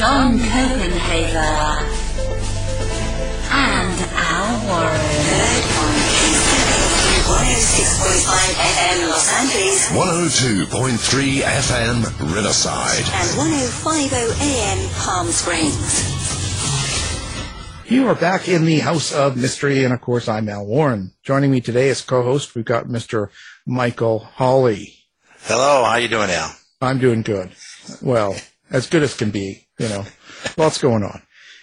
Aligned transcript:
John 0.00 0.38
Copenhaver, 0.38 1.84
and 3.52 4.00
Al 4.16 4.48
Warren. 4.64 4.96
Heard 4.96 5.64
on 5.76 5.92
Kingston 6.16 6.64
106.5 7.28 8.56
FM 8.56 8.98
Los 9.10 9.28
Angeles 9.34 9.92
102.3 9.92 11.42
FM 11.42 11.96
Riverside. 12.34 13.04
and 13.12 13.28
105.0 13.36 14.40
AM 14.40 14.80
Palm 14.94 15.26
Springs. 15.28 15.76
You 17.90 18.08
are 18.08 18.14
back 18.14 18.48
in 18.48 18.64
the 18.64 18.78
House 18.78 19.12
of 19.12 19.36
Mystery, 19.36 19.84
and 19.84 19.92
of 19.92 20.00
course, 20.00 20.28
I'm 20.28 20.48
Al 20.48 20.64
Warren. 20.64 21.12
Joining 21.22 21.50
me 21.50 21.60
today 21.60 21.90
as 21.90 22.00
co-host, 22.00 22.54
we've 22.54 22.64
got 22.64 22.86
Mr. 22.86 23.28
Michael 23.66 24.20
Hawley. 24.20 24.94
Hello, 25.42 25.84
how 25.84 25.90
are 25.90 26.00
you 26.00 26.08
doing, 26.08 26.30
Al? 26.30 26.56
I'm 26.80 26.98
doing 26.98 27.20
good. 27.20 27.50
Well, 28.00 28.34
as 28.70 28.86
good 28.86 29.02
as 29.02 29.14
can 29.14 29.30
be, 29.30 29.66
you 29.80 29.88
know. 29.88 30.04
Lots 30.56 30.78
going 30.78 31.02
on. 31.02 31.22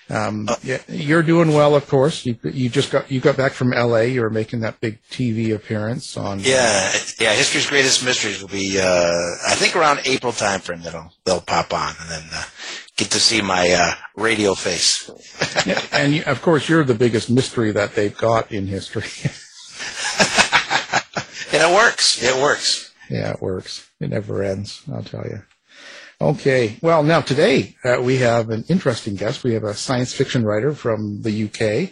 Um, 0.10 0.48
yeah, 0.64 0.80
you're 0.88 1.24
doing 1.24 1.54
well, 1.54 1.76
of 1.76 1.88
course. 1.88 2.26
You, 2.26 2.38
you 2.44 2.70
just 2.70 2.92
got 2.92 3.12
you 3.12 3.20
got 3.20 3.36
back 3.36 3.52
from 3.52 3.74
L.A. 3.74 4.08
You 4.08 4.22
were 4.22 4.30
making 4.30 4.62
that 4.62 4.80
big 4.80 5.00
TV 5.12 5.54
appearance 5.54 6.16
on. 6.16 6.40
Yeah, 6.40 6.94
yeah. 7.20 7.34
History's 7.34 7.68
Greatest 7.68 8.06
Mysteries 8.06 8.42
will 8.42 8.48
be, 8.48 8.80
uh, 8.80 9.12
I 9.48 9.56
think, 9.56 9.76
around 9.76 10.02
April 10.06 10.32
time 10.32 10.62
frame. 10.62 10.82
That'll 10.82 11.12
they'll 11.26 11.42
pop 11.42 11.74
on, 11.74 11.94
and 12.00 12.10
then 12.10 12.24
uh, 12.34 12.44
get 12.96 13.12
to 13.12 13.20
see 13.20 13.42
my 13.42 13.72
uh, 13.72 13.94
radio 14.16 14.54
face. 14.54 15.12
Yeah, 15.66 15.82
and 15.92 16.14
you, 16.14 16.24
of 16.24 16.42
course, 16.42 16.70
you're 16.70 16.86
the 16.86 16.94
biggest 16.94 17.30
mystery 17.30 17.74
that 17.74 17.96
they've 17.96 18.18
got 18.18 18.52
in 18.52 18.66
history. 18.66 19.04
and 21.52 21.70
it 21.70 21.76
works. 21.76 22.24
It 22.24 22.42
works. 22.42 22.94
Yeah, 23.10 23.32
it 23.32 23.42
works. 23.42 23.90
It 24.00 24.10
never 24.10 24.42
ends, 24.42 24.84
I'll 24.94 25.04
tell 25.04 25.26
you. 25.26 25.44
Okay. 26.20 26.78
Well, 26.82 27.04
now 27.04 27.22
today 27.22 27.76
uh, 27.84 28.02
we 28.02 28.18
have 28.18 28.50
an 28.50 28.64
interesting 28.70 29.16
guest. 29.16 29.44
We 29.44 29.54
have 29.54 29.64
a 29.64 29.76
science 29.76 30.14
fiction 30.14 30.44
writer 30.44 30.74
from 30.74 31.22
the 31.22 31.46
UK. 31.46 31.92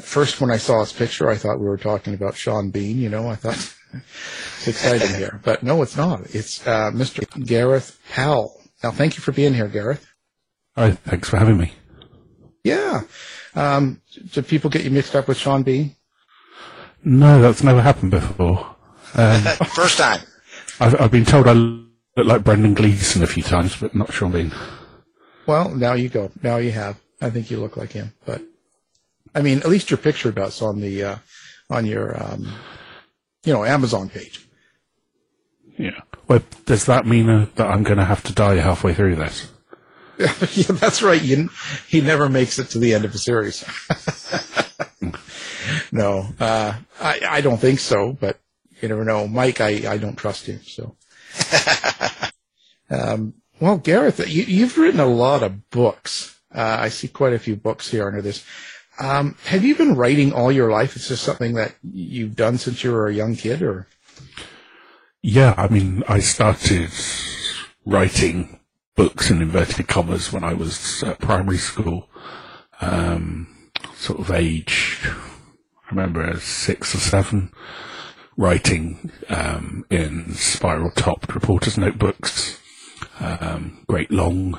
First, 0.00 0.40
when 0.40 0.50
I 0.50 0.58
saw 0.58 0.80
his 0.80 0.92
picture, 0.92 1.28
I 1.28 1.36
thought 1.36 1.58
we 1.58 1.66
were 1.66 1.76
talking 1.76 2.14
about 2.14 2.36
Sean 2.36 2.70
Bean. 2.70 2.98
You 2.98 3.08
know, 3.08 3.28
I 3.28 3.34
thought 3.34 3.54
it's 3.92 4.68
exciting 4.68 5.14
here, 5.16 5.40
but 5.44 5.62
no, 5.62 5.82
it's 5.82 5.96
not. 5.96 6.34
It's 6.34 6.64
uh, 6.66 6.90
Mr. 6.92 7.24
Gareth 7.44 7.98
Powell. 8.10 8.60
Now, 8.82 8.92
thank 8.92 9.16
you 9.16 9.22
for 9.22 9.32
being 9.32 9.54
here, 9.54 9.68
Gareth. 9.68 10.06
Hi, 10.76 10.92
thanks 10.92 11.28
for 11.28 11.36
having 11.36 11.56
me. 11.56 11.72
Yeah. 12.62 13.02
Um, 13.54 14.00
did 14.32 14.46
people 14.46 14.70
get 14.70 14.84
you 14.84 14.90
mixed 14.90 15.16
up 15.16 15.26
with 15.28 15.36
Sean 15.36 15.62
Bean? 15.62 15.96
No, 17.04 17.40
that's 17.40 17.62
never 17.62 17.82
happened 17.82 18.12
before. 18.12 18.76
Um, 19.14 19.42
First 19.74 19.98
time. 19.98 20.20
I've, 20.80 21.00
I've 21.00 21.10
been 21.10 21.24
told 21.24 21.46
I 21.46 21.83
look 22.16 22.26
like 22.26 22.44
Brendan 22.44 22.74
Gleeson 22.74 23.22
a 23.22 23.26
few 23.26 23.42
times, 23.42 23.76
but 23.76 23.94
not 23.94 24.12
Sean 24.12 24.32
Bean. 24.32 24.52
Well, 25.46 25.70
now 25.70 25.94
you 25.94 26.08
go. 26.08 26.30
Now 26.42 26.56
you 26.56 26.72
have. 26.72 27.00
I 27.20 27.30
think 27.30 27.50
you 27.50 27.58
look 27.58 27.76
like 27.76 27.92
him, 27.92 28.12
but 28.24 28.42
I 29.34 29.42
mean, 29.42 29.58
at 29.58 29.68
least 29.68 29.90
your 29.90 29.98
picture 29.98 30.32
does 30.32 30.60
on 30.62 30.80
the 30.80 31.04
uh, 31.04 31.16
on 31.70 31.86
your 31.86 32.22
um, 32.22 32.52
you 33.44 33.52
know 33.52 33.64
Amazon 33.64 34.08
page. 34.08 34.46
Yeah. 35.76 36.00
Well, 36.28 36.42
does 36.66 36.86
that 36.86 37.06
mean 37.06 37.28
uh, 37.28 37.46
that 37.56 37.68
I'm 37.68 37.82
going 37.82 37.98
to 37.98 38.04
have 38.04 38.22
to 38.24 38.32
die 38.32 38.56
halfway 38.56 38.94
through 38.94 39.16
this? 39.16 39.50
yeah, 40.18 40.72
that's 40.72 41.02
right. 41.02 41.20
You, 41.20 41.50
he 41.88 42.00
never 42.00 42.28
makes 42.28 42.58
it 42.58 42.68
to 42.70 42.78
the 42.78 42.94
end 42.94 43.04
of 43.04 43.14
a 43.14 43.18
series. 43.18 43.64
no, 45.92 46.28
uh, 46.38 46.74
I, 47.00 47.20
I 47.28 47.40
don't 47.40 47.58
think 47.58 47.80
so, 47.80 48.12
but 48.12 48.38
you 48.80 48.88
never 48.88 49.04
know. 49.04 49.26
Mike, 49.26 49.60
I, 49.60 49.92
I 49.92 49.98
don't 49.98 50.16
trust 50.16 50.46
him. 50.46 50.60
So, 50.62 50.96
um, 52.90 53.34
well, 53.60 53.78
Gareth, 53.78 54.26
you, 54.28 54.44
you've 54.44 54.78
written 54.78 55.00
a 55.00 55.06
lot 55.06 55.42
of 55.42 55.70
books. 55.70 56.38
Uh, 56.54 56.76
I 56.80 56.88
see 56.88 57.08
quite 57.08 57.32
a 57.32 57.38
few 57.38 57.56
books 57.56 57.90
here 57.90 58.06
under 58.06 58.22
this. 58.22 58.44
Um, 58.98 59.36
have 59.46 59.64
you 59.64 59.74
been 59.74 59.96
writing 59.96 60.32
all 60.32 60.52
your 60.52 60.70
life? 60.70 60.94
Is 60.96 61.08
this 61.08 61.20
something 61.20 61.54
that 61.54 61.74
you've 61.82 62.36
done 62.36 62.58
since 62.58 62.84
you 62.84 62.92
were 62.92 63.08
a 63.08 63.14
young 63.14 63.34
kid, 63.34 63.62
or? 63.62 63.88
Yeah, 65.22 65.54
I 65.56 65.68
mean, 65.68 66.04
I 66.06 66.20
started 66.20 66.90
writing 67.84 68.60
books 68.94 69.30
in 69.30 69.42
inverted 69.42 69.88
commas 69.88 70.32
when 70.32 70.44
I 70.44 70.54
was 70.54 71.02
at 71.02 71.18
primary 71.18 71.58
school. 71.58 72.08
Um, 72.80 73.70
sort 73.96 74.20
of 74.20 74.30
age, 74.30 75.00
I 75.04 75.90
remember 75.90 76.38
six 76.40 76.94
or 76.94 76.98
seven, 76.98 77.52
writing 78.36 79.10
um, 79.28 79.84
in 79.90 80.34
spiral 80.34 80.90
topped 80.90 81.34
reporters' 81.34 81.78
notebooks, 81.78 82.60
um, 83.20 83.84
great 83.86 84.10
long 84.10 84.58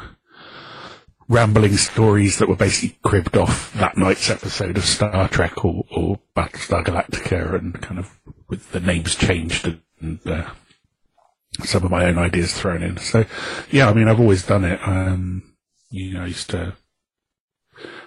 rambling 1.28 1.76
stories 1.76 2.38
that 2.38 2.48
were 2.48 2.56
basically 2.56 2.98
cribbed 3.04 3.36
off 3.36 3.74
that 3.74 3.98
night's 3.98 4.30
episode 4.30 4.78
of 4.78 4.86
Star 4.86 5.28
Trek 5.28 5.66
or, 5.66 5.84
or 5.90 6.20
Battlestar 6.36 6.84
Galactica 6.84 7.56
and 7.56 7.82
kind 7.82 8.00
of 8.00 8.20
with 8.48 8.72
the 8.72 8.80
names 8.80 9.16
changed 9.16 9.76
and 10.00 10.20
uh, 10.28 10.52
some 11.64 11.84
of 11.84 11.92
my 11.92 12.06
own 12.06 12.18
ideas 12.18 12.54
thrown 12.54 12.84
in. 12.84 12.98
So, 12.98 13.26
yeah, 13.72 13.90
I 13.90 13.94
mean, 13.94 14.08
I've 14.08 14.20
always 14.20 14.46
done 14.46 14.66
it. 14.66 14.80
Um, 14.86 15.56
you 15.90 16.14
know, 16.14 16.24
I 16.24 16.28
used 16.28 16.50
to 16.52 16.74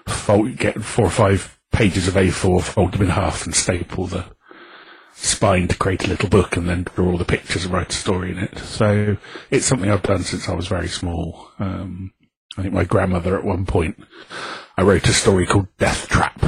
fold, 0.07 0.57
get 0.57 0.83
four 0.83 1.07
or 1.07 1.11
five 1.11 1.59
pages 1.73 2.09
of 2.09 2.15
A4, 2.15 2.63
fold 2.63 2.93
them 2.93 3.03
in 3.03 3.09
half 3.09 3.45
and 3.45 3.55
staple 3.55 4.07
the 4.07 4.25
spine 5.21 5.69
to 5.69 5.77
create 5.77 6.05
a 6.05 6.09
little 6.09 6.29
book 6.29 6.57
and 6.57 6.69
then 6.69 6.85
draw 6.95 7.11
all 7.11 7.19
the 7.19 7.25
pictures 7.25 7.65
and 7.65 7.75
write 7.75 7.91
a 7.93 7.97
story 7.97 8.31
in 8.31 8.39
it. 8.39 8.59
So 8.59 9.17
it's 9.51 9.67
something 9.67 9.91
I've 9.91 10.03
done 10.03 10.23
since 10.23 10.49
I 10.49 10.55
was 10.55 10.69
very 10.69 10.89
small. 10.89 11.51
Um, 11.59 12.13
I 12.57 12.63
think 12.63 12.75
my 12.75 12.85
grandmother 12.85 13.37
at 13.37 13.45
one 13.45 13.67
point, 13.67 14.03
I 14.77 14.83
wrote 14.83 15.09
a 15.09 15.13
story 15.13 15.47
called 15.47 15.69
Death 15.79 16.09
Trap. 16.09 16.43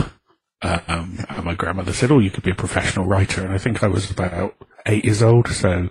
Um, 0.63 1.25
and 1.29 1.45
my 1.45 1.55
grandmother 1.55 1.93
said, 1.95 2.11
"Oh, 2.11 2.19
you 2.19 2.31
could 2.31 2.45
be 2.45 2.51
a 2.51 2.55
professional 2.55 3.07
writer." 3.07 3.43
And 3.43 3.53
I 3.53 3.57
think 3.59 3.83
I 3.83 3.87
was 3.87 4.11
about 4.11 4.55
eight 4.87 5.05
years 5.07 5.23
old, 5.23 5.49
so 5.49 5.89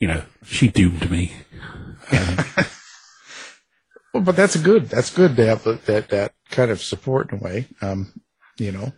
you 0.00 0.08
know, 0.08 0.22
she 0.44 0.68
doomed 0.68 1.10
me. 1.10 1.32
Um, 2.12 2.38
Well, 4.14 4.22
but 4.22 4.36
that's 4.36 4.56
good. 4.56 4.88
That's 4.88 5.10
good 5.10 5.36
to 5.36 5.46
have 5.46 5.64
that 5.64 6.08
that 6.08 6.32
kind 6.50 6.70
of 6.70 6.80
support 6.80 7.30
in 7.32 7.38
a 7.38 7.42
way. 7.42 7.68
Um, 7.82 8.12
you 8.58 8.72
know. 8.72 8.92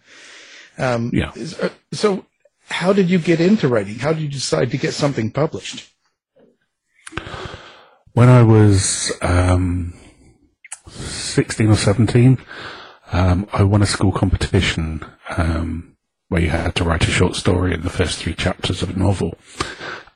Um, 0.78 1.10
Yeah. 1.12 1.32
uh, 1.60 1.68
So, 1.92 2.24
how 2.70 2.92
did 2.92 3.10
you 3.10 3.18
get 3.18 3.40
into 3.40 3.68
writing? 3.68 3.98
How 3.98 4.12
did 4.12 4.22
you 4.22 4.28
decide 4.28 4.70
to 4.70 4.78
get 4.78 4.94
something 4.94 5.30
published? 5.30 5.90
when 8.12 8.28
I 8.28 8.42
was 8.42 9.12
um, 9.22 9.94
16 10.88 11.68
or 11.68 11.76
17, 11.76 12.38
um, 13.12 13.48
I 13.52 13.62
won 13.62 13.82
a 13.82 13.86
school 13.86 14.12
competition 14.12 15.04
um, 15.36 15.96
where 16.28 16.42
you 16.42 16.50
had 16.50 16.74
to 16.76 16.84
write 16.84 17.08
a 17.08 17.10
short 17.10 17.36
story 17.36 17.74
in 17.74 17.82
the 17.82 17.90
first 17.90 18.18
three 18.18 18.34
chapters 18.34 18.82
of 18.82 18.90
a 18.90 18.98
novel. 18.98 19.36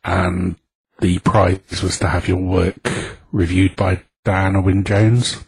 And 0.04 0.56
the 1.00 1.18
prize 1.20 1.82
was 1.82 1.98
to 2.00 2.08
have 2.08 2.28
your 2.28 2.42
work 2.42 2.76
reviewed 3.32 3.76
by 3.76 4.02
Diana 4.24 4.60
Wynne 4.60 4.84
Jones. 4.84 5.44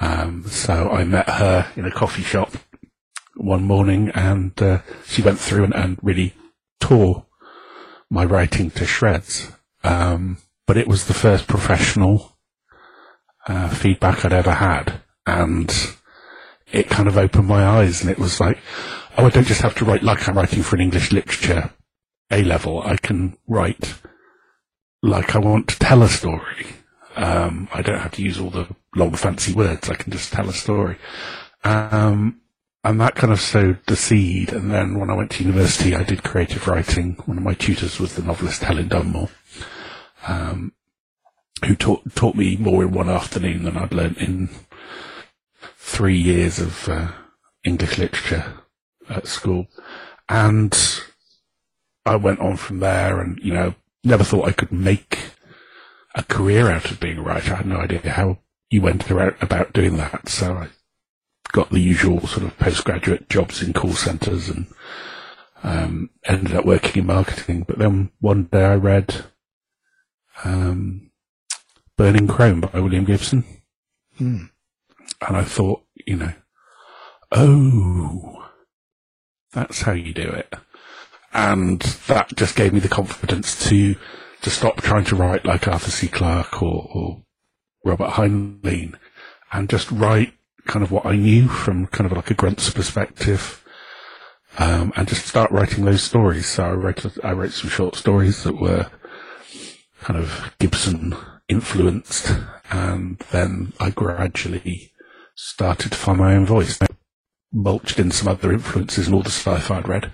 Um, 0.00 0.44
so 0.46 0.90
I 0.90 1.04
met 1.04 1.28
her 1.28 1.70
in 1.76 1.86
a 1.86 1.90
coffee 1.90 2.22
shop 2.22 2.52
one 3.36 3.64
morning 3.64 4.10
and 4.14 4.60
uh, 4.62 4.80
she 5.06 5.22
went 5.22 5.38
through 5.38 5.64
and, 5.64 5.74
and 5.74 5.98
really 6.02 6.34
tore 6.80 7.26
my 8.10 8.24
writing 8.24 8.70
to 8.70 8.86
shreds. 8.86 9.52
Um, 9.84 10.38
but 10.66 10.76
it 10.76 10.88
was 10.88 11.06
the 11.06 11.14
first 11.14 11.46
professional 11.46 12.36
uh, 13.46 13.68
feedback 13.68 14.24
I'd 14.24 14.32
ever 14.32 14.52
had, 14.52 15.00
and 15.26 15.72
it 16.72 16.88
kind 16.88 17.08
of 17.08 17.16
opened 17.16 17.46
my 17.46 17.64
eyes. 17.64 18.00
And 18.02 18.10
it 18.10 18.18
was 18.18 18.40
like, 18.40 18.58
oh, 19.16 19.26
I 19.26 19.30
don't 19.30 19.46
just 19.46 19.62
have 19.62 19.76
to 19.76 19.84
write 19.84 20.02
like 20.02 20.28
I'm 20.28 20.36
writing 20.36 20.62
for 20.62 20.76
an 20.76 20.82
English 20.82 21.12
literature 21.12 21.70
A 22.30 22.42
level. 22.42 22.82
I 22.82 22.96
can 22.96 23.36
write 23.46 23.94
like 25.02 25.36
I 25.36 25.38
want 25.38 25.68
to 25.68 25.78
tell 25.78 26.02
a 26.02 26.08
story. 26.08 26.66
Um, 27.14 27.68
I 27.72 27.82
don't 27.82 28.00
have 28.00 28.12
to 28.12 28.22
use 28.22 28.38
all 28.38 28.50
the 28.50 28.66
long 28.94 29.14
fancy 29.14 29.52
words. 29.52 29.88
I 29.88 29.94
can 29.94 30.12
just 30.12 30.32
tell 30.32 30.48
a 30.48 30.52
story. 30.52 30.98
Um, 31.64 32.40
and 32.86 33.00
that 33.00 33.16
kind 33.16 33.32
of 33.32 33.40
sowed 33.40 33.78
the 33.86 33.96
seed. 33.96 34.52
And 34.52 34.70
then 34.70 34.98
when 34.98 35.10
I 35.10 35.14
went 35.14 35.32
to 35.32 35.44
university, 35.44 35.94
I 35.94 36.04
did 36.04 36.22
creative 36.22 36.68
writing. 36.68 37.14
One 37.26 37.36
of 37.36 37.42
my 37.42 37.54
tutors 37.54 37.98
was 37.98 38.14
the 38.14 38.22
novelist 38.22 38.62
Helen 38.62 38.88
Dunmore 38.88 39.28
um, 40.26 40.72
who 41.64 41.74
taught 41.74 42.14
taught 42.14 42.36
me 42.36 42.56
more 42.56 42.82
in 42.82 42.92
one 42.92 43.08
afternoon 43.08 43.64
than 43.64 43.76
I'd 43.76 43.92
learnt 43.92 44.18
in 44.18 44.50
three 45.76 46.18
years 46.18 46.58
of 46.58 46.88
uh, 46.88 47.12
English 47.64 47.98
literature 47.98 48.54
at 49.08 49.26
school, 49.26 49.66
and 50.28 50.76
I 52.04 52.16
went 52.16 52.40
on 52.40 52.56
from 52.56 52.80
there, 52.80 53.20
and 53.20 53.38
you 53.42 53.54
know, 53.54 53.74
never 54.04 54.24
thought 54.24 54.48
I 54.48 54.52
could 54.52 54.72
make 54.72 55.18
a 56.14 56.22
career 56.22 56.70
out 56.70 56.90
of 56.90 57.00
being 57.00 57.18
a 57.18 57.22
writer. 57.22 57.54
I 57.54 57.56
had 57.58 57.66
no 57.66 57.78
idea 57.78 58.00
how 58.10 58.38
you 58.70 58.82
went 58.82 59.08
about, 59.10 59.40
about 59.42 59.72
doing 59.72 59.96
that, 59.96 60.28
so 60.28 60.54
I 60.54 60.68
got 61.52 61.70
the 61.70 61.80
usual 61.80 62.26
sort 62.26 62.44
of 62.46 62.58
postgraduate 62.58 63.28
jobs 63.28 63.62
in 63.62 63.72
call 63.72 63.92
centres 63.92 64.48
and 64.48 64.66
um, 65.62 66.10
ended 66.24 66.54
up 66.54 66.64
working 66.64 67.02
in 67.02 67.06
marketing. 67.06 67.64
But 67.66 67.78
then 67.78 68.10
one 68.20 68.44
day 68.44 68.64
I 68.64 68.76
read 68.76 69.24
um, 70.44 71.10
Burning 71.96 72.28
Chrome 72.28 72.60
by 72.60 72.80
William 72.80 73.04
Gibson. 73.04 73.44
Hmm. 74.18 74.44
And 75.26 75.36
I 75.36 75.44
thought, 75.44 75.82
you 76.06 76.16
know, 76.16 76.32
oh, 77.32 78.48
that's 79.52 79.82
how 79.82 79.92
you 79.92 80.12
do 80.12 80.28
it. 80.28 80.52
And 81.32 81.80
that 82.06 82.34
just 82.36 82.56
gave 82.56 82.72
me 82.72 82.80
the 82.80 82.88
confidence 82.88 83.68
to, 83.68 83.96
to 84.42 84.50
stop 84.50 84.80
trying 84.82 85.04
to 85.04 85.16
write 85.16 85.44
like 85.44 85.68
Arthur 85.68 85.90
C. 85.90 86.08
Clarke 86.08 86.62
or, 86.62 86.90
or 86.92 87.22
Robert 87.84 88.10
Heinlein 88.10 88.94
and 89.52 89.68
just 89.68 89.90
write 89.90 90.32
kind 90.66 90.82
of 90.82 90.90
what 90.92 91.06
I 91.06 91.16
knew 91.16 91.48
from 91.48 91.86
kind 91.86 92.10
of 92.10 92.16
like 92.16 92.30
a 92.30 92.34
grunt's 92.34 92.70
perspective. 92.70 93.62
Um, 94.58 94.92
and 94.96 95.06
just 95.06 95.26
start 95.26 95.50
writing 95.50 95.84
those 95.84 96.02
stories. 96.02 96.46
So 96.46 96.64
I 96.64 96.72
wrote, 96.72 97.24
I 97.24 97.32
wrote 97.32 97.52
some 97.52 97.68
short 97.68 97.94
stories 97.94 98.42
that 98.44 98.58
were 98.58 98.86
kind 100.00 100.18
of 100.18 100.54
Gibson 100.58 101.14
influenced, 101.48 102.32
and 102.70 103.18
then 103.30 103.72
I 103.80 103.90
gradually 103.90 104.92
started 105.34 105.92
to 105.92 105.98
find 105.98 106.18
my 106.18 106.34
own 106.34 106.46
voice. 106.46 106.80
I 106.80 106.86
mulched 107.52 107.98
in 107.98 108.10
some 108.10 108.28
other 108.28 108.52
influences 108.52 109.06
and 109.06 109.14
all 109.14 109.22
the 109.22 109.30
stuff 109.30 109.70
I'd 109.70 109.88
read, 109.88 110.10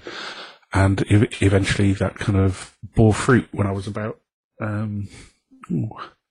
and 0.72 1.04
ev- 1.10 1.42
eventually 1.42 1.92
that 1.94 2.16
kind 2.16 2.38
of 2.38 2.76
bore 2.94 3.14
fruit 3.14 3.48
when 3.52 3.66
I 3.66 3.72
was 3.72 3.86
about 3.86 4.20
um, 4.60 5.08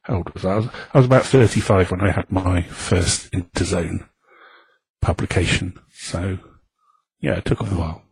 how 0.04 0.18
old 0.18 0.34
was 0.34 0.46
I? 0.46 0.54
I 0.54 0.56
was, 0.58 0.68
I 0.94 0.98
was 0.98 1.06
about 1.06 1.26
thirty-five 1.26 1.92
when 1.92 2.02
I 2.02 2.12
had 2.12 2.32
my 2.32 2.64
first 2.64 3.32
Interzone 3.32 4.08
publication. 5.02 5.80
So 5.94 6.40
yeah, 7.20 7.36
it 7.38 7.46
took 7.46 7.62
a 7.62 7.66
while. 7.66 8.04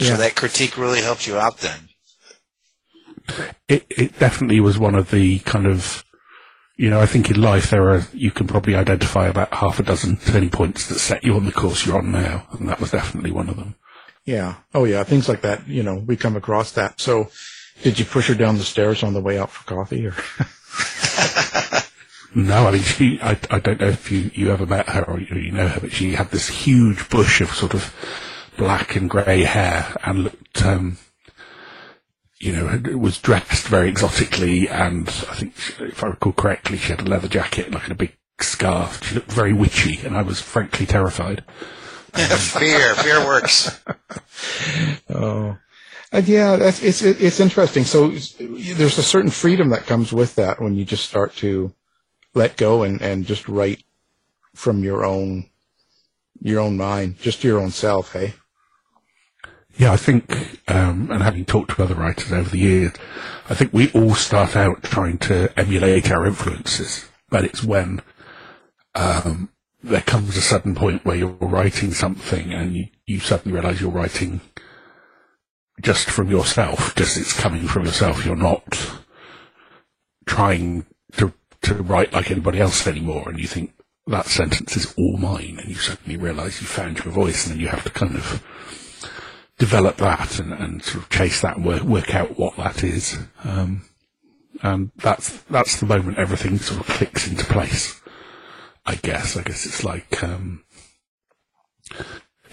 So 0.00 0.16
that 0.16 0.36
critique 0.36 0.78
really 0.78 1.00
helped 1.02 1.26
you 1.26 1.36
out 1.38 1.58
then. 1.58 1.88
it, 3.68 3.84
it 3.90 4.18
definitely 4.18 4.60
was 4.60 4.78
one 4.78 4.94
of 4.94 5.10
the 5.10 5.40
kind 5.40 5.66
of, 5.66 6.04
you 6.76 6.88
know, 6.88 7.00
I 7.00 7.06
think 7.06 7.30
in 7.30 7.40
life 7.40 7.70
there 7.70 7.90
are, 7.90 8.06
you 8.12 8.30
can 8.30 8.46
probably 8.46 8.76
identify 8.76 9.26
about 9.26 9.52
half 9.52 9.80
a 9.80 9.82
dozen 9.82 10.16
turning 10.16 10.50
points 10.50 10.88
that 10.88 11.00
set 11.00 11.24
you 11.24 11.34
on 11.34 11.46
the 11.46 11.52
course 11.52 11.84
you're 11.84 11.98
on 11.98 12.12
now, 12.12 12.46
and 12.52 12.68
that 12.68 12.80
was 12.80 12.92
definitely 12.92 13.32
one 13.32 13.48
of 13.48 13.56
them. 13.56 13.74
Yeah. 14.24 14.56
Oh, 14.72 14.84
yeah. 14.84 15.02
Things 15.04 15.28
like 15.28 15.40
that. 15.40 15.66
You 15.66 15.82
know, 15.82 15.96
we 15.96 16.16
come 16.16 16.36
across 16.36 16.72
that. 16.72 17.00
So, 17.00 17.30
did 17.82 17.98
you 17.98 18.04
push 18.04 18.28
her 18.28 18.34
down 18.34 18.58
the 18.58 18.64
stairs 18.64 19.02
on 19.02 19.14
the 19.14 19.20
way 19.20 19.38
out 19.38 19.50
for 19.50 19.64
coffee, 19.64 20.06
or? 20.06 20.14
No, 22.34 22.68
I 22.68 22.72
mean, 22.72 22.82
she, 22.82 23.18
I, 23.22 23.38
I 23.50 23.58
don't 23.58 23.80
know 23.80 23.88
if 23.88 24.12
you, 24.12 24.30
you 24.34 24.52
ever 24.52 24.66
met 24.66 24.88
her 24.90 25.02
or 25.02 25.18
you, 25.18 25.50
know 25.50 25.66
her, 25.66 25.80
but 25.80 25.92
she 25.92 26.12
had 26.12 26.30
this 26.30 26.48
huge 26.48 27.08
bush 27.08 27.40
of 27.40 27.50
sort 27.50 27.74
of 27.74 27.94
black 28.56 28.96
and 28.96 29.08
grey 29.08 29.44
hair 29.44 29.96
and 30.04 30.24
looked, 30.24 30.64
um, 30.64 30.98
you 32.38 32.52
know, 32.52 32.98
was 32.98 33.18
dressed 33.18 33.66
very 33.66 33.88
exotically 33.88 34.68
and 34.68 35.08
I 35.08 35.34
think, 35.34 35.54
if 35.80 36.04
I 36.04 36.08
recall 36.08 36.32
correctly, 36.32 36.76
she 36.76 36.92
had 36.92 37.00
a 37.00 37.10
leather 37.10 37.28
jacket 37.28 37.72
like 37.72 37.84
and 37.84 37.92
a 37.92 37.96
big 37.96 38.14
scarf. 38.40 39.02
She 39.04 39.14
looked 39.16 39.32
very 39.32 39.54
witchy 39.54 39.98
and 40.06 40.16
I 40.16 40.22
was 40.22 40.40
frankly 40.40 40.86
terrified. 40.86 41.42
fear, 42.12 42.94
fear 42.94 43.26
works. 43.26 43.80
Oh, 45.10 45.56
Uh, 46.12 46.22
yeah, 46.24 46.56
that's 46.56 46.82
it's 46.82 47.02
it, 47.02 47.20
it's 47.20 47.40
interesting. 47.40 47.84
So 47.84 48.08
there's 48.08 48.98
a 48.98 49.02
certain 49.02 49.30
freedom 49.30 49.68
that 49.70 49.86
comes 49.86 50.12
with 50.12 50.34
that 50.36 50.60
when 50.60 50.74
you 50.74 50.84
just 50.84 51.06
start 51.08 51.34
to 51.36 51.74
let 52.34 52.56
go 52.56 52.82
and 52.82 53.00
and 53.02 53.26
just 53.26 53.48
write 53.48 53.84
from 54.54 54.82
your 54.82 55.04
own 55.04 55.50
your 56.40 56.60
own 56.60 56.76
mind, 56.76 57.18
just 57.18 57.44
your 57.44 57.60
own 57.60 57.70
self. 57.70 58.12
Hey, 58.12 58.34
Yeah, 59.76 59.92
I 59.92 59.96
think, 59.96 60.30
um, 60.68 61.10
and 61.10 61.22
having 61.22 61.44
talked 61.44 61.76
to 61.76 61.82
other 61.82 61.94
writers 61.94 62.32
over 62.32 62.48
the 62.48 62.58
years, 62.58 62.92
I 63.48 63.54
think 63.54 63.72
we 63.72 63.90
all 63.92 64.14
start 64.14 64.56
out 64.56 64.82
trying 64.82 65.18
to 65.18 65.52
emulate 65.58 66.10
our 66.10 66.26
influences, 66.26 67.06
but 67.28 67.44
it's 67.44 67.62
when 67.62 68.02
um, 68.94 69.50
there 69.82 70.00
comes 70.00 70.36
a 70.36 70.40
sudden 70.40 70.74
point 70.74 71.04
where 71.04 71.16
you're 71.16 71.28
writing 71.28 71.92
something 71.92 72.52
and 72.52 72.74
you, 72.74 72.86
you 73.06 73.20
suddenly 73.20 73.58
realise 73.58 73.80
you're 73.80 73.90
writing 73.90 74.40
just 75.80 76.10
from 76.10 76.30
yourself, 76.30 76.94
just 76.94 77.16
it's 77.16 77.38
coming 77.38 77.66
from 77.66 77.84
yourself. 77.84 78.24
You're 78.24 78.36
not 78.36 78.96
trying 80.26 80.86
to 81.12 81.32
to 81.62 81.74
write 81.74 82.12
like 82.12 82.30
anybody 82.30 82.60
else 82.60 82.86
anymore, 82.86 83.28
and 83.28 83.38
you 83.38 83.46
think 83.46 83.74
that 84.06 84.26
sentence 84.26 84.76
is 84.76 84.94
all 84.96 85.16
mine, 85.18 85.58
and 85.60 85.68
you 85.68 85.74
suddenly 85.74 86.16
realise 86.16 86.60
you 86.60 86.66
found 86.66 86.98
your 86.98 87.12
voice, 87.12 87.46
and 87.46 87.54
then 87.54 87.60
you 87.60 87.68
have 87.68 87.84
to 87.84 87.90
kind 87.90 88.16
of 88.16 88.42
develop 89.58 89.96
that 89.96 90.38
and, 90.38 90.52
and 90.52 90.82
sort 90.82 91.04
of 91.04 91.10
chase 91.10 91.40
that 91.42 91.56
and 91.56 91.66
work, 91.66 91.82
work 91.82 92.14
out 92.14 92.38
what 92.38 92.56
that 92.56 92.82
is. 92.84 93.18
Um, 93.44 93.82
and 94.62 94.90
that's, 94.96 95.42
that's 95.42 95.78
the 95.78 95.86
moment 95.86 96.18
everything 96.18 96.58
sort 96.58 96.80
of 96.80 96.86
clicks 96.86 97.28
into 97.28 97.44
place. 97.44 98.00
I 98.86 98.94
guess, 98.94 99.36
I 99.36 99.42
guess 99.42 99.66
it's 99.66 99.84
like, 99.84 100.22
um, 100.22 100.64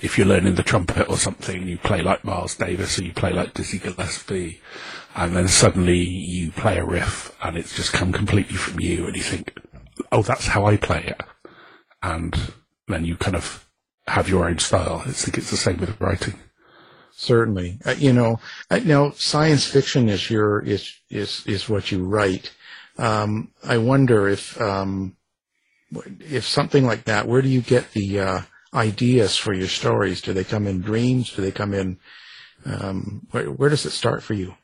if 0.05 0.17
you're 0.17 0.27
learning 0.27 0.55
the 0.55 0.63
trumpet 0.63 1.09
or 1.09 1.17
something, 1.17 1.67
you 1.67 1.77
play 1.77 2.01
like 2.01 2.24
Miles 2.24 2.55
Davis 2.55 3.00
or 3.00 3.03
you 3.03 3.13
play 3.13 3.33
like 3.33 3.53
Dizzy 3.53 3.79
Gillespie, 3.79 4.62
and 5.15 5.35
then 5.35 5.47
suddenly 5.47 5.97
you 5.97 6.51
play 6.51 6.77
a 6.77 6.85
riff 6.85 7.35
and 7.43 7.57
it's 7.57 7.75
just 7.75 7.91
come 7.93 8.12
completely 8.13 8.55
from 8.55 8.79
you 8.79 9.07
and 9.07 9.15
you 9.15 9.24
think, 9.24 9.57
oh, 10.12 10.21
that's 10.21 10.47
how 10.47 10.65
I 10.65 10.77
play 10.77 11.03
it. 11.05 11.21
And 12.03 12.53
then 12.88 13.05
you 13.05 13.15
kind 13.17 13.35
of 13.35 13.67
have 14.07 14.29
your 14.29 14.47
own 14.47 14.59
style. 14.59 15.03
I 15.05 15.12
think 15.12 15.38
it's 15.38 15.51
the 15.51 15.57
same 15.57 15.77
with 15.77 16.00
writing. 16.00 16.35
certainly. 17.15 17.79
Uh, 17.85 17.95
you 17.97 18.13
know, 18.13 18.39
uh, 18.69 18.79
now 18.83 19.12
science 19.12 19.65
fiction 19.65 20.09
is 20.09 20.29
your 20.29 20.59
is 20.62 20.93
is 21.09 21.43
is 21.47 21.69
what 21.69 21.91
you 21.91 22.03
write. 22.05 22.53
Um, 22.97 23.51
I 23.63 23.77
wonder 23.77 24.27
if 24.29 24.59
um, 24.62 25.15
if 26.19 26.45
something 26.45 26.85
like 26.85 27.05
that. 27.05 27.27
Where 27.27 27.41
do 27.41 27.50
you 27.50 27.62
get 27.62 27.91
the 27.93 28.19
uh, 28.19 28.41
ideas 28.75 29.38
for 29.38 29.53
your 29.53 29.67
stories? 29.67 30.22
Do 30.22 30.34
they 30.34 30.44
come 30.44 30.67
in 30.67 30.82
dreams? 30.82 31.34
Do 31.34 31.41
they 31.41 31.51
come 31.51 31.74
in? 31.74 31.98
Um, 32.65 33.27
where, 33.32 33.46
where 33.46 33.70
does 33.70 33.86
it 33.86 33.91
start 33.91 34.24
for 34.24 34.34
you? 34.34 34.55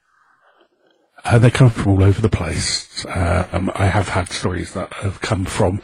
Uh, 1.23 1.37
they 1.37 1.51
come 1.51 1.69
from 1.69 1.91
all 1.91 2.03
over 2.03 2.21
the 2.21 2.29
place. 2.29 3.05
Uh, 3.05 3.47
um, 3.51 3.71
I 3.75 3.85
have 3.85 4.09
had 4.09 4.29
stories 4.29 4.73
that 4.73 4.91
have 4.93 5.21
come 5.21 5.45
from 5.45 5.81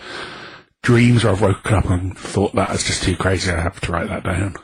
dreams 0.82 1.24
where 1.24 1.34
I've 1.34 1.42
woken 1.42 1.76
up 1.76 1.90
and 1.90 2.18
thought 2.18 2.56
that 2.56 2.72
is 2.72 2.84
just 2.84 3.04
too 3.04 3.16
crazy. 3.16 3.52
I 3.52 3.62
have 3.62 3.80
to 3.82 3.92
write 3.92 4.10
that 4.10 4.24
down. 4.24 4.56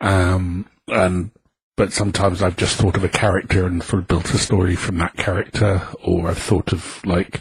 Um, 0.00 0.68
and 0.88 1.30
but 1.76 1.92
sometimes 1.92 2.42
I've 2.42 2.56
just 2.56 2.76
thought 2.76 2.96
of 2.96 3.02
a 3.02 3.08
character 3.08 3.66
and 3.66 3.82
sort 3.82 4.02
of 4.02 4.08
built 4.08 4.32
a 4.32 4.38
story 4.38 4.76
from 4.76 4.98
that 4.98 5.16
character, 5.16 5.82
or 6.04 6.28
I've 6.28 6.38
thought 6.38 6.72
of 6.72 7.04
like 7.04 7.40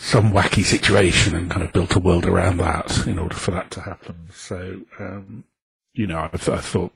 some 0.00 0.32
wacky 0.32 0.64
situation 0.64 1.36
and 1.36 1.50
kind 1.50 1.62
of 1.62 1.72
built 1.74 1.94
a 1.94 2.00
world 2.00 2.24
around 2.24 2.56
that 2.56 3.06
in 3.06 3.18
order 3.18 3.34
for 3.34 3.50
that 3.50 3.70
to 3.70 3.82
happen. 3.82 4.28
So, 4.32 4.80
um, 4.98 5.44
you 5.92 6.06
know, 6.06 6.18
I, 6.18 6.30
I, 6.32 6.38
thought 6.38 6.92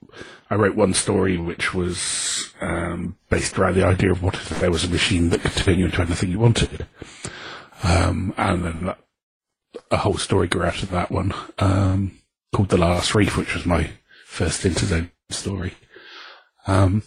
I 0.49 0.55
wrote 0.55 0.75
one 0.75 0.95
story 0.95 1.37
which 1.37 1.75
was 1.75 2.55
um, 2.63 3.19
based 3.29 3.59
around 3.59 3.75
the 3.75 3.85
idea 3.85 4.11
of 4.11 4.23
what 4.23 4.35
if 4.35 4.49
there 4.59 4.71
was 4.71 4.85
a 4.85 4.89
machine 4.89 5.29
that 5.29 5.43
could 5.43 5.53
turn 5.53 5.79
you 5.79 5.85
into 5.85 6.01
anything 6.01 6.31
you 6.31 6.39
wanted, 6.39 6.87
um, 7.83 8.33
and 8.39 8.65
then 8.65 8.87
that, 8.87 8.99
a 9.91 9.99
whole 9.99 10.17
story 10.17 10.49
grew 10.49 10.63
out 10.63 10.83
of 10.83 10.91
that 10.91 11.11
one 11.11 11.35
um, 11.59 12.19
called 12.55 12.71
The 12.71 12.79
Last 12.79 13.15
Reef, 13.15 13.37
which 13.37 13.55
was 13.55 13.67
my 13.67 13.91
first 14.25 14.63
Interzone 14.63 15.11
story. 15.29 15.75
Um, 16.67 17.03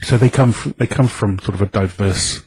so 0.00 0.16
they 0.16 0.30
come 0.30 0.52
from, 0.52 0.74
they 0.78 0.86
come 0.86 1.08
from 1.08 1.38
sort 1.40 1.56
of 1.56 1.62
a 1.62 1.66
diverse 1.66 2.42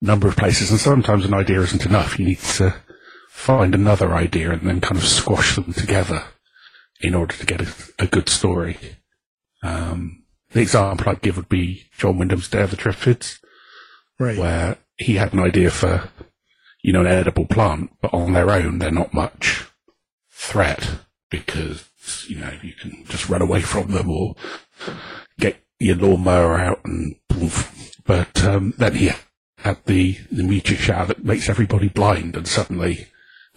number 0.00 0.28
of 0.28 0.36
places, 0.36 0.70
and 0.70 0.80
sometimes 0.80 1.24
an 1.24 1.34
idea 1.34 1.60
isn't 1.60 1.86
enough. 1.86 2.18
You 2.18 2.26
need 2.26 2.38
to 2.40 2.74
find 3.30 3.74
another 3.74 4.14
idea 4.14 4.50
and 4.50 4.62
then 4.62 4.80
kind 4.80 4.96
of 4.96 5.06
squash 5.06 5.54
them 5.56 5.72
together 5.72 6.24
in 7.00 7.14
order 7.14 7.34
to 7.36 7.46
get 7.46 7.60
a, 7.60 7.68
a 7.98 8.06
good 8.06 8.28
story. 8.28 8.78
Um, 9.62 10.24
the 10.50 10.60
example 10.60 11.08
I'd 11.08 11.20
give 11.22 11.36
would 11.36 11.48
be 11.48 11.84
John 11.96 12.18
Wyndham's 12.18 12.48
Day 12.48 12.62
of 12.62 12.70
the 12.70 12.76
Triffids, 12.76 13.38
Right. 14.18 14.38
where 14.38 14.78
he 14.96 15.14
had 15.14 15.32
an 15.32 15.40
idea 15.40 15.70
for, 15.70 16.08
you 16.82 16.92
know, 16.92 17.00
an 17.00 17.06
edible 17.06 17.46
plant, 17.46 17.90
but 18.00 18.12
on 18.12 18.32
their 18.32 18.50
own, 18.50 18.78
they're 18.78 18.90
not 18.90 19.14
much 19.14 19.66
threat 20.30 20.90
because, 21.30 21.86
you 22.28 22.38
know, 22.38 22.52
you 22.62 22.72
can 22.72 23.04
just 23.06 23.28
run 23.28 23.42
away 23.42 23.60
from 23.60 23.92
them 23.92 24.10
or 24.10 24.34
get 25.38 25.62
your 25.78 25.96
lawnmower 25.96 26.56
out 26.58 26.80
and 26.84 27.16
poof. 27.28 27.94
But, 28.04 28.42
um, 28.44 28.74
then 28.78 28.94
he 28.94 29.10
had 29.58 29.84
the, 29.86 30.18
the 30.30 30.42
meteor 30.42 30.76
shower 30.76 31.06
that 31.06 31.24
makes 31.24 31.48
everybody 31.48 31.88
blind 31.88 32.36
and 32.36 32.46
suddenly 32.46 33.08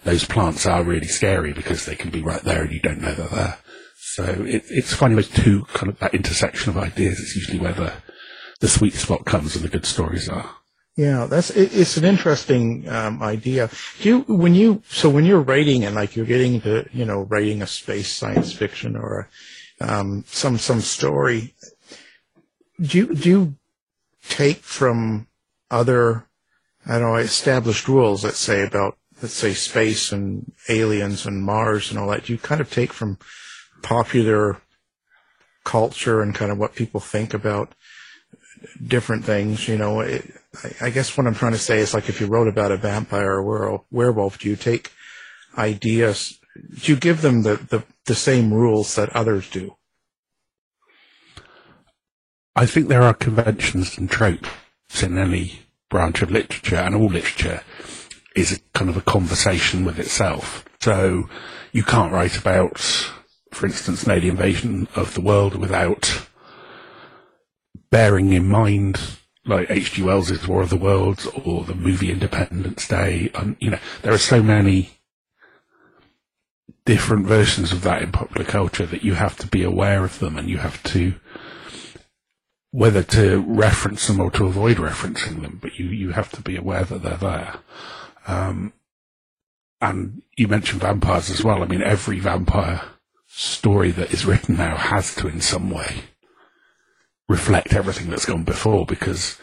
those 0.04 0.24
plants 0.24 0.66
are 0.66 0.82
really 0.82 1.06
scary 1.06 1.52
because 1.52 1.86
they 1.86 1.94
can 1.94 2.10
be 2.10 2.22
right 2.22 2.42
there 2.42 2.62
and 2.62 2.72
you 2.72 2.80
don't 2.80 3.00
know 3.00 3.14
they're 3.14 3.28
there. 3.28 3.58
So 3.96 4.24
it, 4.24 4.64
it's 4.68 4.92
finding 4.92 5.16
those 5.16 5.30
two 5.30 5.64
kind 5.72 5.88
of 5.88 5.98
that 6.00 6.14
intersection 6.14 6.70
of 6.70 6.76
ideas. 6.76 7.18
is 7.18 7.36
usually 7.36 7.58
where 7.58 7.72
the, 7.72 7.92
the 8.60 8.68
sweet 8.68 8.94
spot 8.94 9.24
comes 9.24 9.54
and 9.54 9.64
the 9.64 9.68
good 9.68 9.86
stories 9.86 10.28
are. 10.28 10.50
Yeah, 10.96 11.26
that's 11.26 11.48
it, 11.50 11.74
it's 11.74 11.96
an 11.96 12.04
interesting 12.04 12.86
um, 12.88 13.22
idea. 13.22 13.70
Do 14.00 14.08
you 14.08 14.18
when 14.36 14.54
you 14.54 14.82
so 14.90 15.08
when 15.08 15.24
you're 15.24 15.40
writing 15.40 15.84
and 15.84 15.94
like 15.94 16.14
you're 16.16 16.26
getting 16.26 16.60
to 16.62 16.86
you 16.92 17.06
know 17.06 17.22
writing 17.22 17.62
a 17.62 17.66
space 17.66 18.12
science 18.12 18.52
fiction 18.52 18.94
or 18.96 19.30
um, 19.80 20.24
some 20.26 20.58
some 20.58 20.82
story, 20.82 21.54
do 22.78 22.98
you 22.98 23.14
do 23.14 23.28
you 23.30 23.54
take 24.28 24.58
from 24.58 25.28
other 25.72 26.28
I 26.86 26.98
don't 26.98 27.02
know 27.02 27.16
established 27.16 27.88
rules, 27.88 28.24
let's 28.24 28.38
say 28.38 28.64
about 28.64 28.96
let's 29.20 29.34
say 29.34 29.54
space 29.54 30.10
and 30.10 30.52
aliens 30.68 31.26
and 31.26 31.42
Mars 31.42 31.90
and 31.90 31.98
all 31.98 32.08
that? 32.08 32.24
Do 32.24 32.32
you 32.32 32.38
kind 32.38 32.60
of 32.60 32.70
take 32.70 32.92
from 32.92 33.18
popular 33.82 34.60
culture 35.64 36.20
and 36.20 36.34
kind 36.34 36.50
of 36.50 36.58
what 36.58 36.74
people 36.74 36.98
think 36.98 37.32
about 37.32 37.74
different 38.84 39.24
things? 39.24 39.68
You 39.68 39.78
know, 39.78 40.00
it, 40.00 40.32
I, 40.80 40.90
guess 40.90 41.16
what 41.16 41.26
I'm 41.26 41.34
trying 41.34 41.52
to 41.52 41.58
say 41.58 41.78
is 41.78 41.94
like 41.94 42.08
if 42.08 42.20
you 42.20 42.26
wrote 42.26 42.48
about 42.48 42.72
a 42.72 42.76
vampire 42.76 43.34
or 43.34 43.42
were- 43.42 43.80
werewolf, 43.92 44.40
do 44.40 44.48
you 44.48 44.56
take 44.56 44.90
ideas? 45.56 46.38
Do 46.82 46.92
you 46.92 46.98
give 46.98 47.22
them 47.22 47.42
the, 47.42 47.56
the, 47.56 47.84
the 48.06 48.14
same 48.16 48.52
rules 48.52 48.96
that 48.96 49.10
others 49.10 49.48
do? 49.48 49.76
I 52.56 52.66
think 52.66 52.88
there 52.88 53.02
are 53.02 53.14
conventions 53.14 53.96
and 53.96 54.10
tropes 54.10 54.48
in 55.00 55.16
any 55.16 55.60
branch 55.88 56.22
of 56.22 56.30
literature, 56.32 56.76
and 56.76 56.96
all 56.96 57.06
literature 57.06 57.62
is 58.34 58.50
a 58.50 58.58
kind 58.76 58.90
of 58.90 58.96
a 58.96 59.02
conversation 59.02 59.84
with 59.84 60.00
itself. 60.00 60.64
So 60.80 61.28
you 61.70 61.84
can't 61.84 62.12
write 62.12 62.36
about, 62.36 62.78
for 63.52 63.66
instance, 63.66 64.02
an 64.02 64.10
alien 64.10 64.32
invasion 64.32 64.88
of 64.96 65.14
the 65.14 65.20
world 65.20 65.54
without 65.54 66.26
bearing 67.90 68.32
in 68.32 68.48
mind 68.48 69.00
like 69.44 69.70
H.G. 69.70 70.02
Wells's 70.02 70.48
War 70.48 70.62
of 70.62 70.70
the 70.70 70.76
Worlds 70.76 71.26
or 71.26 71.64
the 71.64 71.74
movie 71.74 72.10
Independence 72.10 72.88
Day. 72.88 73.30
And, 73.34 73.56
you 73.60 73.70
know, 73.70 73.78
there 74.02 74.12
are 74.12 74.18
so 74.18 74.42
many 74.42 74.98
different 76.84 77.26
versions 77.26 77.72
of 77.72 77.82
that 77.82 78.02
in 78.02 78.10
popular 78.12 78.44
culture 78.44 78.86
that 78.86 79.04
you 79.04 79.14
have 79.14 79.36
to 79.36 79.46
be 79.46 79.62
aware 79.62 80.04
of 80.04 80.18
them 80.18 80.36
and 80.36 80.48
you 80.48 80.58
have 80.58 80.82
to 80.82 81.14
whether 82.72 83.02
to 83.02 83.44
reference 83.46 84.06
them 84.06 84.18
or 84.18 84.30
to 84.30 84.46
avoid 84.46 84.78
referencing 84.78 85.42
them, 85.42 85.58
but 85.60 85.78
you, 85.78 85.86
you 85.86 86.10
have 86.10 86.32
to 86.32 86.40
be 86.40 86.56
aware 86.56 86.84
that 86.84 87.02
they're 87.02 87.16
there. 87.18 87.56
Um, 88.26 88.72
and 89.80 90.22
you 90.36 90.48
mentioned 90.48 90.80
vampires 90.80 91.28
as 91.28 91.44
well. 91.44 91.62
I 91.62 91.66
mean, 91.66 91.82
every 91.82 92.18
vampire 92.18 92.80
story 93.26 93.90
that 93.90 94.12
is 94.12 94.24
written 94.24 94.56
now 94.56 94.76
has 94.76 95.14
to, 95.16 95.28
in 95.28 95.42
some 95.42 95.70
way, 95.70 96.04
reflect 97.28 97.74
everything 97.74 98.08
that's 98.08 98.24
gone 98.24 98.44
before 98.44 98.86
because 98.86 99.38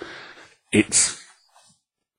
it's 0.71 1.23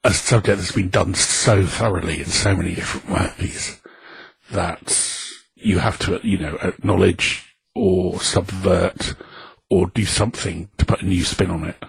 a 0.04 0.12
subject 0.12 0.58
that's 0.58 0.72
been 0.72 0.90
done 0.90 1.14
so 1.14 1.66
thoroughly 1.66 2.20
in 2.20 2.26
so 2.26 2.54
many 2.54 2.74
different 2.74 3.10
ways 3.10 3.80
that 4.52 5.18
you 5.54 5.78
have 5.78 5.98
to, 5.98 6.20
you 6.22 6.38
know, 6.38 6.56
acknowledge 6.62 7.56
or 7.74 8.20
subvert 8.20 9.14
or 9.70 9.86
do 9.86 10.04
something 10.04 10.68
to 10.76 10.84
put 10.84 11.02
a 11.02 11.06
new 11.06 11.22
spin 11.22 11.50
on 11.50 11.64
it. 11.64 11.82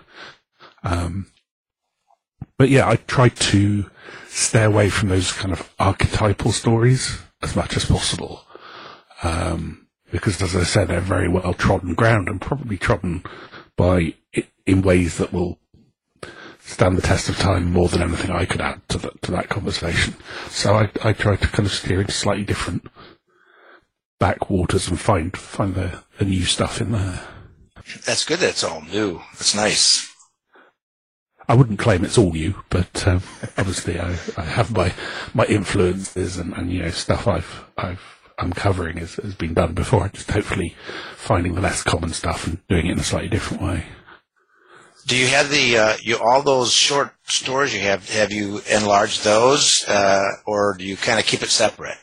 Um, 0.83 1.27
but 2.57 2.69
yeah, 2.69 2.87
I 2.87 2.95
try 2.95 3.29
to 3.29 3.89
stay 4.27 4.63
away 4.63 4.89
from 4.89 5.09
those 5.09 5.31
kind 5.31 5.51
of 5.51 5.73
archetypal 5.79 6.51
stories 6.51 7.17
as 7.41 7.55
much 7.55 7.75
as 7.75 7.85
possible. 7.85 8.45
Um, 9.23 9.87
because 10.11 10.41
as 10.41 10.55
I 10.55 10.63
said, 10.63 10.87
they're 10.87 11.01
very 11.01 11.27
well 11.27 11.53
trodden 11.53 11.95
ground 11.95 12.29
and 12.29 12.39
probably 12.39 12.77
trodden 12.77 13.23
by 13.75 14.13
in 14.65 14.81
ways 14.81 15.17
that 15.17 15.33
will 15.33 15.57
stand 16.59 16.97
the 16.97 17.01
test 17.01 17.29
of 17.29 17.37
time 17.37 17.71
more 17.71 17.87
than 17.87 18.01
anything 18.01 18.31
I 18.31 18.45
could 18.45 18.61
add 18.61 18.87
to 18.89 18.97
that 18.99 19.21
to 19.23 19.31
that 19.31 19.49
conversation. 19.49 20.15
So 20.49 20.75
I, 20.75 20.89
I 21.03 21.13
try 21.13 21.35
to 21.35 21.47
kind 21.47 21.65
of 21.65 21.73
steer 21.73 22.01
into 22.01 22.13
slightly 22.13 22.43
different 22.43 22.87
backwaters 24.19 24.87
and 24.87 24.99
find 24.99 25.35
find 25.35 25.75
the, 25.75 26.03
the 26.19 26.25
new 26.25 26.43
stuff 26.43 26.79
in 26.79 26.91
there. 26.91 27.21
That's 28.05 28.25
good 28.25 28.39
that 28.39 28.49
it's 28.49 28.63
all 28.63 28.81
new. 28.81 29.21
That's 29.33 29.55
nice. 29.55 30.07
I 31.47 31.55
wouldn't 31.55 31.79
claim 31.79 32.05
it's 32.05 32.17
all 32.17 32.31
new, 32.31 32.55
but 32.69 33.07
um, 33.07 33.21
obviously 33.57 33.99
I, 33.99 34.11
I 34.37 34.43
have 34.43 34.71
my 34.71 34.93
my 35.33 35.45
influences 35.45 36.37
and, 36.37 36.53
and 36.53 36.71
you 36.71 36.83
know 36.83 36.89
stuff 36.91 37.27
I've 37.27 37.65
I've 37.77 38.01
I'm 38.37 38.53
covering 38.53 38.97
has, 38.97 39.15
has 39.15 39.35
been 39.35 39.53
done 39.53 39.73
before. 39.73 40.07
Just 40.09 40.31
hopefully 40.31 40.75
finding 41.15 41.55
the 41.55 41.61
less 41.61 41.83
common 41.83 42.13
stuff 42.13 42.47
and 42.47 42.65
doing 42.67 42.87
it 42.87 42.93
in 42.93 42.99
a 42.99 43.03
slightly 43.03 43.29
different 43.29 43.61
way. 43.61 43.83
Do 45.07 45.17
you 45.17 45.27
have 45.27 45.49
the 45.49 45.77
uh, 45.77 45.97
you 46.01 46.17
all 46.17 46.41
those 46.41 46.71
short 46.71 47.11
stories 47.25 47.73
you 47.73 47.81
have? 47.81 48.09
Have 48.11 48.31
you 48.31 48.61
enlarged 48.69 49.23
those, 49.23 49.83
uh, 49.87 50.23
or 50.45 50.75
do 50.77 50.85
you 50.85 50.95
kind 50.95 51.19
of 51.19 51.25
keep 51.25 51.41
it 51.41 51.49
separate? 51.49 51.97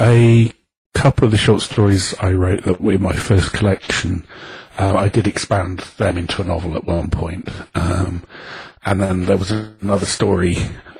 A 0.00 0.52
couple 0.98 1.24
of 1.24 1.30
the 1.30 1.38
short 1.38 1.62
stories 1.62 2.12
I 2.18 2.32
wrote 2.32 2.64
that 2.64 2.80
were 2.80 2.94
in 2.94 3.02
my 3.02 3.12
first 3.12 3.52
collection, 3.52 4.26
uh, 4.80 4.96
I 4.96 5.08
did 5.08 5.28
expand 5.28 5.78
them 5.96 6.18
into 6.18 6.42
a 6.42 6.44
novel 6.44 6.74
at 6.74 6.86
one 6.86 7.08
point. 7.08 7.48
Um, 7.76 8.24
and 8.84 9.00
then 9.00 9.26
there 9.26 9.36
was 9.36 9.52
another 9.52 10.06
story 10.06 10.56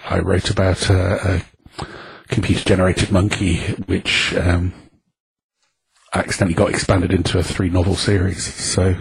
I 0.08 0.20
wrote 0.20 0.50
about 0.50 0.88
a, 0.88 1.42
a 1.80 1.86
computer 2.28 2.64
generated 2.64 3.10
monkey, 3.10 3.56
which 3.86 4.36
um, 4.36 4.72
accidentally 6.14 6.54
got 6.54 6.70
expanded 6.70 7.12
into 7.12 7.36
a 7.40 7.42
three 7.42 7.68
novel 7.68 7.96
series. 7.96 8.54
So 8.54 8.94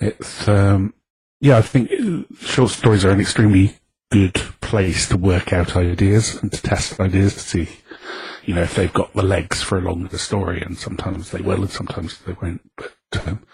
it's, 0.00 0.46
um, 0.46 0.94
yeah, 1.40 1.58
I 1.58 1.62
think 1.62 1.90
short 2.38 2.70
stories 2.70 3.04
are 3.04 3.10
an 3.10 3.20
extremely 3.20 3.74
good 4.12 4.40
place 4.60 5.08
to 5.08 5.16
work 5.16 5.52
out 5.52 5.74
ideas 5.74 6.40
and 6.40 6.52
to 6.52 6.62
test 6.62 7.00
ideas 7.00 7.34
to 7.34 7.40
see 7.40 7.68
you 8.48 8.54
know, 8.54 8.62
if 8.62 8.76
they've 8.76 8.94
got 8.94 9.12
the 9.12 9.22
legs 9.22 9.60
for 9.60 9.76
a 9.76 9.82
longer 9.82 10.16
story, 10.16 10.62
and 10.62 10.78
sometimes 10.78 11.32
they 11.32 11.42
will, 11.42 11.60
and 11.60 11.70
sometimes 11.70 12.18
they 12.20 12.32
won't. 12.40 12.62
But 12.78 12.94
um, 13.26 13.44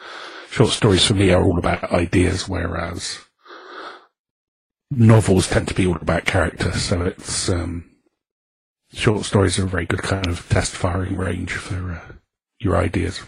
short 0.51 0.71
stories 0.71 1.05
for 1.05 1.15
me 1.15 1.33
are 1.33 1.43
all 1.43 1.59
about 1.59 1.91
ideas, 1.91 2.49
whereas 2.49 3.19
novels 4.93 5.49
tend 5.49 5.67
to 5.67 5.75
be 5.75 5.85
all 5.85 5.97
about 5.97 6.27
character. 6.27 6.71
So 6.71 7.03
it's 7.03 7.49
um, 7.49 7.91
short 8.93 9.25
stories 9.25 9.59
are 9.59 9.65
a 9.65 9.69
very 9.69 9.85
good 9.85 10.05
kind 10.05 10.29
of 10.29 10.49
test 10.49 10.77
firing 10.77 11.17
range 11.17 11.55
for 11.55 11.95
uh, 11.95 12.13
your 12.61 12.77
ideas. 12.77 13.21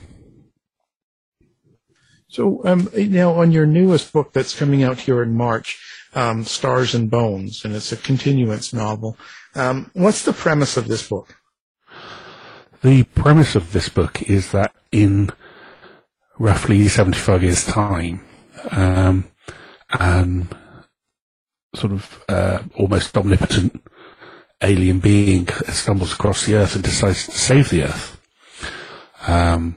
So, 2.28 2.64
um, 2.64 2.88
now 2.94 3.32
on 3.32 3.50
your 3.50 3.66
newest 3.66 4.12
book 4.12 4.32
that's 4.32 4.56
coming 4.56 4.84
out 4.84 5.00
here 5.00 5.20
in 5.20 5.34
March, 5.34 5.80
um, 6.14 6.44
Stars 6.44 6.94
and 6.94 7.10
Bones, 7.10 7.64
and 7.64 7.74
it's 7.74 7.90
a 7.90 7.96
continuance 7.96 8.72
novel. 8.72 9.18
Um, 9.56 9.90
what's 9.94 10.24
the 10.24 10.32
premise 10.32 10.76
of 10.76 10.86
this 10.86 11.08
book? 11.08 11.34
The 12.82 13.04
premise 13.04 13.54
of 13.54 13.72
this 13.72 13.88
book 13.88 14.22
is 14.22 14.52
that 14.52 14.74
in 14.92 15.30
roughly 16.38 16.86
75 16.88 17.42
years' 17.42 17.64
time, 17.64 18.24
um, 18.70 20.48
sort 21.74 21.92
of 21.92 22.24
uh, 22.28 22.62
almost 22.74 23.16
omnipotent 23.16 23.82
alien 24.62 24.98
being 24.98 25.48
stumbles 25.68 26.12
across 26.12 26.46
the 26.46 26.54
Earth 26.54 26.74
and 26.74 26.84
decides 26.84 27.26
to 27.26 27.32
save 27.32 27.70
the 27.70 27.84
Earth. 27.84 28.20
Um, 29.26 29.76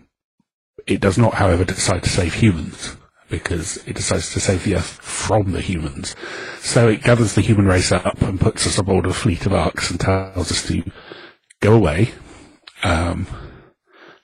it 0.87 1.01
does 1.01 1.17
not, 1.17 1.35
however, 1.35 1.65
decide 1.65 2.03
to 2.03 2.09
save 2.09 2.33
humans 2.33 2.95
because 3.29 3.77
it 3.85 3.95
decides 3.95 4.33
to 4.33 4.39
save 4.39 4.63
the 4.63 4.75
Earth 4.75 4.99
from 5.01 5.51
the 5.51 5.61
humans. 5.61 6.15
So 6.59 6.87
it 6.87 7.03
gathers 7.03 7.35
the 7.35 7.41
human 7.41 7.67
race 7.67 7.91
up 7.91 8.21
and 8.21 8.39
puts 8.39 8.65
us 8.65 8.77
aboard 8.77 9.05
a 9.05 9.13
fleet 9.13 9.45
of 9.45 9.53
arks 9.53 9.91
and 9.91 9.99
tells 9.99 10.51
us 10.51 10.67
to 10.67 10.83
go 11.61 11.73
away, 11.73 12.11
um, 12.83 13.27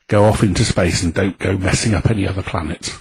go 0.07 0.25
off 0.25 0.43
into 0.43 0.63
space 0.63 1.03
and 1.03 1.13
don't 1.13 1.39
go 1.39 1.57
messing 1.57 1.93
up 1.93 2.09
any 2.09 2.27
other 2.27 2.43
planets 2.43 2.97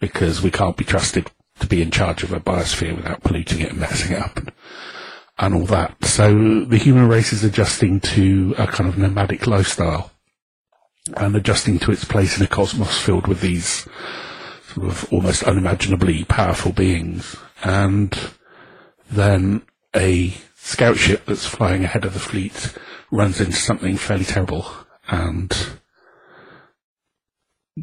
because 0.00 0.42
we 0.42 0.50
can't 0.50 0.76
be 0.76 0.84
trusted 0.84 1.30
to 1.60 1.66
be 1.66 1.82
in 1.82 1.90
charge 1.90 2.22
of 2.22 2.32
a 2.32 2.40
biosphere 2.40 2.96
without 2.96 3.22
polluting 3.22 3.60
it 3.60 3.70
and 3.70 3.80
messing 3.80 4.16
it 4.16 4.22
up 4.22 4.36
and, 4.36 4.52
and 5.38 5.54
all 5.54 5.66
that. 5.66 6.04
So 6.04 6.64
the 6.64 6.78
human 6.78 7.08
race 7.08 7.32
is 7.32 7.44
adjusting 7.44 8.00
to 8.00 8.54
a 8.58 8.66
kind 8.66 8.88
of 8.88 8.98
nomadic 8.98 9.46
lifestyle 9.46 10.10
and 11.16 11.36
adjusting 11.36 11.78
to 11.80 11.92
its 11.92 12.04
place 12.04 12.36
in 12.36 12.44
a 12.44 12.48
cosmos 12.48 12.98
filled 12.98 13.26
with 13.26 13.40
these 13.40 13.86
sort 14.74 14.88
of 14.88 15.12
almost 15.12 15.42
unimaginably 15.42 16.24
powerful 16.24 16.72
beings. 16.72 17.36
And 17.62 18.16
then 19.10 19.62
a 19.94 20.34
scout 20.56 20.96
ship 20.96 21.24
that's 21.26 21.46
flying 21.46 21.84
ahead 21.84 22.04
of 22.04 22.14
the 22.14 22.20
fleet 22.20 22.74
runs 23.10 23.40
into 23.40 23.56
something 23.56 23.96
fairly 23.96 24.24
terrible 24.24 24.66
and 25.10 25.54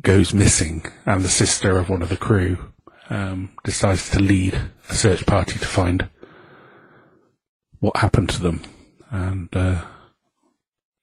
goes 0.01 0.33
missing. 0.33 0.85
And 1.05 1.23
the 1.23 1.29
sister 1.29 1.77
of 1.77 1.89
one 1.89 2.01
of 2.01 2.09
the 2.09 2.17
crew 2.17 2.73
um, 3.09 3.51
decides 3.63 4.09
to 4.11 4.19
lead 4.19 4.59
a 4.89 4.95
search 4.95 5.25
party 5.25 5.59
to 5.59 5.65
find 5.65 6.09
what 7.79 7.97
happened 7.97 8.29
to 8.29 8.41
them. 8.41 8.61
And 9.11 9.49
uh, 9.55 9.83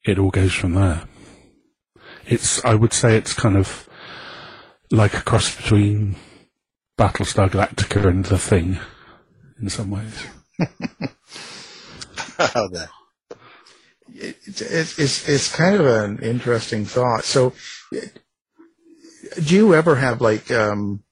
it 0.04 0.18
all 0.18 0.30
goes 0.30 0.52
from 0.52 0.74
there. 0.74 1.04
It's, 2.26 2.64
I 2.64 2.74
would 2.74 2.92
say 2.92 3.16
it's 3.16 3.34
kind 3.34 3.56
of 3.56 3.88
like 4.90 5.14
a 5.14 5.22
cross 5.22 5.54
between 5.54 6.16
Battlestar 6.98 7.48
Galactica 7.50 8.06
and 8.06 8.24
The 8.24 8.38
Thing 8.38 8.78
in 9.60 9.68
some 9.68 9.90
ways. 9.90 10.26
oh, 12.38 12.68
that. 14.14 14.37
It's, 14.47 14.99
it's, 14.99 15.28
it's 15.28 15.54
kind 15.54 15.76
of 15.76 15.87
an 15.87 16.18
interesting 16.21 16.85
thought. 16.85 17.25
So, 17.25 17.52
do 17.90 19.54
you 19.54 19.75
ever 19.75 19.97
have 19.97 20.21
like 20.21 20.50
um, 20.50 21.02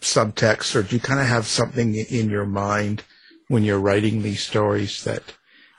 subtext, 0.00 0.76
or 0.76 0.82
do 0.82 0.96
you 0.96 1.00
kind 1.00 1.20
of 1.20 1.26
have 1.26 1.46
something 1.46 1.94
in 1.94 2.30
your 2.30 2.46
mind 2.46 3.02
when 3.48 3.64
you're 3.64 3.80
writing 3.80 4.22
these 4.22 4.42
stories 4.42 5.04
that 5.04 5.22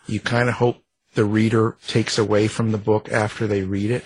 you 0.07 0.19
kind 0.19 0.49
of 0.49 0.55
hope 0.55 0.83
the 1.13 1.25
reader 1.25 1.77
takes 1.87 2.17
away 2.17 2.47
from 2.47 2.71
the 2.71 2.77
book 2.77 3.09
after 3.11 3.47
they 3.47 3.61
read 3.61 3.91
it? 3.91 4.05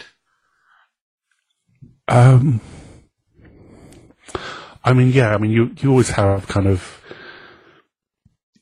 Um, 2.08 2.62
I 4.84 4.94
mean, 4.94 5.12
yeah, 5.12 5.34
I 5.34 5.38
mean, 5.38 5.52
you, 5.52 5.76
you 5.80 5.90
always 5.90 6.10
have 6.12 6.48
kind 6.48 6.68
of 6.68 6.99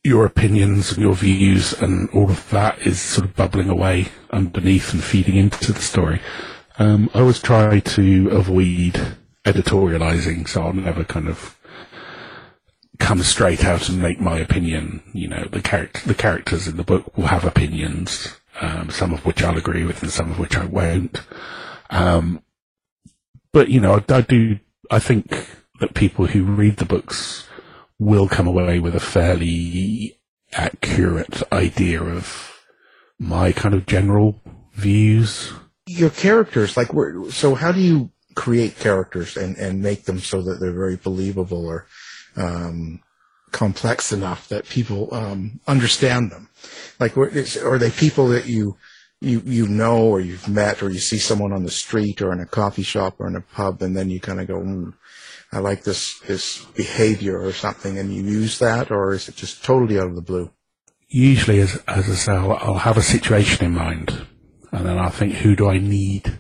your 0.07 0.25
opinions 0.25 0.93
and 0.93 1.01
your 1.01 1.13
views 1.13 1.73
and 1.73 2.09
all 2.11 2.29
of 2.29 2.49
that 2.49 2.79
is 2.79 2.99
sort 3.01 3.27
of 3.27 3.35
bubbling 3.35 3.69
away 3.69 4.07
underneath 4.31 4.93
and 4.93 5.03
feeding 5.03 5.35
into 5.35 5.73
the 5.73 5.81
story. 5.81 6.21
Um, 6.79 7.09
I 7.13 7.19
always 7.19 7.41
try 7.41 7.79
to 7.79 8.29
avoid 8.29 9.17
editorializing, 9.43 10.47
so 10.47 10.63
I'll 10.63 10.73
never 10.73 11.03
kind 11.03 11.27
of 11.27 11.57
come 12.99 13.21
straight 13.21 13.65
out 13.65 13.89
and 13.89 14.01
make 14.01 14.21
my 14.21 14.39
opinion. 14.39 15.03
You 15.13 15.27
know, 15.27 15.43
the 15.51 15.89
the 16.05 16.15
characters 16.15 16.67
in 16.67 16.77
the 16.77 16.83
book 16.83 17.17
will 17.17 17.27
have 17.27 17.43
opinions, 17.43 18.37
um, 18.61 18.89
some 18.89 19.13
of 19.13 19.25
which 19.25 19.43
I'll 19.43 19.57
agree 19.57 19.83
with 19.83 20.01
and 20.01 20.11
some 20.11 20.31
of 20.31 20.39
which 20.39 20.55
I 20.55 20.65
won't. 20.65 21.21
Um, 21.89 22.41
but 23.51 23.69
you 23.69 23.81
know, 23.81 23.95
I, 24.07 24.13
I 24.13 24.21
do. 24.21 24.59
I 24.89 24.99
think 24.99 25.47
that 25.79 25.93
people 25.93 26.27
who 26.27 26.43
read 26.43 26.77
the 26.77 26.85
books 26.85 27.47
will 27.99 28.27
come 28.27 28.47
away 28.47 28.79
with 28.79 28.95
a 28.95 28.99
fairly 28.99 30.19
accurate 30.53 31.41
idea 31.51 32.01
of 32.01 32.63
my 33.19 33.51
kind 33.51 33.73
of 33.73 33.85
general 33.85 34.39
views. 34.73 35.51
Your 35.87 36.09
characters, 36.09 36.77
like, 36.77 36.89
so 37.31 37.55
how 37.55 37.71
do 37.71 37.79
you 37.79 38.11
create 38.35 38.77
characters 38.77 39.35
and, 39.35 39.57
and 39.57 39.81
make 39.81 40.05
them 40.05 40.19
so 40.19 40.41
that 40.43 40.59
they're 40.59 40.71
very 40.71 40.97
believable 40.97 41.65
or 41.65 41.87
um, 42.35 43.01
complex 43.51 44.11
enough 44.11 44.47
that 44.49 44.69
people 44.69 45.13
um, 45.13 45.59
understand 45.67 46.31
them? 46.31 46.49
Like, 46.99 47.17
are 47.17 47.77
they 47.77 47.91
people 47.91 48.27
that 48.29 48.45
you 48.45 48.77
you 49.19 49.41
you 49.45 49.67
know 49.67 49.97
or 50.03 50.19
you've 50.19 50.47
met 50.47 50.83
or 50.83 50.91
you 50.91 50.99
see 50.99 51.17
someone 51.17 51.51
on 51.51 51.63
the 51.63 51.71
street 51.71 52.21
or 52.21 52.31
in 52.31 52.39
a 52.39 52.45
coffee 52.45 52.83
shop 52.83 53.15
or 53.17 53.27
in 53.27 53.35
a 53.35 53.41
pub 53.41 53.81
and 53.81 53.97
then 53.97 54.11
you 54.11 54.19
kind 54.19 54.39
of 54.39 54.47
go, 54.47 54.59
mm, 54.59 54.93
I 55.51 55.59
like 55.59 55.83
this 55.83 56.19
this 56.19 56.65
behavior 56.75 57.41
or 57.41 57.53
something, 57.53 57.97
and 57.97 58.13
you 58.13 58.23
use 58.23 58.59
that, 58.59 58.91
or 58.91 59.13
is 59.13 59.29
it 59.29 59.35
just 59.35 59.63
totally 59.63 59.99
out 59.99 60.07
of 60.07 60.15
the 60.15 60.21
blue? 60.21 60.51
Usually, 61.07 61.59
as 61.59 61.81
as 61.87 62.09
I 62.09 62.15
say, 62.15 62.31
I'll, 62.33 62.53
I'll 62.53 62.73
have 62.79 62.97
a 62.97 63.01
situation 63.01 63.65
in 63.65 63.73
mind, 63.73 64.27
and 64.71 64.85
then 64.85 64.97
I'll 64.97 65.09
think, 65.09 65.35
who 65.35 65.55
do 65.55 65.69
I 65.69 65.77
need? 65.77 66.39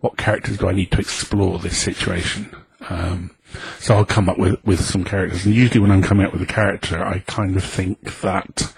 What 0.00 0.18
characters 0.18 0.58
do 0.58 0.68
I 0.68 0.72
need 0.72 0.92
to 0.92 1.00
explore 1.00 1.58
this 1.58 1.78
situation? 1.78 2.54
Um, 2.88 3.30
so 3.78 3.96
I'll 3.96 4.04
come 4.04 4.28
up 4.28 4.38
with, 4.38 4.62
with 4.64 4.80
some 4.80 5.04
characters. 5.04 5.46
And 5.46 5.54
usually 5.54 5.80
when 5.80 5.90
I'm 5.90 6.02
coming 6.02 6.26
up 6.26 6.32
with 6.32 6.42
a 6.42 6.46
character, 6.46 7.02
I 7.02 7.20
kind 7.20 7.56
of 7.56 7.64
think 7.64 8.20
that 8.20 8.74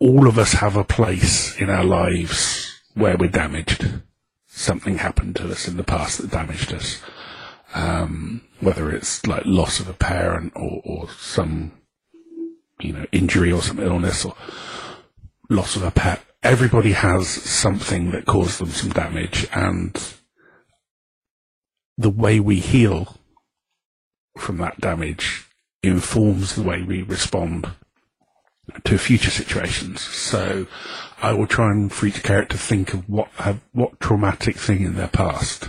all 0.00 0.26
of 0.26 0.38
us 0.38 0.54
have 0.54 0.76
a 0.76 0.84
place 0.84 1.56
in 1.58 1.70
our 1.70 1.84
lives 1.84 2.80
where 2.94 3.16
we're 3.16 3.30
damaged. 3.30 4.02
Something 4.46 4.98
happened 4.98 5.36
to 5.36 5.50
us 5.50 5.66
in 5.66 5.76
the 5.76 5.84
past 5.84 6.18
that 6.18 6.30
damaged 6.30 6.72
us 6.72 7.00
um, 7.74 8.42
whether 8.60 8.90
it's 8.90 9.26
like 9.26 9.42
loss 9.44 9.80
of 9.80 9.88
a 9.88 9.94
parent 9.94 10.52
or, 10.56 10.80
or 10.84 11.08
some, 11.10 11.72
you 12.80 12.92
know, 12.92 13.06
injury 13.12 13.52
or 13.52 13.62
some 13.62 13.80
illness 13.80 14.24
or 14.24 14.34
loss 15.48 15.76
of 15.76 15.82
a 15.82 15.90
pet. 15.90 16.22
Everybody 16.42 16.92
has 16.92 17.28
something 17.28 18.10
that 18.10 18.26
caused 18.26 18.58
them 18.58 18.70
some 18.70 18.90
damage 18.90 19.46
and 19.52 19.96
the 21.96 22.10
way 22.10 22.40
we 22.40 22.58
heal 22.58 23.16
from 24.38 24.58
that 24.58 24.80
damage 24.80 25.46
informs 25.82 26.54
the 26.54 26.62
way 26.62 26.82
we 26.82 27.02
respond 27.02 27.68
to 28.84 28.98
future 28.98 29.30
situations. 29.30 30.00
So 30.00 30.66
I 31.20 31.32
will 31.32 31.46
try 31.46 31.70
and 31.70 31.92
for 31.92 32.06
each 32.06 32.22
character 32.22 32.56
think 32.56 32.94
of 32.94 33.08
what 33.08 33.28
have, 33.36 33.60
what 33.72 34.00
traumatic 34.00 34.56
thing 34.56 34.82
in 34.82 34.94
their 34.94 35.08
past 35.08 35.68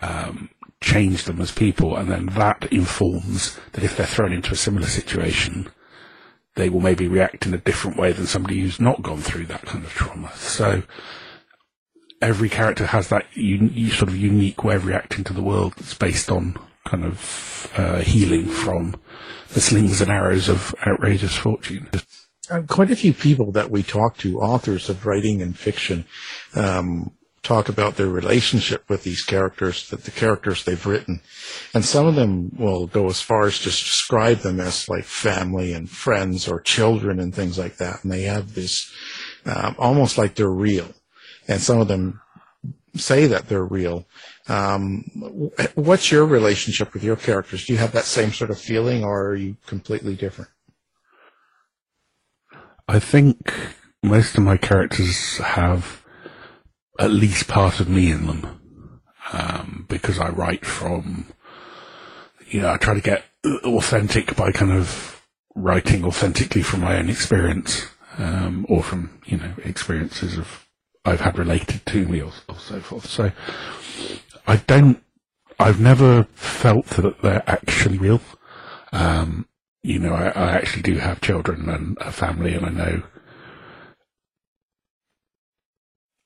um, 0.00 0.50
change 0.80 1.24
them 1.24 1.40
as 1.40 1.52
people, 1.52 1.96
and 1.96 2.10
then 2.10 2.26
that 2.26 2.68
informs 2.72 3.58
that 3.72 3.84
if 3.84 3.96
they're 3.96 4.06
thrown 4.06 4.32
into 4.32 4.52
a 4.52 4.56
similar 4.56 4.86
situation, 4.86 5.68
they 6.56 6.68
will 6.68 6.80
maybe 6.80 7.06
react 7.06 7.46
in 7.46 7.54
a 7.54 7.58
different 7.58 7.96
way 7.96 8.12
than 8.12 8.26
somebody 8.26 8.60
who's 8.60 8.80
not 8.80 9.02
gone 9.02 9.20
through 9.20 9.46
that 9.46 9.62
kind 9.62 9.84
of 9.84 9.90
trauma. 9.92 10.32
So 10.34 10.82
every 12.20 12.48
character 12.48 12.86
has 12.86 13.08
that 13.08 13.26
un- 13.36 13.90
sort 13.90 14.08
of 14.08 14.16
unique 14.16 14.64
way 14.64 14.74
of 14.74 14.86
reacting 14.86 15.24
to 15.24 15.32
the 15.32 15.42
world 15.42 15.74
that's 15.76 15.94
based 15.94 16.30
on 16.30 16.56
kind 16.86 17.04
of 17.04 17.72
uh, 17.76 18.00
healing 18.00 18.46
from 18.46 19.00
the 19.52 19.60
slings 19.60 20.00
and 20.00 20.10
arrows 20.10 20.48
of 20.48 20.74
outrageous 20.86 21.36
fortune. 21.36 21.88
Uh, 22.50 22.62
quite 22.62 22.90
a 22.90 22.96
few 22.96 23.12
people 23.12 23.52
that 23.52 23.70
we 23.70 23.82
talk 23.82 24.16
to, 24.18 24.40
authors 24.40 24.88
of 24.88 25.06
writing 25.06 25.40
and 25.40 25.58
fiction, 25.58 26.04
um, 26.54 27.12
talk 27.42 27.68
about 27.68 27.96
their 27.96 28.08
relationship 28.08 28.88
with 28.88 29.02
these 29.02 29.22
characters, 29.22 29.88
that 29.88 30.04
the 30.04 30.10
characters 30.10 30.64
they've 30.64 30.84
written. 30.86 31.20
And 31.72 31.84
some 31.84 32.06
of 32.06 32.14
them 32.14 32.54
will 32.58 32.86
go 32.86 33.08
as 33.08 33.20
far 33.20 33.46
as 33.46 33.58
just 33.58 33.82
describe 33.82 34.38
them 34.38 34.60
as 34.60 34.88
like 34.88 35.04
family 35.04 35.72
and 35.72 35.88
friends 35.88 36.46
or 36.48 36.60
children 36.60 37.18
and 37.18 37.34
things 37.34 37.58
like 37.58 37.76
that. 37.78 38.02
And 38.02 38.12
they 38.12 38.22
have 38.22 38.54
this, 38.54 38.92
um, 39.46 39.74
almost 39.78 40.18
like 40.18 40.34
they're 40.34 40.50
real. 40.50 40.88
And 41.48 41.60
some 41.60 41.80
of 41.80 41.88
them 41.88 42.20
say 42.94 43.26
that 43.28 43.48
they're 43.48 43.64
real. 43.64 44.06
Um, 44.48 45.04
what's 45.74 46.12
your 46.12 46.26
relationship 46.26 46.92
with 46.92 47.02
your 47.02 47.16
characters? 47.16 47.64
Do 47.64 47.72
you 47.72 47.78
have 47.78 47.92
that 47.92 48.04
same 48.04 48.32
sort 48.32 48.50
of 48.50 48.58
feeling 48.58 49.02
or 49.02 49.28
are 49.28 49.36
you 49.36 49.56
completely 49.66 50.14
different? 50.14 50.50
I 52.86 52.98
think 52.98 53.54
most 54.02 54.36
of 54.36 54.44
my 54.44 54.56
characters 54.56 55.38
have 55.38 55.99
at 57.00 57.10
least 57.10 57.48
part 57.48 57.80
of 57.80 57.88
me 57.88 58.12
in 58.12 58.26
them. 58.26 58.60
um, 59.32 59.86
because 59.88 60.18
I 60.18 60.30
write 60.30 60.64
from, 60.66 61.26
you 62.48 62.60
know, 62.60 62.70
I 62.72 62.76
try 62.76 62.94
to 62.94 63.00
get 63.00 63.24
authentic 63.64 64.36
by 64.36 64.52
kind 64.52 64.72
of 64.72 65.22
writing 65.54 66.04
authentically 66.04 66.62
from 66.62 66.80
my 66.80 66.96
own 66.98 67.08
experience, 67.08 67.86
um, 68.18 68.66
or 68.68 68.82
from, 68.82 69.20
you 69.26 69.36
know, 69.36 69.52
experiences 69.64 70.36
of 70.38 70.66
I've 71.04 71.20
had 71.20 71.38
related 71.38 71.86
to 71.86 72.06
me 72.06 72.20
or, 72.20 72.32
or 72.48 72.58
so 72.58 72.80
forth. 72.80 73.06
So 73.06 73.32
I 74.46 74.56
don't, 74.56 75.02
I've 75.58 75.80
never 75.80 76.24
felt 76.34 76.86
that 76.88 77.22
they're 77.22 77.44
actually 77.46 77.98
real. 77.98 78.20
Um, 78.92 79.46
you 79.82 79.98
know, 79.98 80.12
I, 80.12 80.28
I 80.28 80.50
actually 80.52 80.82
do 80.82 80.98
have 80.98 81.20
children 81.20 81.68
and 81.70 81.96
a 82.00 82.12
family 82.12 82.54
and 82.54 82.66
I 82.66 82.70
know 82.70 83.02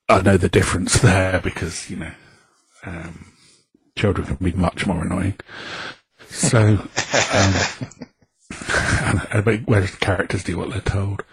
I 0.08 0.20
know 0.20 0.36
the 0.36 0.48
difference 0.48 1.00
there 1.00 1.40
because, 1.40 1.90
you 1.90 1.96
know, 1.96 2.12
um, 2.84 3.32
children 3.96 4.26
can 4.26 4.36
be 4.36 4.52
much 4.52 4.86
more 4.86 5.02
annoying. 5.02 5.38
So, 6.28 6.58
um, 6.58 7.54
and, 9.02 9.46
and 9.46 9.66
whereas 9.66 9.94
characters 9.96 10.44
do 10.44 10.58
what 10.58 10.70
they're 10.70 10.80
told. 10.80 11.24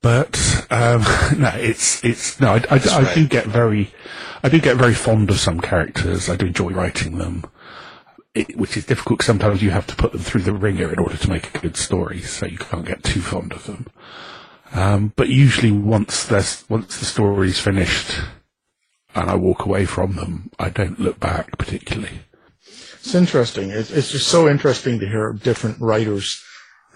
But 0.00 0.66
um, 0.70 1.02
no, 1.38 1.50
it's 1.54 2.04
it's 2.04 2.40
no. 2.40 2.54
I, 2.54 2.62
I, 2.70 2.78
I 2.78 3.14
do 3.14 3.26
get 3.26 3.46
very, 3.46 3.92
I 4.42 4.48
do 4.48 4.60
get 4.60 4.76
very 4.76 4.94
fond 4.94 5.30
of 5.30 5.40
some 5.40 5.60
characters. 5.60 6.28
I 6.28 6.36
do 6.36 6.46
enjoy 6.46 6.70
writing 6.70 7.18
them, 7.18 7.44
it, 8.34 8.56
which 8.56 8.76
is 8.76 8.86
difficult. 8.86 9.22
Sometimes 9.22 9.62
you 9.62 9.70
have 9.70 9.86
to 9.88 9.96
put 9.96 10.12
them 10.12 10.20
through 10.20 10.42
the 10.42 10.52
wringer 10.52 10.92
in 10.92 10.98
order 11.00 11.16
to 11.16 11.30
make 11.30 11.54
a 11.54 11.58
good 11.58 11.76
story, 11.76 12.20
so 12.20 12.46
you 12.46 12.58
can't 12.58 12.86
get 12.86 13.02
too 13.02 13.20
fond 13.20 13.52
of 13.52 13.66
them. 13.66 13.86
Um, 14.72 15.12
but 15.16 15.28
usually 15.28 15.72
once 15.72 16.24
there's, 16.24 16.64
once 16.68 16.98
the 16.98 17.06
story's 17.06 17.58
finished 17.58 18.20
and 19.14 19.30
I 19.30 19.34
walk 19.34 19.64
away 19.64 19.86
from 19.86 20.16
them, 20.16 20.50
I 20.58 20.68
don't 20.68 21.00
look 21.00 21.18
back 21.18 21.56
particularly. 21.58 22.20
It's 22.62 23.14
interesting. 23.14 23.70
It's, 23.70 23.90
it's 23.90 24.10
just 24.10 24.28
so 24.28 24.48
interesting 24.48 25.00
to 25.00 25.08
hear 25.08 25.32
different 25.32 25.80
writers 25.80 26.44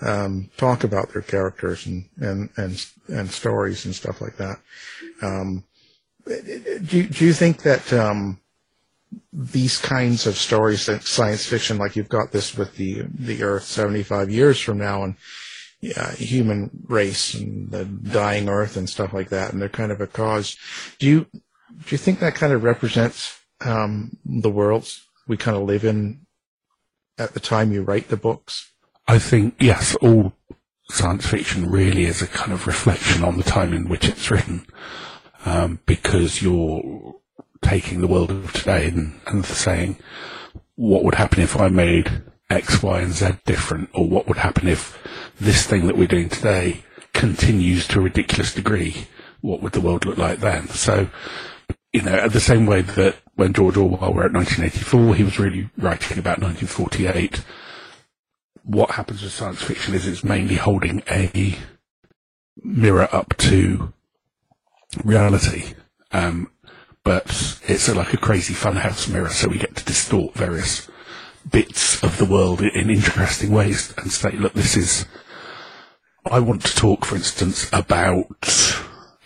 um, 0.02 0.50
talk 0.56 0.84
about 0.84 1.12
their 1.12 1.22
characters 1.22 1.86
and, 1.86 2.08
and, 2.18 2.50
and, 2.56 2.86
and 3.08 3.30
stories 3.30 3.84
and 3.84 3.94
stuff 3.94 4.20
like 4.20 4.36
that. 4.36 4.58
Um, 5.22 5.64
do, 6.26 7.06
do 7.06 7.24
you 7.24 7.32
think 7.32 7.62
that 7.62 7.92
um, 7.92 8.40
these 9.32 9.78
kinds 9.78 10.26
of 10.26 10.36
stories, 10.36 10.88
science 11.04 11.46
fiction, 11.46 11.78
like 11.78 11.96
you've 11.96 12.08
got 12.08 12.32
this 12.32 12.56
with 12.56 12.76
the 12.76 13.04
the 13.18 13.42
Earth 13.42 13.64
75 13.64 14.30
years 14.30 14.60
from 14.60 14.78
now, 14.78 15.02
and 15.02 15.16
yeah, 15.82 16.12
human 16.12 16.70
race 16.86 17.34
and 17.34 17.68
the 17.70 17.84
dying 17.84 18.48
earth 18.48 18.76
and 18.76 18.88
stuff 18.88 19.12
like 19.12 19.30
that, 19.30 19.52
and 19.52 19.60
they're 19.60 19.68
kind 19.68 19.90
of 19.90 20.00
a 20.00 20.06
cause. 20.06 20.56
Do 21.00 21.06
you 21.08 21.26
do 21.32 21.88
you 21.88 21.98
think 21.98 22.20
that 22.20 22.36
kind 22.36 22.52
of 22.52 22.62
represents 22.62 23.38
um, 23.60 24.16
the 24.24 24.50
worlds 24.50 25.04
we 25.26 25.36
kind 25.36 25.56
of 25.56 25.64
live 25.64 25.84
in 25.84 26.24
at 27.18 27.34
the 27.34 27.40
time 27.40 27.72
you 27.72 27.82
write 27.82 28.08
the 28.08 28.16
books? 28.16 28.70
I 29.08 29.18
think 29.18 29.56
yes, 29.58 29.96
all 29.96 30.32
science 30.88 31.26
fiction 31.26 31.68
really 31.68 32.04
is 32.04 32.22
a 32.22 32.28
kind 32.28 32.52
of 32.52 32.68
reflection 32.68 33.24
on 33.24 33.36
the 33.36 33.42
time 33.42 33.72
in 33.72 33.88
which 33.88 34.06
it's 34.06 34.30
written, 34.30 34.64
um, 35.44 35.80
because 35.84 36.40
you're 36.40 37.16
taking 37.60 38.00
the 38.00 38.06
world 38.06 38.30
of 38.30 38.52
today 38.52 38.86
and, 38.86 39.20
and 39.26 39.44
saying, 39.44 39.96
what 40.76 41.02
would 41.02 41.14
happen 41.16 41.42
if 41.42 41.58
I 41.58 41.68
made 41.68 42.22
X, 42.50 42.82
Y, 42.82 43.00
and 43.00 43.12
Z 43.12 43.38
different, 43.46 43.90
or 43.94 44.06
what 44.08 44.28
would 44.28 44.36
happen 44.36 44.68
if 44.68 45.01
this 45.40 45.66
thing 45.66 45.86
that 45.86 45.96
we're 45.96 46.06
doing 46.06 46.28
today 46.28 46.84
continues 47.12 47.86
to 47.88 47.98
a 47.98 48.02
ridiculous 48.02 48.54
degree? 48.54 49.06
What 49.40 49.62
would 49.62 49.72
the 49.72 49.80
world 49.80 50.04
look 50.04 50.18
like 50.18 50.40
then? 50.40 50.68
So, 50.68 51.08
you 51.92 52.02
know, 52.02 52.28
the 52.28 52.40
same 52.40 52.66
way 52.66 52.82
that 52.82 53.16
when 53.34 53.52
George 53.52 53.76
Orwell 53.76 54.14
wrote 54.14 54.32
1984, 54.32 55.14
he 55.14 55.24
was 55.24 55.38
really 55.38 55.70
writing 55.76 56.18
about 56.18 56.40
1948. 56.40 57.44
What 58.64 58.92
happens 58.92 59.22
with 59.22 59.32
science 59.32 59.62
fiction 59.62 59.94
is 59.94 60.06
it's 60.06 60.22
mainly 60.22 60.54
holding 60.54 61.02
a 61.10 61.56
mirror 62.62 63.08
up 63.12 63.36
to 63.38 63.92
reality. 65.04 65.74
Um, 66.12 66.50
but 67.04 67.58
it's 67.66 67.88
a, 67.88 67.94
like 67.94 68.12
a 68.12 68.18
crazy 68.18 68.54
funhouse 68.54 69.12
mirror, 69.12 69.30
so 69.30 69.48
we 69.48 69.58
get 69.58 69.74
to 69.76 69.84
distort 69.84 70.34
various 70.34 70.88
bits 71.50 72.02
of 72.02 72.18
the 72.18 72.24
world 72.24 72.60
in 72.62 72.90
interesting 72.90 73.52
ways 73.52 73.94
and 73.98 74.10
say, 74.10 74.30
look, 74.32 74.52
this 74.54 74.76
is. 74.76 75.06
I 76.24 76.38
want 76.38 76.64
to 76.64 76.76
talk, 76.76 77.04
for 77.04 77.16
instance, 77.16 77.68
about. 77.72 78.78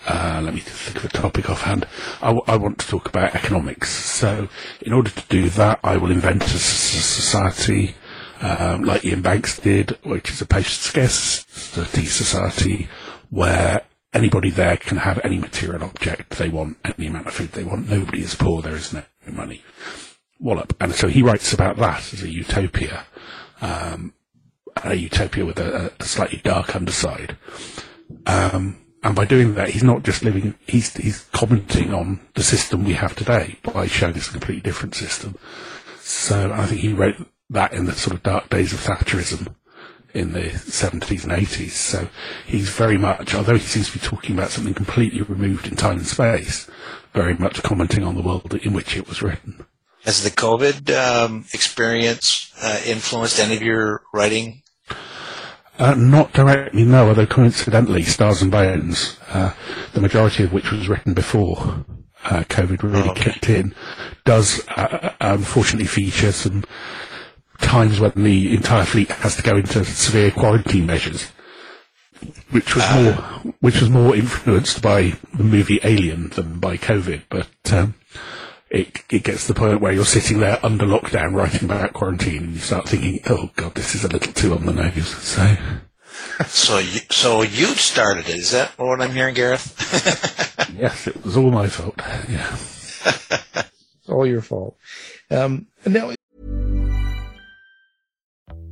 Uh, 0.09 0.41
let 0.45 0.55
me 0.55 0.61
think 0.61 0.99
of 0.99 1.05
a 1.05 1.09
topic 1.09 1.51
offhand. 1.51 1.85
I, 2.23 2.29
w- 2.29 2.45
I 2.47 2.57
want 2.57 2.79
to 2.79 2.87
talk 2.87 3.09
about 3.09 3.35
economics. 3.35 3.91
So, 3.91 4.49
in 4.81 4.93
order 4.93 5.11
to 5.11 5.23
do 5.29 5.51
that, 5.51 5.81
I 5.83 5.97
will 5.97 6.13
invent 6.13 6.45
a 6.45 6.59
society 6.59 7.97
um, 8.41 8.85
like 8.85 9.05
Iain 9.05 9.23
Banks 9.23 9.59
did, 9.59 9.99
which 10.05 10.31
is 10.31 10.41
a 10.41 10.47
post 10.47 10.83
scarcity 10.83 12.07
society 12.07 12.89
where 13.31 13.83
anybody 14.13 14.51
there 14.51 14.77
can 14.77 14.99
have 14.99 15.21
any 15.25 15.39
material 15.39 15.83
object 15.83 16.39
they 16.39 16.49
want, 16.49 16.77
any 16.85 17.09
amount 17.09 17.27
of 17.27 17.35
food 17.35 17.53
they 17.53 17.65
want. 17.65 17.89
Nobody 17.89 18.23
is 18.23 18.35
poor. 18.35 18.63
There 18.63 18.77
is 18.77 18.93
no 18.93 19.03
money. 19.31 19.63
Wallop. 20.41 20.77
And 20.81 20.93
so 20.95 21.09
he 21.09 21.23
writes 21.23 21.53
about 21.53 21.77
that 21.79 22.13
as 22.13 22.23
a 22.23 22.31
utopia, 22.31 23.05
um, 23.61 24.13
a 24.85 24.95
utopia 24.95 25.45
with 25.45 25.59
a, 25.59 25.93
a 25.99 26.05
slightly 26.05 26.41
dark 26.45 26.77
underside. 26.77 27.37
Um, 28.27 28.79
and 29.03 29.15
by 29.15 29.25
doing 29.25 29.55
that, 29.55 29.71
he's 29.71 29.85
not 29.85 30.03
just 30.03 30.25
living, 30.25 30.55
he's, 30.67 30.95
he's 30.97 31.25
commenting 31.33 31.95
on 31.95 32.21
the 32.35 32.43
system 32.43 32.85
we 32.85 32.95
have 32.95 33.15
today 33.15 33.59
by 33.63 33.87
showing 33.87 34.15
us 34.17 34.29
a 34.29 34.33
completely 34.33 34.63
different 34.63 34.95
system. 34.95 35.37
So 36.01 36.53
I 36.53 36.67
think 36.67 36.81
he 36.81 36.93
wrote 36.93 37.17
that 37.51 37.73
in 37.73 37.87
the 37.87 37.93
sort 37.93 38.17
of 38.17 38.23
dark 38.23 38.49
days 38.49 38.73
of 38.73 38.81
Thatcherism 38.81 39.55
in 40.13 40.33
the 40.33 40.49
70s 40.49 41.25
and 41.25 41.33
80s. 41.33 41.71
So 41.71 42.09
he's 42.47 42.71
very 42.71 42.97
much, 42.97 43.35
although 43.35 43.55
he 43.55 43.61
seems 43.61 43.91
to 43.91 43.99
be 43.99 44.05
talking 44.05 44.37
about 44.37 44.51
something 44.51 44.75
completely 44.75 45.23
removed 45.23 45.69
in 45.69 45.77
time 45.77 45.99
and 45.99 46.07
space, 46.07 46.69
very 47.13 47.35
much 47.35 47.63
commenting 47.63 48.03
on 48.03 48.15
the 48.15 48.23
world 48.23 48.55
in 48.55 48.73
which 48.73 48.97
it 48.97 49.09
was 49.09 49.23
written. 49.23 49.65
Has 50.07 50.23
the 50.23 50.31
COVID 50.31 50.95
um, 50.97 51.45
experience 51.53 52.53
uh, 52.63 52.81
influenced 52.87 53.41
any 53.41 53.57
of 53.57 53.63
your 53.63 54.03
writing? 54.15 54.63
Uh, 55.79 55.95
not 55.95 56.33
directly, 56.33 56.85
no, 56.85 57.09
although 57.09 57.27
coincidentally, 57.27 58.05
Stars 58.05 58.41
and 58.41 58.53
Bones, 58.53 59.19
uh, 59.31 59.53
the 59.95 60.01
majority 60.01 60.45
of 60.45 60.53
which 60.53 60.71
was 60.71 60.89
written 60.89 61.13
before 61.13 61.85
uh, 62.25 62.45
COVID 62.45 62.85
really 62.85 63.09
oh, 63.09 63.11
okay. 63.11 63.33
kicked 63.33 63.51
in, 63.51 63.75
does 64.25 64.67
uh, 64.69 65.13
unfortunately 65.21 65.89
feature 65.89 66.31
some 66.31 66.63
times 67.59 67.99
when 67.99 68.13
the 68.15 68.55
entire 68.55 68.85
fleet 68.85 69.09
has 69.09 69.35
to 69.35 69.43
go 69.43 69.57
into 69.57 69.85
severe 69.85 70.31
quarantine 70.31 70.87
measures, 70.87 71.25
which 72.51 72.77
was 72.77 72.85
uh, 72.85 73.03
more 73.03 73.53
which 73.61 73.81
was 73.81 73.91
more 73.91 74.15
influenced 74.15 74.81
by 74.81 75.15
the 75.35 75.45
movie 75.45 75.81
Alien 75.83 76.31
than 76.31 76.61
by 76.61 76.77
COVID. 76.77 77.23
But 77.29 77.73
um, 77.73 77.95
it 78.77 79.05
it 79.11 79.25
gets 79.25 79.47
to 79.47 79.53
the 79.53 79.59
point 79.59 79.81
where 79.81 79.93
you're 79.93 80.05
sitting 80.05 80.41
there 80.41 80.59
under 80.65 80.85
lockdown 80.85 81.35
writing 81.35 81.65
about 81.65 81.93
quarantine 81.93 82.45
and 82.45 82.53
you 82.55 82.59
start 82.59 82.89
thinking, 82.89 83.21
oh 83.29 83.51
god, 83.57 83.75
this 83.75 83.95
is 83.95 84.05
a 84.05 84.09
little 84.09 84.33
too 84.33 84.55
on 84.55 84.67
the 84.67 84.73
nose. 84.73 85.09
So. 85.09 85.57
So 86.47 86.79
you, 86.79 87.01
so 87.11 87.43
you 87.43 87.67
started 87.67 88.29
it. 88.29 88.37
Is 88.37 88.51
that 88.53 88.79
what 88.79 89.03
I'm 89.03 89.13
hearing, 89.13 89.35
Gareth? 89.35 89.75
yes, 90.79 91.07
it 91.07 91.23
was 91.25 91.37
all 91.37 91.51
my 91.51 91.69
fault. 91.69 91.95
Yeah, 92.29 92.53
it's 93.65 94.09
all 94.09 94.27
your 94.27 94.41
fault. 94.43 94.77
Um, 95.31 95.67
now, 95.87 96.13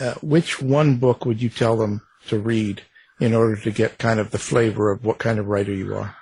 uh, 0.00 0.14
which 0.22 0.60
one 0.60 0.96
book 0.96 1.24
would 1.24 1.40
you 1.40 1.48
tell 1.48 1.76
them 1.76 2.02
to 2.28 2.38
read 2.38 2.82
in 3.20 3.34
order 3.34 3.56
to 3.56 3.70
get 3.70 3.98
kind 3.98 4.20
of 4.20 4.30
the 4.30 4.38
flavor 4.38 4.90
of 4.90 5.04
what 5.04 5.18
kind 5.18 5.38
of 5.38 5.46
writer 5.46 5.72
you 5.72 5.94
are? 5.94 6.16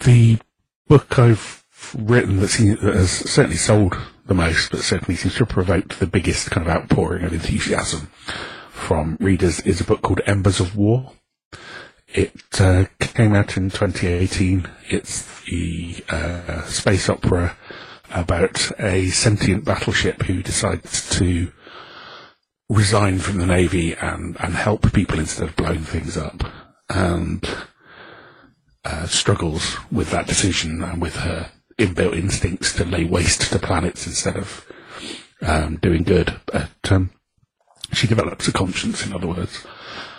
The 0.00 0.38
book 0.88 1.18
I've 1.18 1.64
written 1.96 2.40
that, 2.40 2.50
that 2.82 2.94
has 2.94 3.10
certainly 3.10 3.56
sold 3.56 3.96
the 4.26 4.34
most, 4.34 4.70
but 4.70 4.80
certainly 4.80 5.16
seems 5.16 5.34
to 5.34 5.40
have 5.40 5.48
provoked 5.48 5.98
the 5.98 6.06
biggest 6.06 6.50
kind 6.50 6.66
of 6.66 6.72
outpouring 6.72 7.24
of 7.24 7.32
enthusiasm 7.32 8.08
from 8.70 9.16
readers 9.20 9.60
is 9.60 9.80
a 9.80 9.84
book 9.84 10.02
called 10.02 10.20
Embers 10.26 10.58
of 10.58 10.76
War. 10.76 11.12
It 12.08 12.60
uh, 12.60 12.86
came 12.98 13.34
out 13.34 13.56
in 13.56 13.70
2018. 13.70 14.68
It's 14.88 15.42
the 15.44 16.04
uh, 16.08 16.62
space 16.64 17.08
opera 17.08 17.56
about 18.10 18.70
a 18.78 19.08
sentient 19.08 19.64
battleship 19.64 20.22
who 20.24 20.42
decides 20.42 21.08
to 21.16 21.52
resign 22.72 23.18
from 23.18 23.38
the 23.38 23.46
navy 23.46 23.94
and, 23.94 24.36
and 24.40 24.54
help 24.54 24.92
people 24.92 25.18
instead 25.18 25.48
of 25.48 25.56
blowing 25.56 25.80
things 25.80 26.16
up, 26.16 26.42
and 26.88 27.48
uh, 28.84 29.06
struggles 29.06 29.76
with 29.90 30.10
that 30.10 30.26
decision 30.26 30.82
and 30.82 31.00
with 31.00 31.16
her 31.16 31.50
inbuilt 31.78 32.16
instincts 32.16 32.74
to 32.74 32.84
lay 32.84 33.04
waste 33.04 33.52
to 33.52 33.58
planets 33.58 34.06
instead 34.06 34.36
of 34.36 34.66
um, 35.42 35.76
doing 35.76 36.02
good. 36.02 36.34
But 36.46 36.70
um, 36.90 37.10
she 37.92 38.06
develops 38.06 38.48
a 38.48 38.52
conscience, 38.52 39.06
in 39.06 39.12
other 39.12 39.28
words. 39.28 39.66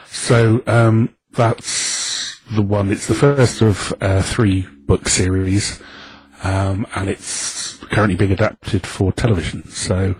So 0.08 0.62
um, 0.68 1.16
that's 1.32 2.40
the 2.52 2.62
one. 2.62 2.92
It's 2.92 3.08
the 3.08 3.16
first 3.16 3.62
of 3.62 3.94
uh, 4.00 4.22
three 4.22 4.68
book 4.86 5.10
series, 5.10 5.82
um, 6.44 6.86
and 6.96 7.10
it's 7.10 7.78
currently 7.92 8.16
being 8.16 8.32
adapted 8.32 8.86
for 8.86 9.12
television. 9.12 9.68
So 9.70 10.16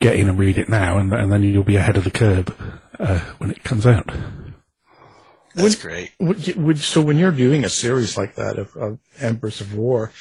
get 0.00 0.16
in 0.16 0.28
and 0.28 0.38
read 0.38 0.58
it 0.58 0.68
now, 0.68 0.98
and, 0.98 1.12
and 1.12 1.32
then 1.32 1.42
you'll 1.42 1.64
be 1.64 1.76
ahead 1.76 1.96
of 1.96 2.04
the 2.04 2.10
curve 2.10 2.48
uh, 2.98 3.20
when 3.38 3.50
it 3.50 3.64
comes 3.64 3.86
out. 3.86 4.10
That's 5.54 5.74
great. 5.74 6.12
Would, 6.20 6.54
would, 6.56 6.78
so 6.78 7.00
when 7.00 7.16
you're 7.16 7.32
doing 7.32 7.64
a 7.64 7.70
series 7.70 8.16
like 8.16 8.34
that 8.34 8.58
of, 8.58 8.76
of 8.76 8.98
Embers 9.18 9.62
of 9.62 9.74
War, 9.74 10.12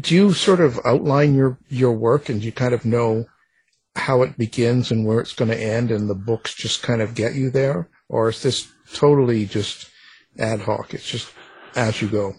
do 0.00 0.14
you 0.14 0.32
sort 0.32 0.60
of 0.60 0.80
outline 0.84 1.34
your, 1.34 1.58
your 1.68 1.92
work 1.92 2.28
and 2.28 2.42
you 2.42 2.50
kind 2.50 2.74
of 2.74 2.84
know 2.84 3.26
how 3.94 4.22
it 4.22 4.36
begins 4.36 4.90
and 4.90 5.06
where 5.06 5.20
it's 5.20 5.34
going 5.34 5.50
to 5.50 5.60
end 5.60 5.90
and 5.90 6.10
the 6.10 6.14
books 6.14 6.54
just 6.54 6.82
kind 6.82 7.00
of 7.00 7.14
get 7.14 7.34
you 7.34 7.50
there? 7.50 7.88
Or 8.08 8.30
is 8.30 8.42
this 8.42 8.68
totally 8.92 9.46
just 9.46 9.88
ad 10.38 10.60
hoc? 10.60 10.92
It's 10.92 11.08
just 11.08 11.30
as 11.76 12.02
you 12.02 12.08
go. 12.08 12.34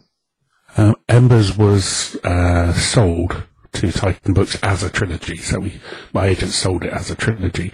Um, 0.75 0.95
Embers 1.07 1.55
was 1.55 2.17
uh, 2.23 2.73
sold 2.73 3.43
to 3.73 3.91
Titan 3.91 4.33
Books 4.33 4.57
as 4.63 4.83
a 4.83 4.89
trilogy, 4.89 5.37
so 5.37 5.59
we, 5.59 5.79
my 6.13 6.27
agent 6.27 6.51
sold 6.51 6.83
it 6.83 6.93
as 6.93 7.11
a 7.11 7.15
trilogy. 7.15 7.71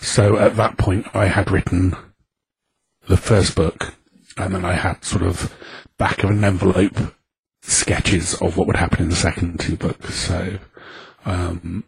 So 0.00 0.36
at 0.38 0.56
that 0.56 0.78
point, 0.78 1.06
I 1.14 1.26
had 1.26 1.50
written 1.50 1.94
the 3.08 3.16
first 3.16 3.54
book, 3.54 3.94
and 4.36 4.54
then 4.54 4.64
I 4.64 4.72
had 4.72 5.04
sort 5.04 5.22
of 5.22 5.54
back 5.98 6.24
of 6.24 6.30
an 6.30 6.44
envelope 6.44 6.96
sketches 7.62 8.34
of 8.34 8.56
what 8.56 8.66
would 8.66 8.76
happen 8.76 9.02
in 9.02 9.08
the 9.10 9.16
second 9.16 9.60
two 9.60 9.76
books. 9.76 10.14
So, 10.14 10.58
um, 11.24 11.84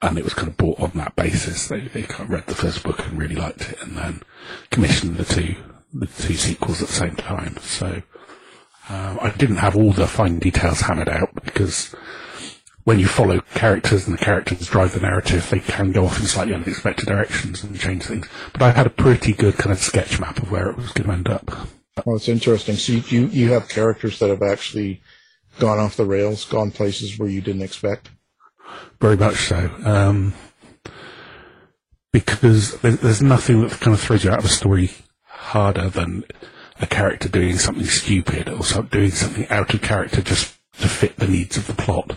and 0.00 0.18
it 0.18 0.24
was 0.24 0.34
kind 0.34 0.48
of 0.48 0.56
bought 0.56 0.80
on 0.80 0.92
that 0.94 1.14
basis. 1.14 1.68
They, 1.68 1.80
they 1.80 2.02
kind 2.02 2.24
of 2.24 2.30
read 2.30 2.46
the 2.46 2.54
first 2.54 2.82
book 2.82 2.98
and 3.06 3.18
really 3.18 3.36
liked 3.36 3.70
it, 3.70 3.82
and 3.82 3.96
then 3.96 4.22
commissioned 4.70 5.16
the 5.16 5.24
two 5.24 5.56
the 5.94 6.06
two 6.06 6.34
sequels 6.34 6.80
at 6.80 6.88
the 6.88 6.94
same 6.94 7.16
time. 7.16 7.56
So, 7.58 8.02
um, 8.88 9.18
I 9.20 9.30
didn't 9.36 9.56
have 9.56 9.76
all 9.76 9.92
the 9.92 10.06
fine 10.06 10.38
details 10.38 10.80
hammered 10.80 11.08
out 11.08 11.44
because 11.44 11.94
when 12.84 12.98
you 12.98 13.06
follow 13.06 13.40
characters 13.54 14.06
and 14.06 14.18
the 14.18 14.24
characters 14.24 14.66
drive 14.66 14.92
the 14.92 15.00
narrative, 15.00 15.48
they 15.50 15.60
can 15.60 15.92
go 15.92 16.06
off 16.06 16.18
in 16.18 16.26
slightly 16.26 16.54
unexpected 16.54 17.06
directions 17.06 17.62
and 17.62 17.78
change 17.78 18.04
things. 18.04 18.28
But 18.52 18.62
I 18.62 18.70
had 18.70 18.86
a 18.86 18.90
pretty 18.90 19.32
good 19.32 19.56
kind 19.56 19.72
of 19.72 19.78
sketch 19.78 20.18
map 20.18 20.42
of 20.42 20.50
where 20.50 20.70
it 20.70 20.76
was 20.76 20.92
going 20.92 21.08
to 21.08 21.12
end 21.14 21.28
up. 21.28 21.50
Well, 22.04 22.16
it's 22.16 22.28
interesting. 22.28 22.76
So 22.76 22.92
you, 22.92 23.02
you, 23.08 23.26
you 23.26 23.52
have 23.52 23.68
characters 23.68 24.18
that 24.18 24.30
have 24.30 24.42
actually 24.42 25.00
gone 25.58 25.78
off 25.78 25.96
the 25.96 26.06
rails, 26.06 26.44
gone 26.44 26.70
places 26.70 27.18
where 27.18 27.28
you 27.28 27.40
didn't 27.40 27.62
expect. 27.62 28.10
Very 29.00 29.16
much 29.16 29.36
so. 29.36 29.70
Um, 29.84 30.34
because 32.12 32.80
there's 32.80 33.22
nothing 33.22 33.62
that 33.62 33.80
kind 33.80 33.94
of 33.94 34.00
throws 34.00 34.24
you 34.24 34.30
out 34.30 34.38
of 34.38 34.44
a 34.44 34.48
story 34.48 34.90
harder 35.24 35.88
than 35.88 36.24
a 36.80 36.86
character 36.86 37.28
doing 37.28 37.58
something 37.58 37.84
stupid 37.84 38.48
or 38.48 38.82
doing 38.84 39.10
something 39.10 39.46
out 39.48 39.72
of 39.72 39.82
character 39.82 40.20
just 40.20 40.56
to 40.80 40.88
fit 40.88 41.16
the 41.16 41.26
needs 41.26 41.56
of 41.56 41.66
the 41.66 41.74
plot. 41.74 42.16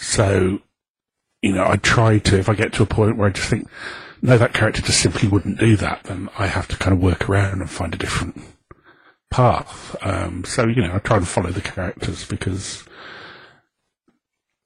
So, 0.00 0.60
you 1.42 1.52
know, 1.52 1.66
I 1.66 1.76
try 1.76 2.18
to, 2.18 2.38
if 2.38 2.48
I 2.48 2.54
get 2.54 2.72
to 2.74 2.82
a 2.82 2.86
point 2.86 3.16
where 3.16 3.28
I 3.28 3.32
just 3.32 3.48
think, 3.48 3.68
no, 4.22 4.38
that 4.38 4.54
character 4.54 4.82
just 4.82 5.00
simply 5.00 5.28
wouldn't 5.28 5.58
do 5.58 5.76
that, 5.76 6.04
then 6.04 6.28
I 6.38 6.46
have 6.46 6.68
to 6.68 6.76
kind 6.76 6.96
of 6.96 7.02
work 7.02 7.28
around 7.28 7.60
and 7.60 7.70
find 7.70 7.94
a 7.94 7.98
different 7.98 8.40
path. 9.30 9.96
Um, 10.02 10.44
so, 10.44 10.66
you 10.66 10.82
know, 10.82 10.94
I 10.94 10.98
try 10.98 11.16
and 11.16 11.28
follow 11.28 11.50
the 11.50 11.60
characters 11.60 12.24
because 12.24 12.84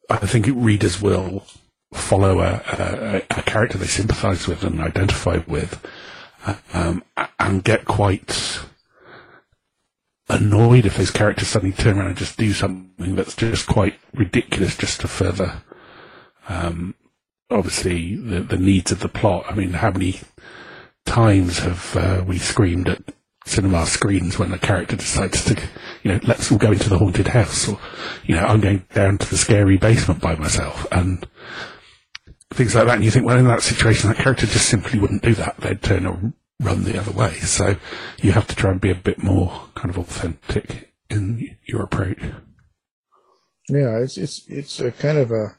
I 0.08 0.18
think 0.18 0.46
readers 0.48 1.00
will 1.00 1.44
follow 1.92 2.40
a, 2.40 2.62
a, 2.66 3.22
a 3.30 3.42
character 3.42 3.78
they 3.78 3.86
sympathise 3.86 4.46
with 4.46 4.64
and 4.64 4.80
identify 4.80 5.40
with, 5.46 5.84
um, 6.72 7.02
and 7.38 7.64
get 7.64 7.84
quite 7.84 8.60
annoyed 10.28 10.86
if 10.86 10.96
those 10.96 11.10
characters 11.10 11.48
suddenly 11.48 11.74
turn 11.74 11.98
around 11.98 12.08
and 12.08 12.16
just 12.16 12.38
do 12.38 12.52
something 12.52 13.14
that's 13.16 13.36
just 13.36 13.66
quite 13.66 13.98
ridiculous 14.14 14.76
just 14.76 15.00
to 15.00 15.08
further, 15.08 15.62
um, 16.48 16.94
obviously 17.50 18.16
the, 18.16 18.40
the 18.40 18.56
needs 18.56 18.92
of 18.92 19.00
the 19.00 19.08
plot. 19.08 19.44
I 19.48 19.54
mean, 19.54 19.72
how 19.72 19.90
many 19.90 20.20
times 21.04 21.58
have 21.60 21.96
uh, 21.96 22.24
we 22.26 22.38
screamed 22.38 22.88
at 22.88 23.02
cinema 23.44 23.86
screens 23.86 24.38
when 24.38 24.52
a 24.52 24.58
character 24.58 24.96
decides 24.96 25.44
to, 25.46 25.60
you 26.02 26.12
know, 26.12 26.20
let's 26.22 26.50
all 26.50 26.58
go 26.58 26.72
into 26.72 26.88
the 26.88 26.98
haunted 26.98 27.28
house 27.28 27.68
or, 27.68 27.78
you 28.24 28.34
know, 28.34 28.44
I'm 28.44 28.60
going 28.60 28.84
down 28.94 29.18
to 29.18 29.28
the 29.28 29.36
scary 29.36 29.76
basement 29.78 30.20
by 30.20 30.36
myself 30.36 30.86
and 30.92 31.26
things 32.50 32.74
like 32.74 32.86
that. 32.86 32.96
And 32.96 33.04
you 33.04 33.10
think, 33.10 33.26
well, 33.26 33.38
in 33.38 33.46
that 33.46 33.62
situation, 33.62 34.08
that 34.08 34.18
character 34.18 34.46
just 34.46 34.68
simply 34.68 34.98
wouldn't 34.98 35.22
do 35.22 35.34
that. 35.34 35.56
They'd 35.58 35.82
turn 35.82 36.06
run 36.60 36.84
the 36.84 36.98
other 36.98 37.12
way. 37.12 37.34
So 37.34 37.76
you 38.18 38.32
have 38.32 38.46
to 38.48 38.56
try 38.56 38.70
and 38.70 38.80
be 38.80 38.90
a 38.90 38.94
bit 38.94 39.22
more 39.22 39.68
kind 39.74 39.90
of 39.90 39.98
authentic 39.98 40.92
in 41.10 41.56
your 41.66 41.82
approach. 41.82 42.20
Yeah, 43.68 43.98
it's 43.98 44.16
it's 44.16 44.46
it's 44.48 44.80
a 44.80 44.90
kind 44.90 45.18
of 45.18 45.30
a 45.30 45.56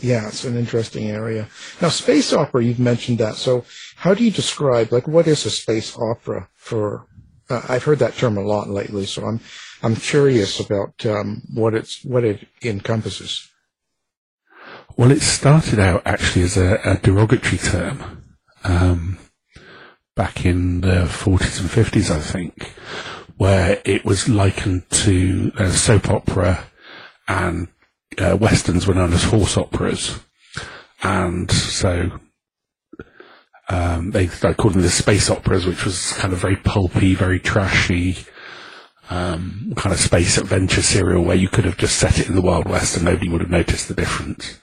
yeah, 0.00 0.28
it's 0.28 0.44
an 0.44 0.56
interesting 0.56 1.10
area. 1.10 1.48
Now, 1.80 1.88
space 1.88 2.32
opera, 2.32 2.62
you've 2.64 2.80
mentioned 2.80 3.18
that. 3.18 3.36
So, 3.36 3.64
how 3.96 4.14
do 4.14 4.24
you 4.24 4.30
describe 4.30 4.92
like 4.92 5.08
what 5.08 5.26
is 5.26 5.46
a 5.46 5.50
space 5.50 5.96
opera? 5.96 6.48
For 6.54 7.06
uh, 7.48 7.62
I've 7.68 7.84
heard 7.84 8.00
that 8.00 8.14
term 8.14 8.36
a 8.36 8.42
lot 8.42 8.68
lately, 8.68 9.06
so 9.06 9.24
I'm 9.24 9.40
I'm 9.82 9.96
curious 9.96 10.60
about 10.60 11.04
um, 11.06 11.42
what 11.54 11.74
it's 11.74 12.04
what 12.04 12.24
it 12.24 12.46
encompasses. 12.62 13.48
Well, 14.96 15.12
it 15.12 15.22
started 15.22 15.78
out 15.78 16.02
actually 16.04 16.42
as 16.42 16.56
a, 16.56 16.80
a 16.84 16.96
derogatory 16.96 17.58
term. 17.58 18.24
Um, 18.64 19.18
back 20.18 20.44
in 20.44 20.82
the 20.82 21.06
40s 21.06 21.60
and 21.60 21.70
50s, 21.70 22.10
I 22.10 22.20
think, 22.20 22.74
where 23.38 23.80
it 23.86 24.04
was 24.04 24.28
likened 24.28 24.90
to 25.06 25.52
uh, 25.56 25.70
soap 25.70 26.10
opera 26.10 26.64
and 27.26 27.68
uh, 28.18 28.36
westerns 28.38 28.86
were 28.86 28.94
known 28.94 29.12
as 29.14 29.24
horse 29.24 29.56
operas. 29.56 30.18
And 31.02 31.50
so 31.50 32.10
Um, 33.70 34.12
they 34.12 34.28
started 34.28 34.56
calling 34.56 34.76
them 34.76 34.82
the 34.82 34.90
space 34.90 35.28
operas, 35.28 35.66
which 35.66 35.84
was 35.84 36.12
kind 36.14 36.32
of 36.32 36.38
very 36.38 36.56
pulpy, 36.56 37.14
very 37.14 37.38
trashy, 37.38 38.16
um, 39.10 39.74
kind 39.76 39.92
of 39.92 40.00
space 40.00 40.38
adventure 40.38 40.80
serial 40.82 41.22
where 41.22 41.36
you 41.36 41.48
could 41.48 41.66
have 41.66 41.76
just 41.76 41.98
set 41.98 42.18
it 42.18 42.28
in 42.28 42.34
the 42.34 42.40
Wild 42.40 42.66
West 42.66 42.96
and 42.96 43.04
nobody 43.04 43.28
would 43.28 43.42
have 43.42 43.50
noticed 43.50 43.88
the 43.88 43.94
difference. 43.94 44.58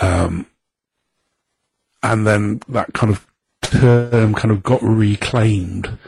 Um, 0.00 0.46
and 2.02 2.26
then 2.26 2.60
that 2.68 2.94
kind 2.94 3.12
of 3.12 3.26
term 3.70 4.34
kind 4.34 4.50
of 4.50 4.62
got 4.62 4.82
reclaimed 4.82 5.98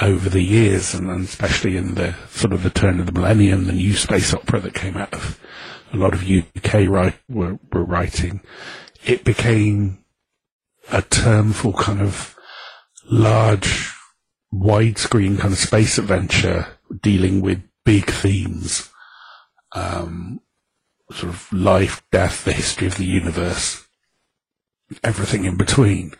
over 0.00 0.28
the 0.28 0.42
years, 0.42 0.94
and, 0.94 1.10
and 1.10 1.24
especially 1.24 1.76
in 1.76 1.94
the 1.94 2.14
sort 2.30 2.52
of 2.52 2.62
the 2.62 2.70
turn 2.70 3.00
of 3.00 3.06
the 3.06 3.12
millennium, 3.12 3.64
the 3.64 3.72
new 3.72 3.94
space 3.94 4.32
opera 4.32 4.60
that 4.60 4.74
came 4.74 4.96
out 4.96 5.12
of 5.12 5.38
a 5.92 5.96
lot 5.96 6.14
of 6.14 6.28
UK 6.28 6.88
write, 6.88 7.18
were, 7.28 7.58
were 7.72 7.84
writing, 7.84 8.40
it 9.04 9.24
became 9.24 10.04
a 10.92 11.02
term 11.02 11.52
for 11.52 11.72
kind 11.72 12.00
of 12.00 12.36
large, 13.10 13.92
widescreen 14.52 15.38
kind 15.38 15.52
of 15.52 15.58
space 15.58 15.98
adventure 15.98 16.66
dealing 17.02 17.40
with 17.40 17.62
big 17.84 18.06
themes, 18.06 18.90
um, 19.74 20.40
sort 21.12 21.32
of 21.32 21.52
life, 21.52 22.02
death, 22.10 22.44
the 22.44 22.52
history 22.52 22.86
of 22.86 22.96
the 22.96 23.04
universe, 23.04 23.86
everything 25.02 25.44
in 25.44 25.56
between. 25.56 26.12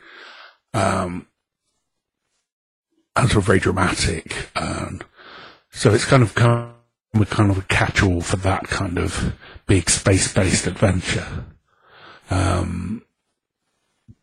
Um, 0.73 1.27
and 3.17 3.29
sort 3.29 3.43
of 3.43 3.47
very 3.47 3.59
dramatic. 3.59 4.49
And 4.55 5.05
so 5.71 5.93
it's 5.93 6.05
kind 6.05 6.23
of 6.23 6.35
kind 6.35 6.73
of, 7.15 7.31
kind 7.31 7.51
of 7.51 7.59
a 7.59 7.63
catch-all 7.63 8.21
for 8.21 8.37
that 8.37 8.65
kind 8.65 8.99
of 8.99 9.35
big 9.67 9.91
space-based 9.91 10.67
adventure. 10.67 11.45
Um, 12.31 13.03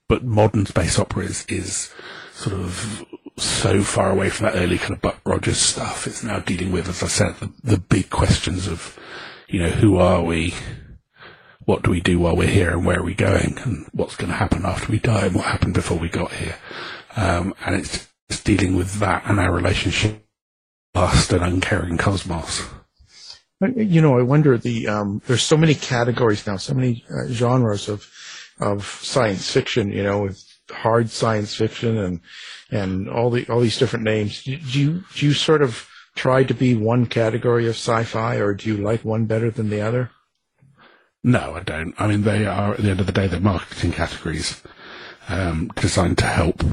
but 0.08 0.24
modern 0.24 0.66
space 0.66 0.98
opera 0.98 1.26
is, 1.26 1.46
is 1.50 1.94
sort 2.34 2.56
of 2.56 3.06
so 3.36 3.84
far 3.84 4.10
away 4.10 4.30
from 4.30 4.46
that 4.46 4.56
early 4.56 4.78
kind 4.78 4.94
of 4.94 5.02
Buck 5.02 5.20
Rogers 5.26 5.58
stuff. 5.58 6.08
It's 6.08 6.24
now 6.24 6.40
dealing 6.40 6.72
with, 6.72 6.88
as 6.88 7.04
I 7.04 7.08
said, 7.08 7.36
the, 7.36 7.52
the 7.64 7.78
big 7.78 8.10
questions 8.10 8.68
of, 8.68 8.98
you 9.48 9.60
know, 9.60 9.70
who 9.70 9.98
are 9.98 10.24
we? 10.24 10.54
What 11.68 11.84
do 11.84 11.92
we 11.92 12.00
do 12.00 12.18
while 12.18 12.38
we're 12.38 12.48
here 12.48 12.70
and 12.70 12.86
where 12.86 13.00
are 13.00 13.04
we 13.04 13.14
going 13.14 13.58
and 13.66 13.86
what's 13.92 14.16
going 14.16 14.32
to 14.32 14.38
happen 14.38 14.66
after 14.66 14.90
we 14.90 15.00
die 15.00 15.26
and 15.26 15.36
what 15.36 15.44
happened 15.44 15.74
before 15.74 15.98
we 15.98 16.08
got 16.08 16.32
here? 16.32 16.56
Um, 17.18 17.54
and 17.66 17.76
it's, 17.76 18.08
it's 18.30 18.42
dealing 18.42 18.78
with 18.78 19.00
that 19.00 19.24
and 19.26 19.38
our 19.38 19.52
relationship 19.52 20.26
vast 20.96 21.34
and 21.34 21.44
uncaring 21.44 21.98
cosmos. 21.98 22.64
You 23.76 24.02
know, 24.02 24.18
I 24.18 24.22
wonder 24.22 24.58
the 24.58 24.88
um, 24.88 25.22
there's 25.28 25.44
so 25.44 25.58
many 25.58 25.76
categories 25.76 26.48
now, 26.48 26.56
so 26.56 26.74
many 26.74 27.04
uh, 27.12 27.28
genres 27.28 27.90
of 27.90 28.10
of 28.62 28.86
science 28.86 29.52
fiction. 29.52 29.92
You 29.92 30.04
know, 30.04 30.22
with 30.22 30.42
hard 30.72 31.10
science 31.10 31.54
fiction 31.54 31.98
and 31.98 32.22
and 32.72 33.10
all 33.10 33.30
the 33.30 33.46
all 33.50 33.60
these 33.60 33.78
different 33.78 34.06
names. 34.06 34.42
Do 34.44 34.52
you 34.54 35.04
do 35.16 35.26
you 35.26 35.34
sort 35.34 35.62
of 35.62 35.86
try 36.16 36.46
to 36.46 36.54
be 36.54 36.76
one 36.76 37.08
category 37.08 37.66
of 37.66 37.76
sci-fi, 37.76 38.38
or 38.38 38.54
do 38.54 38.70
you 38.70 38.78
like 38.78 39.04
one 39.04 39.26
better 39.26 39.52
than 39.52 39.70
the 39.70 39.82
other? 39.82 40.12
No, 41.28 41.56
I 41.56 41.60
don't. 41.60 41.94
I 42.00 42.08
mean, 42.08 42.22
they 42.22 42.46
are 42.46 42.76
at 42.76 42.78
the 42.80 42.90
end 42.90 43.02
of 43.02 43.06
the 43.06 43.12
day, 43.12 43.28
they're 43.28 43.42
marketing 43.42 43.92
categories 43.92 44.64
um, 45.28 45.70
designed 45.76 46.18
to 46.20 46.26
help 46.26 46.64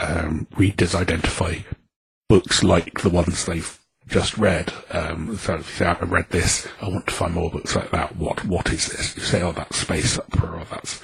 um, 0.00 0.48
readers 0.56 0.92
identify 0.92 1.58
books 2.28 2.64
like 2.64 3.02
the 3.02 3.08
ones 3.08 3.44
they've 3.44 3.78
just 4.08 4.36
read. 4.36 4.72
Um, 4.90 5.36
so 5.36 5.54
if 5.54 5.68
you 5.70 5.76
say, 5.76 5.86
I 5.86 5.96
read 6.00 6.30
this, 6.30 6.66
I 6.82 6.88
want 6.88 7.06
to 7.06 7.14
find 7.14 7.32
more 7.32 7.48
books 7.48 7.76
like 7.76 7.92
that. 7.92 8.16
What, 8.16 8.44
what 8.44 8.72
is 8.72 8.88
this? 8.88 9.16
You 9.16 9.22
say, 9.22 9.40
oh, 9.40 9.52
that's 9.52 9.76
space 9.76 10.18
opera 10.18 10.58
or 10.58 10.64
that's 10.64 11.00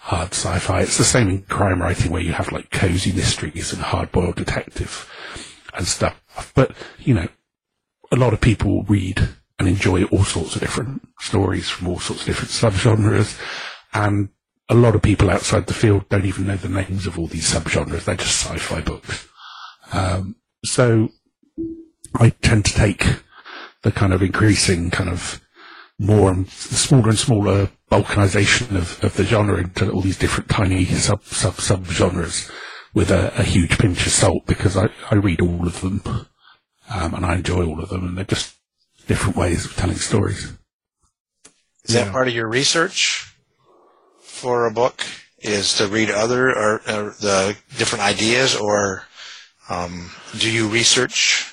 hard 0.00 0.34
sci-fi. 0.34 0.82
It's 0.82 0.98
the 0.98 1.04
same 1.04 1.30
in 1.30 1.42
crime 1.44 1.80
writing 1.80 2.12
where 2.12 2.20
you 2.20 2.32
have 2.32 2.52
like 2.52 2.70
cozy 2.70 3.12
mysteries 3.12 3.72
and 3.72 3.80
hard-boiled 3.80 4.36
detective 4.36 5.10
and 5.72 5.86
stuff. 5.86 6.20
But, 6.54 6.72
you 6.98 7.14
know, 7.14 7.28
a 8.12 8.16
lot 8.16 8.34
of 8.34 8.42
people 8.42 8.82
read 8.82 9.30
and 9.58 9.68
enjoy 9.68 10.04
all 10.04 10.24
sorts 10.24 10.54
of 10.54 10.60
different 10.60 11.06
stories 11.20 11.68
from 11.68 11.88
all 11.88 11.98
sorts 11.98 12.22
of 12.22 12.26
different 12.26 12.50
subgenres. 12.50 13.40
And 13.94 14.28
a 14.68 14.74
lot 14.74 14.94
of 14.94 15.02
people 15.02 15.30
outside 15.30 15.66
the 15.66 15.74
field 15.74 16.08
don't 16.08 16.26
even 16.26 16.46
know 16.46 16.56
the 16.56 16.68
names 16.68 17.06
of 17.06 17.18
all 17.18 17.26
these 17.26 17.52
subgenres. 17.52 18.04
They're 18.04 18.16
just 18.16 18.44
sci-fi 18.44 18.80
books. 18.80 19.26
Um, 19.92 20.36
so 20.64 21.08
I 22.14 22.30
tend 22.30 22.64
to 22.66 22.74
take 22.74 23.06
the 23.82 23.92
kind 23.92 24.12
of 24.12 24.22
increasing 24.22 24.90
kind 24.90 25.08
of 25.08 25.40
more 25.98 26.30
and 26.30 26.48
smaller 26.48 27.08
and 27.10 27.18
smaller 27.18 27.70
balkanization 27.90 28.76
of, 28.76 29.02
of 29.02 29.16
the 29.16 29.24
genre 29.24 29.58
into 29.58 29.90
all 29.90 30.00
these 30.00 30.18
different 30.18 30.50
tiny 30.50 30.84
sub 30.84 31.24
sub 31.24 31.54
sub 31.54 31.86
genres 31.86 32.50
with 32.92 33.10
a, 33.10 33.32
a 33.38 33.42
huge 33.42 33.78
pinch 33.78 34.06
of 34.06 34.12
salt 34.12 34.44
because 34.46 34.76
I, 34.76 34.88
I 35.10 35.14
read 35.14 35.40
all 35.40 35.66
of 35.66 35.80
them 35.80 36.02
um, 36.90 37.14
and 37.14 37.24
I 37.24 37.36
enjoy 37.36 37.64
all 37.64 37.80
of 37.80 37.88
them 37.88 38.06
and 38.06 38.18
they're 38.18 38.24
just 38.24 38.56
different 39.06 39.36
ways 39.36 39.64
of 39.64 39.74
telling 39.76 39.96
stories. 39.96 40.52
Is 41.84 41.94
that 41.94 42.10
part 42.12 42.28
of 42.28 42.34
your 42.34 42.48
research 42.48 43.32
for 44.20 44.66
a 44.66 44.70
book? 44.72 45.04
Is 45.38 45.74
to 45.78 45.86
read 45.86 46.10
other 46.10 46.48
or, 46.48 46.74
or 46.88 47.14
the 47.20 47.56
different 47.78 48.04
ideas, 48.04 48.56
or 48.56 49.04
um, 49.68 50.10
do 50.38 50.50
you 50.50 50.66
research? 50.66 51.52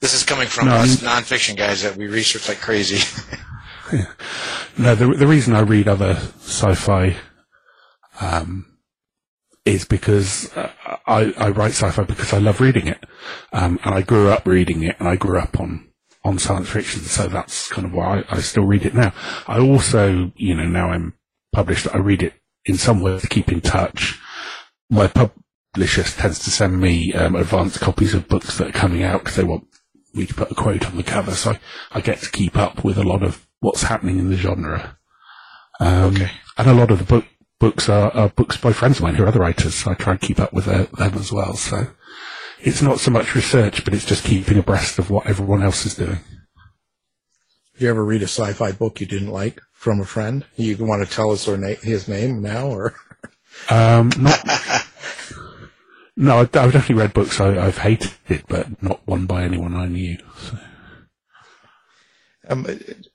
This 0.00 0.14
is 0.14 0.22
coming 0.24 0.46
from 0.48 0.68
No, 0.68 0.76
us 0.76 1.02
I'm- 1.02 1.22
nonfiction 1.22 1.56
guys 1.56 1.82
that 1.82 1.96
we 1.96 2.06
research 2.06 2.48
like 2.48 2.60
crazy. 2.60 3.00
No, 4.76 4.94
the 4.96 5.06
the 5.06 5.26
reason 5.26 5.54
I 5.54 5.60
read 5.60 5.86
other 5.86 6.14
sci-fi 6.40 7.16
um, 8.20 8.66
is 9.64 9.84
because 9.84 10.50
uh, 10.56 10.70
I 11.06 11.32
I 11.36 11.50
write 11.50 11.72
sci-fi 11.72 12.02
because 12.02 12.32
I 12.32 12.38
love 12.38 12.60
reading 12.60 12.88
it, 12.88 13.04
um, 13.52 13.78
and 13.84 13.94
I 13.94 14.00
grew 14.02 14.30
up 14.30 14.46
reading 14.46 14.82
it, 14.82 14.96
and 14.98 15.06
I 15.06 15.14
grew 15.14 15.38
up 15.38 15.60
on 15.60 15.86
on 16.24 16.38
science 16.38 16.70
fiction, 16.70 17.02
so 17.02 17.28
that's 17.28 17.68
kind 17.68 17.86
of 17.86 17.92
why 17.92 18.20
I, 18.20 18.36
I 18.36 18.40
still 18.40 18.64
read 18.64 18.86
it 18.86 18.94
now. 18.94 19.12
I 19.46 19.60
also, 19.60 20.32
you 20.36 20.54
know, 20.54 20.64
now 20.64 20.90
I'm 20.90 21.14
published, 21.52 21.86
I 21.92 21.98
read 21.98 22.22
it 22.22 22.34
in 22.64 22.76
some 22.76 23.00
way 23.00 23.18
to 23.18 23.28
keep 23.28 23.52
in 23.52 23.60
touch. 23.60 24.18
My 24.90 25.06
publisher 25.06 26.02
tends 26.02 26.38
to 26.40 26.50
send 26.50 26.80
me 26.80 27.12
um, 27.12 27.36
advanced 27.36 27.80
copies 27.80 28.14
of 28.14 28.28
books 28.28 28.58
that 28.58 28.68
are 28.68 28.72
coming 28.72 29.02
out 29.02 29.20
because 29.20 29.36
they 29.36 29.44
want 29.44 29.66
me 30.14 30.26
to 30.26 30.34
put 30.34 30.50
a 30.50 30.54
quote 30.54 30.86
on 30.86 30.96
the 30.96 31.02
cover, 31.02 31.32
so 31.32 31.52
I, 31.52 31.60
I 31.92 32.00
get 32.00 32.20
to 32.20 32.30
keep 32.30 32.56
up 32.56 32.84
with 32.84 32.96
a 32.98 33.04
lot 33.04 33.22
of 33.22 33.46
what's 33.60 33.82
happening 33.82 34.18
in 34.18 34.30
the 34.30 34.36
genre. 34.36 34.98
Um, 35.80 36.16
And 36.56 36.68
a 36.68 36.74
lot 36.74 36.90
of 36.90 36.98
the 36.98 37.04
book 37.04 37.24
books 37.58 37.88
are, 37.88 38.10
are 38.12 38.28
books 38.28 38.56
by 38.56 38.72
friends 38.72 38.98
of 38.98 39.02
mine 39.02 39.14
who 39.14 39.24
are 39.24 39.28
other 39.28 39.40
writers, 39.40 39.74
so 39.74 39.90
I 39.90 39.94
try 39.94 40.12
and 40.12 40.20
keep 40.20 40.38
up 40.38 40.52
with 40.52 40.68
uh, 40.68 40.86
them 40.96 41.14
as 41.14 41.32
well. 41.32 41.54
So 41.54 41.88
it's 42.60 42.82
not 42.82 43.00
so 43.00 43.10
much 43.10 43.34
research, 43.34 43.84
but 43.84 43.94
it's 43.94 44.04
just 44.06 44.24
keeping 44.24 44.58
abreast 44.58 44.98
of 44.98 45.10
what 45.10 45.26
everyone 45.26 45.62
else 45.62 45.84
is 45.86 45.94
doing. 45.94 46.18
Did 47.74 47.82
you 47.82 47.90
ever 47.90 48.04
read 48.04 48.22
a 48.22 48.26
sci-fi 48.28 48.72
book 48.72 49.00
you 49.00 49.06
didn't 49.06 49.30
like 49.30 49.60
from 49.72 50.00
a 50.00 50.04
friend? 50.04 50.44
You 50.56 50.76
want 50.78 51.06
to 51.06 51.12
tell 51.14 51.30
us 51.32 51.46
her 51.46 51.56
na- 51.56 51.74
his 51.82 52.08
name 52.08 52.40
now, 52.40 52.68
or 52.68 52.94
Um, 53.68 54.10
not. 54.18 54.44
no, 56.16 56.38
I've 56.38 56.52
definitely 56.52 56.96
read 56.96 57.12
books 57.12 57.40
I, 57.40 57.58
I've 57.66 57.78
hated, 57.78 58.12
but 58.48 58.82
not 58.82 59.00
one 59.06 59.26
by 59.26 59.42
anyone 59.42 59.74
I 59.74 59.86
knew. 59.86 60.18
So. 60.38 60.58
Um, 62.48 62.66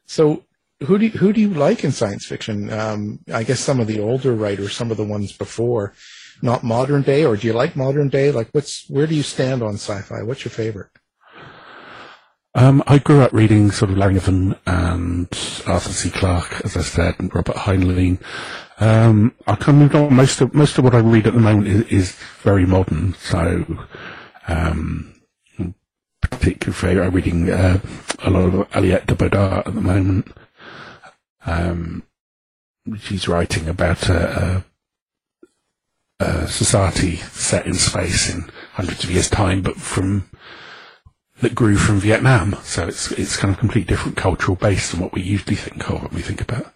so 0.06 0.44
who 0.86 0.98
do 0.98 1.06
you, 1.06 1.12
who 1.12 1.34
do 1.34 1.40
you 1.42 1.54
like 1.54 1.84
in 1.84 1.92
science 1.92 2.26
fiction? 2.26 2.72
Um, 2.72 3.20
I 3.34 3.44
guess 3.44 3.60
some 3.60 3.80
of 3.80 3.88
the 3.88 4.00
older 4.00 4.34
writers, 4.34 4.74
some 4.76 4.92
of 4.92 4.98
the 4.98 5.04
ones 5.06 5.32
before, 5.32 5.94
not 6.42 6.64
modern 6.64 7.02
day, 7.02 7.26
or 7.26 7.36
do 7.36 7.48
you 7.48 7.54
like 7.54 7.76
modern 7.76 8.10
day? 8.10 8.32
Like, 8.32 8.50
what's 8.52 8.90
where 8.90 9.08
do 9.08 9.16
you 9.16 9.24
stand 9.24 9.62
on 9.64 9.76
sci-fi? 9.76 10.24
What's 10.24 10.46
your 10.46 10.52
favorite? 10.52 10.90
Um, 12.56 12.84
I 12.88 12.98
grew 12.98 13.22
up 13.22 13.32
reading 13.32 13.72
sort 13.72 13.92
of 13.92 13.98
Langevin 13.98 14.58
and 14.66 15.28
Arthur 15.68 15.92
C. 15.92 16.10
Clarke, 16.10 16.62
as 16.66 16.76
I 16.76 16.82
said, 16.82 17.16
and 17.20 17.34
Robert 17.34 17.56
Heinlein. 17.56 18.20
Um, 18.80 19.36
I 19.46 19.56
kind 19.56 19.70
of 19.70 19.76
moved 19.76 19.96
on. 19.96 20.14
Most 20.14 20.42
of 20.42 20.54
most 20.54 20.78
of 20.78 20.84
what 20.84 20.96
I 20.96 21.00
read 21.00 21.28
at 21.28 21.34
the 21.34 21.40
moment 21.40 21.68
is, 21.68 21.82
is 21.88 22.12
very 22.42 22.66
modern. 22.66 23.14
So, 23.16 23.66
um, 24.48 25.14
particular 26.22 26.74
favourite, 26.74 27.08
I'm 27.08 27.14
reading 27.14 27.50
uh, 27.50 27.80
a 28.20 28.30
lot 28.30 28.54
of 28.54 28.70
Aliette 28.72 29.06
de 29.06 29.16
Bodard 29.16 29.68
at 29.68 29.76
the 29.76 29.82
moment. 29.82 30.28
Um, 31.46 32.04
she's 33.00 33.28
writing 33.28 33.68
about 33.68 34.10
a, 34.10 34.64
a 36.20 36.48
society 36.48 37.18
set 37.18 37.66
in 37.66 37.74
space 37.74 38.34
in 38.34 38.50
hundreds 38.74 39.04
of 39.04 39.12
years' 39.12 39.30
time, 39.30 39.62
but 39.62 39.78
from 39.78 40.30
that 41.42 41.56
grew 41.56 41.78
from 41.78 42.00
Vietnam. 42.00 42.56
So 42.64 42.88
it's 42.88 43.12
it's 43.14 43.38
kind 43.38 43.54
of 43.54 43.60
completely 43.60 43.88
different 43.88 44.18
cultural 44.18 44.56
base 44.56 44.92
than 44.92 45.00
what 45.00 45.14
we 45.14 45.22
usually 45.22 45.56
think 45.56 45.90
of 45.90 46.02
when 46.02 46.14
we 46.14 46.22
think 46.22 46.42
about 46.42 46.74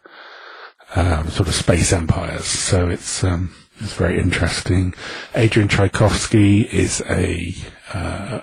um, 0.95 1.29
sort 1.29 1.49
of 1.49 1.55
space 1.55 1.91
empires. 1.91 2.45
So 2.45 2.89
it's 2.89 3.23
um, 3.23 3.53
it's 3.79 3.93
very 3.93 4.19
interesting. 4.19 4.93
Adrian 5.35 5.67
Tchaikovsky 5.67 6.61
is 6.61 7.01
a 7.09 7.53
uh, 7.93 8.39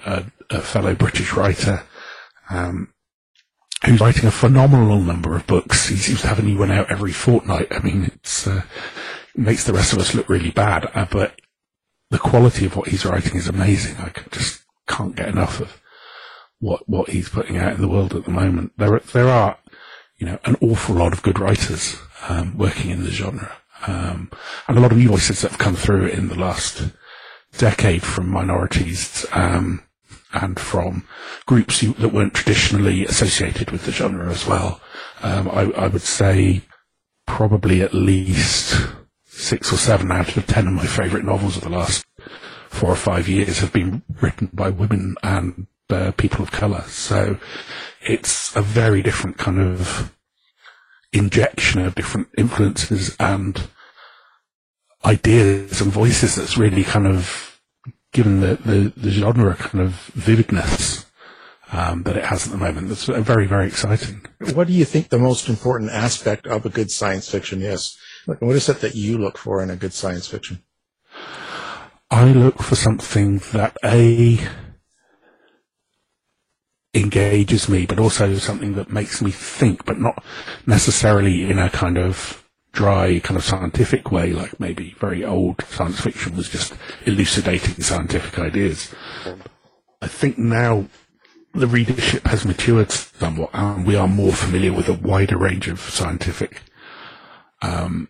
a, 0.50 0.56
a 0.56 0.60
fellow 0.60 0.94
British 0.94 1.32
writer. 1.32 1.84
Um, 2.50 2.92
who's 3.84 4.00
writing 4.00 4.26
a 4.26 4.30
phenomenal 4.30 5.00
number 5.00 5.34
of 5.34 5.46
books. 5.46 5.88
He 5.88 5.96
seems 5.96 6.20
to 6.20 6.28
have 6.28 6.38
a 6.38 6.42
new 6.42 6.58
one 6.58 6.70
out 6.70 6.90
every 6.90 7.12
fortnight. 7.12 7.68
I 7.70 7.78
mean, 7.78 8.10
it's 8.14 8.46
uh, 8.46 8.62
makes 9.34 9.64
the 9.64 9.72
rest 9.72 9.92
of 9.92 9.98
us 9.98 10.14
look 10.14 10.28
really 10.28 10.50
bad. 10.50 10.90
Uh, 10.94 11.06
but 11.10 11.40
the 12.10 12.18
quality 12.18 12.66
of 12.66 12.76
what 12.76 12.88
he's 12.88 13.04
writing 13.04 13.36
is 13.36 13.48
amazing. 13.48 13.96
I 13.98 14.12
just 14.30 14.62
can't 14.86 15.14
get 15.14 15.28
enough 15.28 15.60
of 15.60 15.80
what 16.58 16.88
what 16.88 17.08
he's 17.08 17.28
putting 17.28 17.56
out 17.56 17.74
in 17.74 17.80
the 17.80 17.88
world 17.88 18.14
at 18.14 18.24
the 18.24 18.30
moment. 18.30 18.72
There 18.76 18.98
there 19.12 19.28
are 19.28 19.58
you 20.18 20.26
know 20.26 20.38
an 20.44 20.56
awful 20.60 20.96
lot 20.96 21.12
of 21.12 21.22
good 21.22 21.38
writers 21.38 21.96
um, 22.28 22.58
working 22.58 22.90
in 22.90 23.04
the 23.04 23.10
genre, 23.10 23.52
um, 23.86 24.30
and 24.68 24.76
a 24.76 24.80
lot 24.80 24.92
of 24.92 24.98
new 24.98 25.08
voices 25.08 25.40
that 25.40 25.52
have 25.52 25.60
come 25.60 25.76
through 25.76 26.06
in 26.06 26.28
the 26.28 26.38
last 26.38 26.90
decade 27.56 28.02
from 28.02 28.28
minorities 28.28 29.26
um, 29.32 29.82
and 30.32 30.60
from 30.60 31.04
groups 31.46 31.80
that 31.80 32.12
weren't 32.12 32.34
traditionally 32.34 33.04
associated 33.04 33.70
with 33.70 33.84
the 33.84 33.92
genre 33.92 34.30
as 34.30 34.46
well. 34.46 34.80
Um, 35.22 35.48
I, 35.48 35.62
I 35.72 35.86
would 35.88 36.02
say 36.02 36.62
probably 37.26 37.82
at 37.82 37.94
least 37.94 38.80
six 39.40 39.72
or 39.72 39.76
seven 39.76 40.12
out 40.12 40.36
of 40.36 40.46
ten 40.46 40.66
of 40.66 40.72
my 40.74 40.86
favourite 40.86 41.24
novels 41.24 41.56
of 41.56 41.62
the 41.62 41.70
last 41.70 42.04
four 42.68 42.90
or 42.90 42.96
five 42.96 43.28
years 43.28 43.58
have 43.58 43.72
been 43.72 44.02
written 44.20 44.50
by 44.52 44.70
women 44.70 45.16
and 45.22 45.66
uh, 45.90 46.12
people 46.12 46.42
of 46.42 46.50
colour. 46.52 46.82
So 46.82 47.38
it's 48.00 48.54
a 48.54 48.62
very 48.62 49.02
different 49.02 49.38
kind 49.38 49.60
of 49.60 50.14
injection 51.12 51.84
of 51.84 51.94
different 51.94 52.28
influences 52.38 53.16
and 53.18 53.68
ideas 55.04 55.80
and 55.80 55.90
voices 55.90 56.36
that's 56.36 56.56
really 56.56 56.84
kind 56.84 57.06
of 57.06 57.60
given 58.12 58.40
the, 58.40 58.56
the, 58.56 58.92
the 58.96 59.10
genre 59.10 59.54
kind 59.54 59.84
of 59.84 59.94
vividness 60.14 61.06
um, 61.72 62.02
that 62.04 62.16
it 62.16 62.24
has 62.24 62.46
at 62.46 62.52
the 62.52 62.58
moment. 62.58 62.88
That's 62.88 63.04
very, 63.04 63.46
very 63.46 63.66
exciting. 63.66 64.26
What 64.54 64.66
do 64.66 64.72
you 64.72 64.84
think 64.84 65.08
the 65.08 65.18
most 65.18 65.48
important 65.48 65.90
aspect 65.90 66.46
of 66.46 66.66
a 66.66 66.70
good 66.70 66.90
science 66.90 67.28
fiction 67.28 67.62
is? 67.62 67.96
What 68.26 68.56
is 68.56 68.68
it 68.68 68.80
that 68.80 68.94
you 68.94 69.18
look 69.18 69.38
for 69.38 69.62
in 69.62 69.70
a 69.70 69.76
good 69.76 69.92
science 69.92 70.26
fiction? 70.26 70.62
I 72.10 72.24
look 72.32 72.62
for 72.62 72.74
something 72.74 73.38
that 73.52 73.76
a 73.84 74.38
engages 76.92 77.68
me, 77.68 77.86
but 77.86 78.00
also 78.00 78.34
something 78.36 78.74
that 78.74 78.90
makes 78.90 79.22
me 79.22 79.30
think, 79.30 79.84
but 79.84 79.98
not 80.00 80.24
necessarily 80.66 81.48
in 81.48 81.58
a 81.58 81.70
kind 81.70 81.96
of 81.96 82.44
dry, 82.72 83.20
kind 83.20 83.36
of 83.36 83.44
scientific 83.44 84.10
way, 84.10 84.32
like 84.32 84.58
maybe 84.58 84.94
very 84.98 85.24
old 85.24 85.62
science 85.68 86.00
fiction 86.00 86.36
was 86.36 86.48
just 86.48 86.74
elucidating 87.06 87.82
scientific 87.82 88.38
ideas. 88.38 88.92
I 90.02 90.08
think 90.08 90.38
now 90.38 90.86
the 91.54 91.66
readership 91.66 92.26
has 92.26 92.44
matured 92.44 92.90
somewhat, 92.90 93.50
and 93.52 93.86
we 93.86 93.96
are 93.96 94.08
more 94.08 94.32
familiar 94.32 94.72
with 94.72 94.88
a 94.88 94.94
wider 94.94 95.38
range 95.38 95.68
of 95.68 95.80
scientific 95.80 96.62
um, 97.62 98.08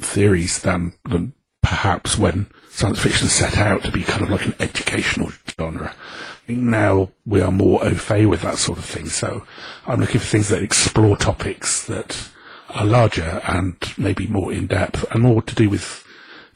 theories 0.00 0.60
than, 0.60 0.94
than 1.08 1.34
perhaps 1.62 2.18
when 2.18 2.50
science 2.70 3.00
fiction 3.00 3.28
set 3.28 3.58
out 3.58 3.82
to 3.84 3.92
be 3.92 4.02
kind 4.02 4.22
of 4.22 4.30
like 4.30 4.46
an 4.46 4.54
educational 4.60 5.30
genre. 5.58 5.94
Now 6.48 7.10
we 7.24 7.40
are 7.40 7.52
more 7.52 7.84
au 7.84 7.94
fait 7.94 8.26
with 8.26 8.42
that 8.42 8.58
sort 8.58 8.78
of 8.78 8.84
thing. 8.84 9.06
So 9.06 9.46
I'm 9.86 10.00
looking 10.00 10.20
for 10.20 10.26
things 10.26 10.48
that 10.48 10.62
explore 10.62 11.16
topics 11.16 11.86
that 11.86 12.30
are 12.70 12.84
larger 12.84 13.40
and 13.46 13.76
maybe 13.98 14.26
more 14.26 14.52
in 14.52 14.66
depth 14.66 15.04
and 15.12 15.22
more 15.22 15.42
to 15.42 15.54
do 15.54 15.68
with 15.68 16.04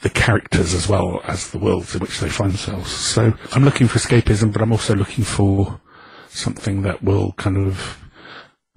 the 0.00 0.10
characters 0.10 0.74
as 0.74 0.88
well 0.88 1.20
as 1.24 1.50
the 1.50 1.58
worlds 1.58 1.94
in 1.94 2.00
which 2.00 2.20
they 2.20 2.28
find 2.28 2.52
themselves. 2.52 2.90
So 2.90 3.34
I'm 3.52 3.64
looking 3.64 3.88
for 3.88 3.98
escapism, 3.98 4.52
but 4.52 4.62
I'm 4.62 4.72
also 4.72 4.94
looking 4.94 5.24
for 5.24 5.80
something 6.28 6.82
that 6.82 7.02
will 7.02 7.32
kind 7.32 7.56
of 7.56 8.03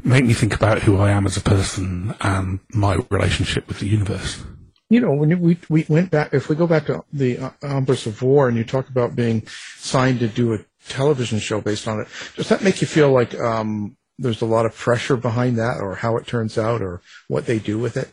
make 0.07 0.25
me 0.25 0.33
think 0.33 0.55
about 0.55 0.81
who 0.81 0.97
I 0.97 1.11
am 1.11 1.25
as 1.25 1.37
a 1.37 1.41
person 1.41 2.15
and 2.21 2.59
my 2.73 2.99
relationship 3.09 3.67
with 3.67 3.79
the 3.79 3.87
universe. 3.87 4.43
You 4.89 5.01
know, 5.01 5.11
when 5.11 5.39
we 5.41 5.57
we 5.69 5.85
went 5.89 6.11
back, 6.11 6.33
if 6.33 6.47
we 6.47 6.55
go 6.55 6.65
back 6.65 6.85
to 6.85 7.03
the 7.11 7.37
uh, 7.39 7.49
Embers 7.61 8.07
of 8.07 8.21
War, 8.21 8.47
and 8.47 8.57
you 8.57 8.63
talk 8.63 8.87
about 8.87 9.17
being 9.17 9.45
signed 9.77 10.19
to 10.19 10.29
do 10.29 10.53
a 10.53 10.59
television 10.87 11.39
show 11.39 11.59
based 11.59 11.89
on 11.89 11.99
it, 11.99 12.07
does 12.37 12.47
that 12.47 12.63
make 12.63 12.79
you 12.79 12.87
feel 12.87 13.11
like 13.11 13.37
um, 13.37 13.97
there's 14.17 14.41
a 14.41 14.45
lot 14.45 14.65
of 14.65 14.73
pressure 14.73 15.17
behind 15.17 15.57
that, 15.57 15.81
or 15.81 15.95
how 15.95 16.15
it 16.15 16.25
turns 16.25 16.57
out, 16.57 16.81
or 16.81 17.01
what 17.27 17.45
they 17.45 17.59
do 17.59 17.77
with 17.77 17.97
it? 17.97 18.09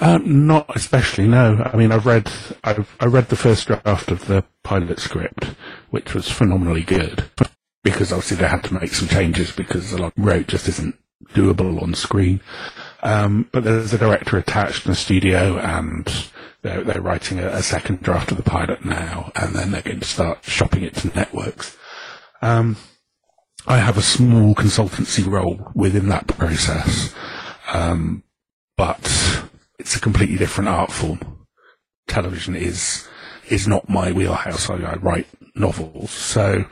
Um, 0.00 0.46
not 0.46 0.70
especially. 0.76 1.26
No, 1.26 1.70
I 1.72 1.76
mean 1.76 1.90
I've 1.90 2.06
read 2.06 2.30
I've 2.62 2.94
I 3.00 3.06
read 3.06 3.28
the 3.28 3.36
first 3.36 3.66
draft 3.66 4.12
of 4.12 4.26
the 4.26 4.44
pilot 4.62 5.00
script, 5.00 5.56
which 5.90 6.14
was 6.14 6.30
phenomenally 6.30 6.82
good, 6.82 7.24
because 7.86 8.10
obviously 8.10 8.36
they 8.38 8.48
had 8.48 8.64
to 8.64 8.74
make 8.74 8.92
some 8.92 9.06
changes 9.06 9.52
because 9.52 9.92
a 9.92 9.98
lot 9.98 10.12
of 10.16 10.24
road 10.24 10.48
just 10.48 10.66
isn't 10.66 10.98
doable 11.34 11.80
on 11.80 11.94
screen. 11.94 12.40
Um, 13.04 13.48
but 13.52 13.62
there's 13.62 13.92
a 13.92 13.98
director 13.98 14.36
attached 14.36 14.86
in 14.86 14.90
the 14.90 14.96
studio, 14.96 15.56
and 15.58 16.12
they're, 16.62 16.82
they're 16.82 17.00
writing 17.00 17.38
a, 17.38 17.46
a, 17.46 17.62
second 17.62 18.02
draft 18.02 18.32
of 18.32 18.38
the 18.38 18.42
pilot 18.42 18.84
now, 18.84 19.30
and 19.36 19.54
then 19.54 19.70
they're 19.70 19.82
going 19.82 20.00
to 20.00 20.04
start 20.04 20.42
shopping 20.42 20.82
it 20.82 20.96
to 20.96 21.14
networks. 21.14 21.76
Um, 22.42 22.76
I 23.68 23.78
have 23.78 23.96
a 23.96 24.02
small 24.02 24.56
consultancy 24.56 25.24
role 25.24 25.70
within 25.76 26.08
that 26.08 26.26
process, 26.26 27.14
um, 27.72 28.24
but 28.76 29.44
it's 29.78 29.94
a 29.94 30.00
completely 30.00 30.38
different 30.38 30.70
art 30.70 30.90
form. 30.90 31.20
Television 32.08 32.56
is 32.56 33.06
is 33.48 33.68
not 33.68 33.88
my 33.88 34.10
wheelhouse. 34.10 34.68
I, 34.68 34.74
I 34.74 34.94
write 34.96 35.28
novels, 35.54 36.10
so 36.10 36.64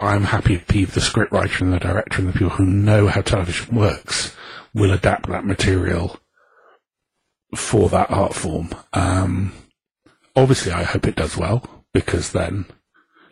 I'm 0.00 0.24
happy 0.24 0.54
if 0.54 0.66
the 0.66 1.00
scriptwriter 1.00 1.62
and 1.62 1.72
the 1.72 1.78
director 1.78 2.18
and 2.18 2.28
the 2.28 2.32
people 2.32 2.50
who 2.50 2.66
know 2.66 3.08
how 3.08 3.22
television 3.22 3.74
works 3.74 4.34
will 4.74 4.92
adapt 4.92 5.28
that 5.28 5.44
material 5.44 6.18
for 7.54 7.88
that 7.88 8.10
art 8.10 8.34
form. 8.34 8.70
Um, 8.92 9.52
obviously, 10.34 10.72
I 10.72 10.82
hope 10.82 11.06
it 11.06 11.16
does 11.16 11.36
well 11.36 11.84
because 11.92 12.32
then 12.32 12.66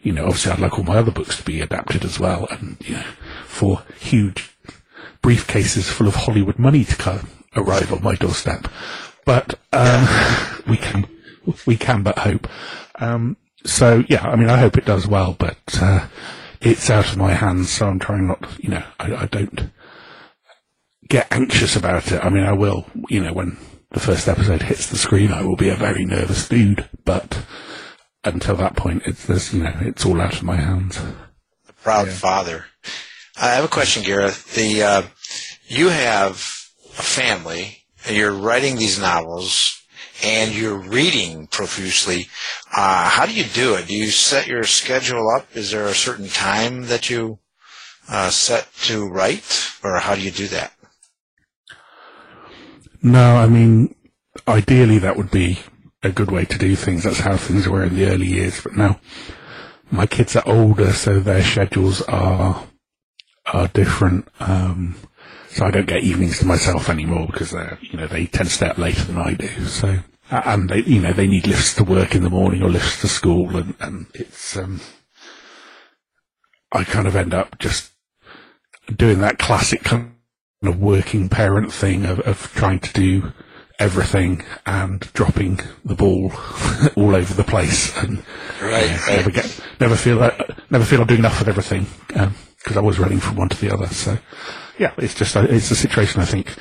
you 0.05 0.13
know, 0.13 0.27
obviously 0.27 0.53
I'd 0.53 0.61
like 0.61 0.79
all 0.79 0.85
my 0.85 0.99
other 0.99 1.11
books 1.11 1.39
to 1.39 1.43
be 1.43 1.63
adapted 1.63 2.05
as 2.05 2.21
well, 2.21 2.47
and 2.51 2.77
you 2.81 2.95
know, 2.95 3.05
for 3.47 3.83
huge 3.99 4.55
briefcases 5.23 5.85
full 5.91 6.07
of 6.07 6.15
Hollywood 6.15 6.59
money 6.59 6.85
to 6.85 6.97
come, 6.97 7.29
arrive 7.57 7.91
on 7.91 8.03
my 8.03 8.15
doorstep. 8.15 8.69
But 9.25 9.59
um, 9.73 10.07
we 10.69 10.77
can 10.77 11.09
we 11.67 11.77
can 11.77 12.03
but 12.03 12.19
hope. 12.19 12.47
Um, 12.97 13.39
so 13.65 14.05
yeah, 14.07 14.29
I 14.29 14.37
mean, 14.37 14.51
I 14.51 14.59
hope 14.59 14.77
it 14.77 14.85
does 14.85 15.07
well, 15.07 15.35
but 15.39 15.59
uh, 15.81 16.07
it's 16.65 16.91
out 16.91 17.11
of 17.11 17.17
my 17.17 17.33
hands, 17.33 17.71
so 17.71 17.87
I'm 17.87 17.99
trying 17.99 18.27
not. 18.27 18.45
You 18.59 18.71
know, 18.71 18.85
I, 18.99 19.15
I 19.15 19.27
don't 19.27 19.71
get 21.09 21.29
anxious 21.31 21.77
about 21.77 22.11
it. 22.11 22.25
I 22.25 22.29
mean, 22.31 22.45
I 22.45 22.53
will. 22.53 22.87
You 23.09 23.23
know, 23.23 23.33
when 23.33 23.57
the 23.91 24.01
first 24.01 24.29
episode 24.29 24.63
hits 24.63 24.89
the 24.89 24.99
screen, 24.99 25.33
I 25.33 25.43
will 25.43 25.57
be 25.57 25.69
a 25.69 25.77
very 25.77 26.05
nervous 26.05 26.49
dude, 26.49 26.89
but 27.05 27.45
until 28.25 28.57
that 28.57 28.77
point, 28.77 29.03
it's 29.07 29.27
this, 29.27 29.53
you 29.53 29.63
know, 29.63 29.77
it's 29.83 30.05
all 30.05 30.21
out 30.21 30.35
of 30.35 30.43
my 30.43 30.57
hands. 30.57 30.99
The 31.67 31.73
proud 31.75 32.07
yeah. 32.09 32.15
father. 32.15 32.65
I 33.37 33.49
have 33.49 33.65
a 33.65 33.69
question, 33.69 34.03
Gareth. 34.03 34.55
The 34.55 34.83
uh, 34.83 35.03
you 35.67 35.89
have 35.89 36.37
a 36.99 37.03
family. 37.03 37.81
And 38.07 38.17
you're 38.17 38.33
writing 38.35 38.77
these 38.77 38.99
novels, 38.99 39.83
and 40.25 40.55
you're 40.55 40.79
reading 40.79 41.47
profusely. 41.47 42.29
Uh, 42.75 43.09
how 43.09 43.27
do 43.27 43.35
you 43.35 43.45
do 43.45 43.75
it? 43.75 43.87
Do 43.87 43.95
you 43.95 44.09
set 44.09 44.47
your 44.47 44.65
schedule 44.65 45.29
up? 45.37 45.47
Is 45.55 45.71
there 45.71 45.87
a 45.87 45.95
certain 45.95 46.29
time 46.29 46.87
that 46.87 47.11
you 47.11 47.39
uh, 48.09 48.31
set 48.31 48.69
to 48.85 49.07
write, 49.07 49.71
or 49.83 49.99
how 49.99 50.15
do 50.15 50.23
you 50.23 50.31
do 50.31 50.49
that? 50.49 50.73
No, 53.03 53.37
I 53.37 53.47
mean, 53.47 53.95
ideally 54.49 54.99
that 54.99 55.17
would 55.17 55.31
be 55.31 55.59
a 56.03 56.11
good 56.11 56.31
way 56.31 56.47
to 56.47 56.59
do 56.59 56.75
things. 56.75 57.05
That's 57.05 57.21
how 57.21 57.37
things 57.37 57.69
were 57.69 57.85
in 57.85 57.95
the 57.95 58.07
early 58.07 58.27
years. 58.27 58.63
But 58.63 58.77
now 58.77 59.01
my 59.91 60.07
kids 60.07 60.37
are 60.37 60.43
older, 60.47 60.93
so 60.93 61.21
their 61.21 61.43
schedules 61.43 62.01
are 62.03 62.65
are 63.47 63.69
different. 63.69 64.27
Um, 64.41 64.97
so 65.51 65.67
I 65.67 65.71
don't 65.71 65.87
get 65.87 66.03
evenings 66.03 66.39
to 66.39 66.47
myself 66.47 66.89
anymore 66.89 67.27
because 67.27 67.51
they 67.51 67.77
you 67.83 67.99
know 67.99 68.07
they 68.07 68.27
tend 68.27 68.49
to 68.49 68.55
stay 68.55 68.69
up 68.69 68.79
later 68.79 69.05
than 69.05 69.19
I 69.19 69.35
do. 69.35 69.67
So 69.67 69.99
and 70.31 70.69
they 70.69 70.83
you 70.83 71.01
know 71.01 71.13
they 71.13 71.27
need 71.27 71.47
lifts 71.47 71.75
to 71.75 71.85
work 71.85 72.15
in 72.15 72.23
the 72.23 72.31
morning 72.31 72.63
or 72.63 72.71
lifts 72.71 73.01
to 73.01 73.09
school, 73.09 73.57
and 73.57 73.75
and 73.81 74.07
it's 74.15 74.57
um, 74.57 74.81
I 76.73 76.85
kind 76.85 77.07
of 77.07 77.17
end 77.17 77.35
up 77.35 77.59
just 77.59 77.93
doing 78.95 79.21
that 79.21 79.39
classic 79.39 79.83
kind 79.85 80.13
of 80.63 80.81
working 80.81 81.29
parent 81.29 81.73
thing 81.73 82.05
of, 82.05 82.21
of 82.21 82.53
trying 82.55 82.81
to 82.81 82.93
do 82.93 83.33
everything 83.79 84.43
and 84.67 85.01
dropping 85.15 85.61
the 85.85 85.95
ball 85.95 86.33
all 86.97 87.15
over 87.15 87.35
the 87.35 87.45
place 87.45 87.97
and 87.99 88.19
right, 88.63 89.07
right. 89.07 89.17
never 89.17 89.31
get 89.31 89.61
never 89.81 89.97
feel 89.97 90.19
that 90.19 90.71
never 90.71 90.85
feel 90.85 91.01
I'm 91.01 91.07
doing 91.07 91.21
enough 91.21 91.41
of 91.41 91.49
everything 91.49 91.87
because 92.09 92.77
um, 92.77 92.79
I 92.79 92.81
was 92.81 92.99
running 92.99 93.19
from 93.19 93.37
one 93.37 93.49
to 93.49 93.61
the 93.61 93.75
other. 93.75 93.89
So 93.89 94.19
yeah, 94.79 94.93
it's 94.97 95.15
just 95.15 95.37
a, 95.37 95.43
it's 95.53 95.71
a 95.71 95.77
situation 95.77 96.21
I 96.21 96.25
think 96.25 96.55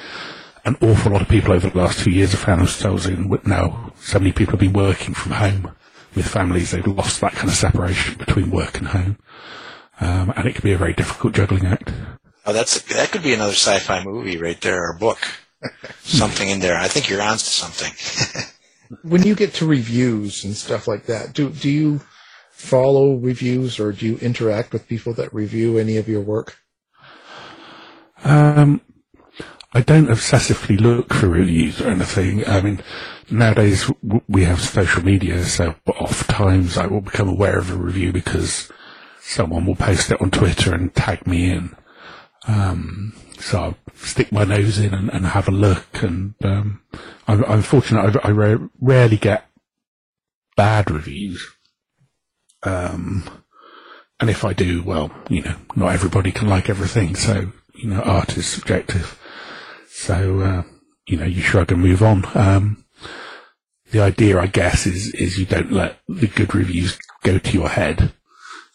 an 0.66 0.78
awful 0.82 1.11
lot 1.11 1.22
of 1.22 1.28
people 1.28 1.53
over 1.53 1.70
the 1.70 1.78
last 1.78 1.99
two 1.99 2.11
years 2.11 2.32
have 2.32 2.41
found 2.41 2.61
themselves 2.61 3.05
in. 3.05 3.30
Now 3.45 3.93
so 3.99 4.20
many 4.20 4.32
people 4.32 4.53
have 4.53 4.59
been 4.59 4.74
working 4.74 5.14
from 5.14 5.34
home 5.34 5.72
with 6.16 6.28
families; 6.28 6.72
they've 6.72 6.86
lost 6.86 7.22
that 7.22 7.34
kind 7.34 7.49
of 7.49 7.55
separation 7.55 8.18
between 8.18 8.49
work 8.49 8.78
and 8.78 8.88
home, 8.88 9.18
um, 9.99 10.34
and 10.36 10.47
it 10.47 10.55
can 10.55 10.64
be 10.64 10.74
a 10.74 10.78
very 10.78 10.93
difficult 10.93 11.34
juggling 11.34 11.66
act. 11.66 11.91
Oh, 12.45 12.53
that's 12.53 12.82
that 12.93 13.11
could 13.11 13.24
be 13.24 13.34
another 13.34 13.53
sci-fi 13.53 14.03
movie 14.03 14.38
right 14.38 14.59
there, 14.61 14.89
or 14.89 14.97
book. 14.97 15.20
something 16.01 16.49
in 16.49 16.59
there. 16.59 16.78
I 16.78 16.88
think 16.88 17.09
you're 17.09 17.22
onto 17.22 17.39
something. 17.39 17.93
when 19.01 19.24
you 19.24 19.36
get 19.36 19.53
to 19.55 19.66
reviews 19.66 20.43
and 20.43 20.55
stuff 20.55 20.88
like 20.88 21.05
that, 21.05 21.34
do 21.34 21.49
do 21.49 21.70
you 21.70 22.01
follow 22.51 23.16
reviews 23.16 23.80
or 23.80 23.91
do 23.91 24.05
you 24.05 24.18
interact 24.18 24.72
with 24.72 24.88
people 24.88 25.14
that 25.14 25.34
review 25.34 25.78
any 25.78 25.97
of 25.97 26.07
your 26.07 26.22
work? 26.22 26.57
Um, 28.24 28.82
I 29.74 29.82
don't 29.82 30.08
obsessively 30.08 30.80
look 30.80 31.14
for 31.14 31.28
reviews 31.28 31.82
or 31.82 31.90
anything. 31.90 32.48
I 32.48 32.62
mean, 32.62 32.84
nowadays 33.32 33.90
we 34.28 34.44
have 34.44 34.62
social 34.62 35.04
media, 35.04 35.44
so 35.44 35.76
oft 35.88 36.30
times 36.30 36.78
I 36.78 36.86
will 36.86 37.02
become 37.02 37.28
aware 37.28 37.58
of 37.58 37.72
a 37.72 37.76
review 37.76 38.12
because 38.12 38.72
someone 39.20 39.66
will 39.66 39.76
post 39.76 40.12
it 40.12 40.22
on 40.22 40.30
Twitter 40.30 40.76
and 40.76 40.94
tag 40.94 41.26
me 41.26 41.50
in. 41.50 41.76
Um, 42.48 43.16
so 43.40 43.60
I'll 43.60 43.78
stick 43.96 44.32
my 44.32 44.44
nose 44.44 44.78
in 44.78 44.94
and, 44.94 45.10
and 45.10 45.26
have 45.26 45.48
a 45.48 45.52
look. 45.52 46.04
And 46.04 46.36
um, 46.44 46.82
I'm, 47.28 47.44
I'm, 47.46 47.62
fortunate; 47.64 48.16
I, 48.18 48.30
I 48.30 48.32
ra- 48.32 48.68
rarely 48.80 49.18
get 49.18 49.50
bad 50.56 50.92
reviews. 50.92 51.50
Um, 52.62 53.28
and 54.20 54.30
if 54.30 54.46
I 54.46 54.54
do, 54.54 54.84
well, 54.84 55.12
you 55.30 55.42
know, 55.42 55.56
not 55.76 55.94
everybody 55.94 56.32
can 56.32 56.48
like 56.48 56.70
everything, 56.70 57.16
so 57.16 57.52
you 57.74 57.90
know, 57.90 58.02
art 58.02 58.38
is 58.38 58.46
subjective. 58.46 59.20
So 59.96 60.41
uh, 60.41 60.64
you 61.08 61.18
know, 61.18 61.26
you 61.26 61.41
shrug 61.41 61.72
and 61.72 61.82
move 61.82 62.02
on. 62.02 62.26
Um, 62.36 62.86
the 63.91 64.02
idea, 64.02 64.39
I 64.39 64.48
guess, 64.48 64.86
is 64.88 65.14
is 65.14 65.38
you 65.38 65.46
don't 65.46 65.72
let 65.72 66.00
the 66.08 66.28
good 66.28 66.56
reviews 66.56 66.98
go 67.22 67.38
to 67.38 67.52
your 67.52 67.70
head, 67.70 68.12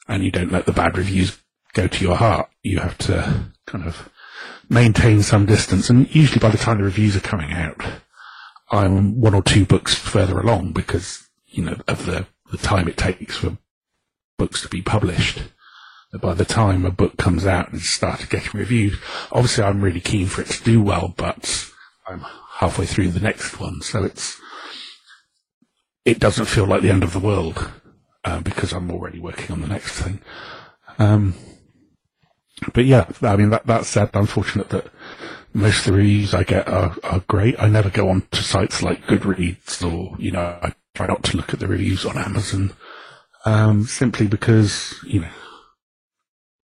and 0.07 0.25
you 0.25 0.31
don't 0.31 0.53
let 0.53 0.67
the 0.67 0.73
bad 0.73 0.97
reviews 0.97 1.39
go 1.75 1.87
to 1.87 2.05
your 2.05 2.17
heart. 2.17 2.49
You 2.63 2.79
have 2.79 2.97
to 2.99 3.53
kind 3.67 3.85
of 3.85 4.09
maintain 4.69 5.23
some 5.23 5.47
distance. 5.47 5.91
And 5.91 6.15
usually 6.15 6.41
by 6.41 6.51
the 6.51 6.59
time 6.59 6.79
the 6.79 6.85
reviews 6.85 7.17
are 7.17 7.21
coming 7.21 7.53
out, 7.53 7.81
I'm 8.71 9.21
one 9.21 9.35
or 9.35 9.43
two 9.43 9.65
books 9.65 9.95
further 9.95 10.39
along 10.39 10.73
because, 10.73 11.29
you 11.47 11.65
know, 11.65 11.77
of 11.87 12.07
the, 12.07 12.27
the 12.51 12.59
time 12.59 12.89
it 12.89 12.97
takes 12.97 13.37
for 13.37 13.59
books 14.37 14.63
to 14.63 14.69
be 14.69 14.83
published. 14.83 15.43
By 16.13 16.35
the 16.35 16.45
time 16.45 16.87
a 16.87 16.91
book 16.91 17.19
comes 17.19 17.45
out 17.45 17.71
and 17.71 17.83
started 17.83 18.31
getting 18.31 18.59
reviewed, 18.59 18.99
obviously 19.31 19.65
I'm 19.65 19.83
really 19.83 20.01
keen 20.01 20.27
for 20.27 20.41
it 20.41 20.49
to 20.49 20.65
do 20.65 20.83
well, 20.83 21.13
but 21.17 21.71
I'm 22.07 22.25
halfway 22.55 22.87
through 22.87 23.09
the 23.09 23.21
next 23.21 23.61
one, 23.61 23.83
so 23.83 24.05
it's 24.05 24.41
it 26.07 26.19
doesn't 26.19 26.47
feel 26.47 26.65
like 26.65 26.81
the 26.81 26.91
end 26.91 27.03
of 27.03 27.13
the 27.13 27.19
world 27.19 27.71
uh, 28.25 28.41
because 28.41 28.73
I'm 28.73 28.91
already 28.91 29.21
working 29.21 29.53
on 29.53 29.61
the 29.61 29.69
next 29.69 30.01
thing. 30.01 30.21
Um, 30.99 31.35
but 32.73 32.87
yeah, 32.87 33.11
I 33.23 33.37
mean, 33.37 33.51
that, 33.51 33.67
that 33.67 33.85
said, 33.85 34.11
I'm 34.15 34.27
fortunate 34.27 34.71
that 34.71 34.87
most 35.53 35.81
of 35.81 35.93
the 35.93 35.99
reviews 35.99 36.35
I 36.35 36.45
get 36.45 36.67
are, 36.67 36.97
are 37.05 37.21
great. 37.29 37.61
I 37.61 37.69
never 37.69 37.91
go 37.91 38.09
on 38.09 38.23
to 38.33 38.43
sites 38.43 38.83
like 38.83 39.07
Goodreads 39.07 39.85
or, 39.85 40.17
you 40.19 40.31
know, 40.31 40.59
I 40.63 40.73
try 40.95 41.07
not 41.07 41.23
to 41.25 41.37
look 41.37 41.53
at 41.53 41.61
the 41.61 41.69
reviews 41.69 42.05
on 42.05 42.17
Amazon, 42.19 42.73
um, 43.45 43.85
simply 43.85 44.27
because, 44.27 44.95
you 45.05 45.21
know, 45.21 45.31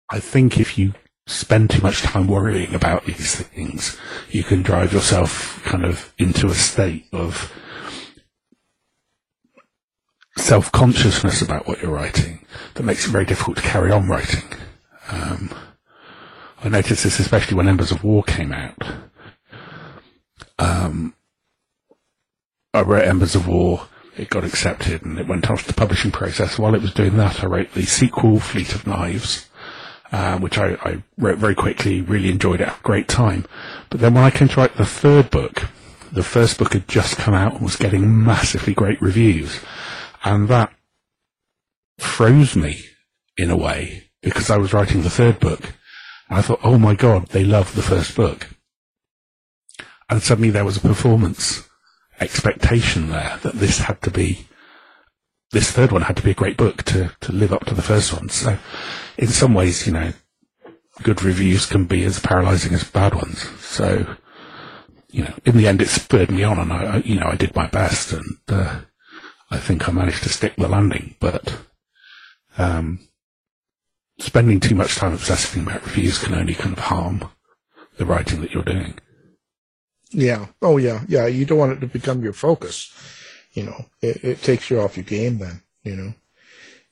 I 0.09 0.19
think 0.19 0.59
if 0.59 0.77
you 0.77 0.93
spend 1.27 1.69
too 1.69 1.81
much 1.81 2.01
time 2.01 2.27
worrying 2.27 2.73
about 2.73 3.05
these 3.05 3.35
things, 3.35 3.97
you 4.31 4.43
can 4.43 4.63
drive 4.63 4.91
yourself 4.91 5.61
kind 5.63 5.85
of 5.85 6.13
into 6.17 6.47
a 6.47 6.55
state 6.55 7.05
of 7.13 7.53
self-consciousness 10.37 11.41
about 11.41 11.67
what 11.67 11.81
you're 11.81 11.91
writing 11.91 12.45
that 12.73 12.83
makes 12.83 13.05
it 13.05 13.11
very 13.11 13.25
difficult 13.25 13.57
to 13.57 13.63
carry 13.63 13.91
on 13.91 14.07
writing. 14.07 14.43
Um, 15.11 15.53
I 16.63 16.69
noticed 16.69 17.03
this 17.03 17.19
especially 17.19 17.57
when 17.57 17.67
Embers 17.67 17.91
of 17.91 18.03
War 18.03 18.23
came 18.23 18.51
out. 18.51 18.81
Um, 20.57 21.13
I 22.73 22.81
wrote 22.81 23.05
Embers 23.05 23.35
of 23.35 23.47
War, 23.47 23.87
it 24.17 24.29
got 24.29 24.43
accepted, 24.43 25.03
and 25.03 25.19
it 25.19 25.27
went 25.27 25.49
off 25.49 25.67
the 25.67 25.73
publishing 25.73 26.11
process. 26.11 26.57
While 26.57 26.75
it 26.75 26.81
was 26.81 26.93
doing 26.93 27.17
that, 27.17 27.43
I 27.43 27.47
wrote 27.47 27.73
the 27.73 27.83
sequel, 27.85 28.39
Fleet 28.39 28.73
of 28.73 28.87
Knives, 28.87 29.48
um, 30.11 30.41
which 30.41 30.57
I, 30.57 30.73
I, 30.81 31.03
wrote 31.17 31.37
very 31.37 31.55
quickly, 31.55 32.01
really 32.01 32.29
enjoyed 32.29 32.61
it, 32.61 32.69
great 32.83 33.07
time. 33.07 33.45
But 33.89 33.99
then 33.99 34.13
when 34.13 34.23
I 34.23 34.31
came 34.31 34.47
to 34.47 34.59
write 34.59 34.75
the 34.75 34.85
third 34.85 35.29
book, 35.29 35.67
the 36.11 36.23
first 36.23 36.57
book 36.57 36.73
had 36.73 36.87
just 36.87 37.17
come 37.17 37.33
out 37.33 37.53
and 37.53 37.61
was 37.61 37.75
getting 37.75 38.23
massively 38.23 38.73
great 38.73 39.01
reviews. 39.01 39.59
And 40.23 40.47
that 40.49 40.73
froze 41.99 42.55
me 42.55 42.81
in 43.37 43.49
a 43.51 43.57
way 43.57 44.09
because 44.21 44.49
I 44.49 44.57
was 44.57 44.73
writing 44.73 45.01
the 45.01 45.09
third 45.09 45.39
book 45.39 45.73
And 46.29 46.37
I 46.37 46.41
thought, 46.41 46.59
oh 46.63 46.77
my 46.77 46.95
God, 46.95 47.27
they 47.27 47.43
love 47.43 47.75
the 47.75 47.81
first 47.81 48.15
book. 48.15 48.47
And 50.09 50.21
suddenly 50.21 50.49
there 50.49 50.65
was 50.65 50.77
a 50.77 50.81
performance 50.81 51.67
expectation 52.19 53.09
there 53.09 53.39
that 53.43 53.55
this 53.55 53.79
had 53.79 54.01
to 54.03 54.11
be, 54.11 54.47
this 55.51 55.71
third 55.71 55.91
one 55.91 56.03
had 56.03 56.17
to 56.17 56.23
be 56.23 56.31
a 56.31 56.35
great 56.35 56.57
book 56.57 56.83
to, 56.83 57.11
to 57.21 57.31
live 57.31 57.51
up 57.51 57.65
to 57.65 57.73
the 57.73 57.81
first 57.81 58.13
one. 58.13 58.29
So 58.29 58.57
in 59.17 59.27
some 59.27 59.53
ways, 59.53 59.87
you 59.87 59.93
know, 59.93 60.13
good 61.01 61.23
reviews 61.23 61.65
can 61.65 61.85
be 61.85 62.03
as 62.05 62.19
paralyzing 62.19 62.73
as 62.73 62.83
bad 62.83 63.15
ones. 63.15 63.47
So, 63.59 64.15
you 65.09 65.23
know, 65.23 65.33
in 65.45 65.57
the 65.57 65.67
end 65.67 65.81
it 65.81 65.87
spurred 65.87 66.29
me 66.29 66.43
on 66.43 66.59
and 66.59 66.71
I, 66.71 66.97
you 66.97 67.19
know, 67.19 67.27
I 67.27 67.35
did 67.35 67.55
my 67.55 67.67
best 67.67 68.13
and, 68.13 68.37
uh, 68.47 68.81
I 69.51 69.57
think 69.57 69.89
I 69.89 69.91
managed 69.91 70.23
to 70.23 70.29
stick 70.29 70.55
the 70.55 70.67
landing, 70.67 71.15
but, 71.19 71.57
um, 72.57 72.99
spending 74.19 74.59
too 74.59 74.75
much 74.75 74.95
time 74.95 75.13
obsessing 75.13 75.63
about 75.63 75.85
reviews 75.85 76.19
can 76.19 76.35
only 76.35 76.53
kind 76.53 76.77
of 76.77 76.83
harm 76.83 77.23
the 77.97 78.05
writing 78.05 78.41
that 78.41 78.53
you're 78.53 78.63
doing. 78.63 78.99
Yeah. 80.11 80.47
Oh, 80.61 80.77
yeah. 80.77 81.03
Yeah. 81.07 81.27
You 81.27 81.45
don't 81.45 81.57
want 81.57 81.71
it 81.73 81.79
to 81.81 81.87
become 81.87 82.23
your 82.23 82.33
focus. 82.33 82.93
You 83.53 83.63
know, 83.63 83.85
it, 84.01 84.23
it 84.23 84.43
takes 84.43 84.69
you 84.69 84.79
off 84.79 84.97
your 84.97 85.05
game 85.05 85.39
then, 85.39 85.63
you 85.83 85.95
know. 85.95 86.13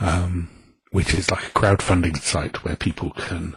um, 0.00 0.48
which 0.94 1.12
is 1.12 1.28
like 1.28 1.44
a 1.44 1.58
crowdfunding 1.58 2.16
site 2.22 2.62
where 2.62 2.76
people 2.76 3.10
can, 3.10 3.56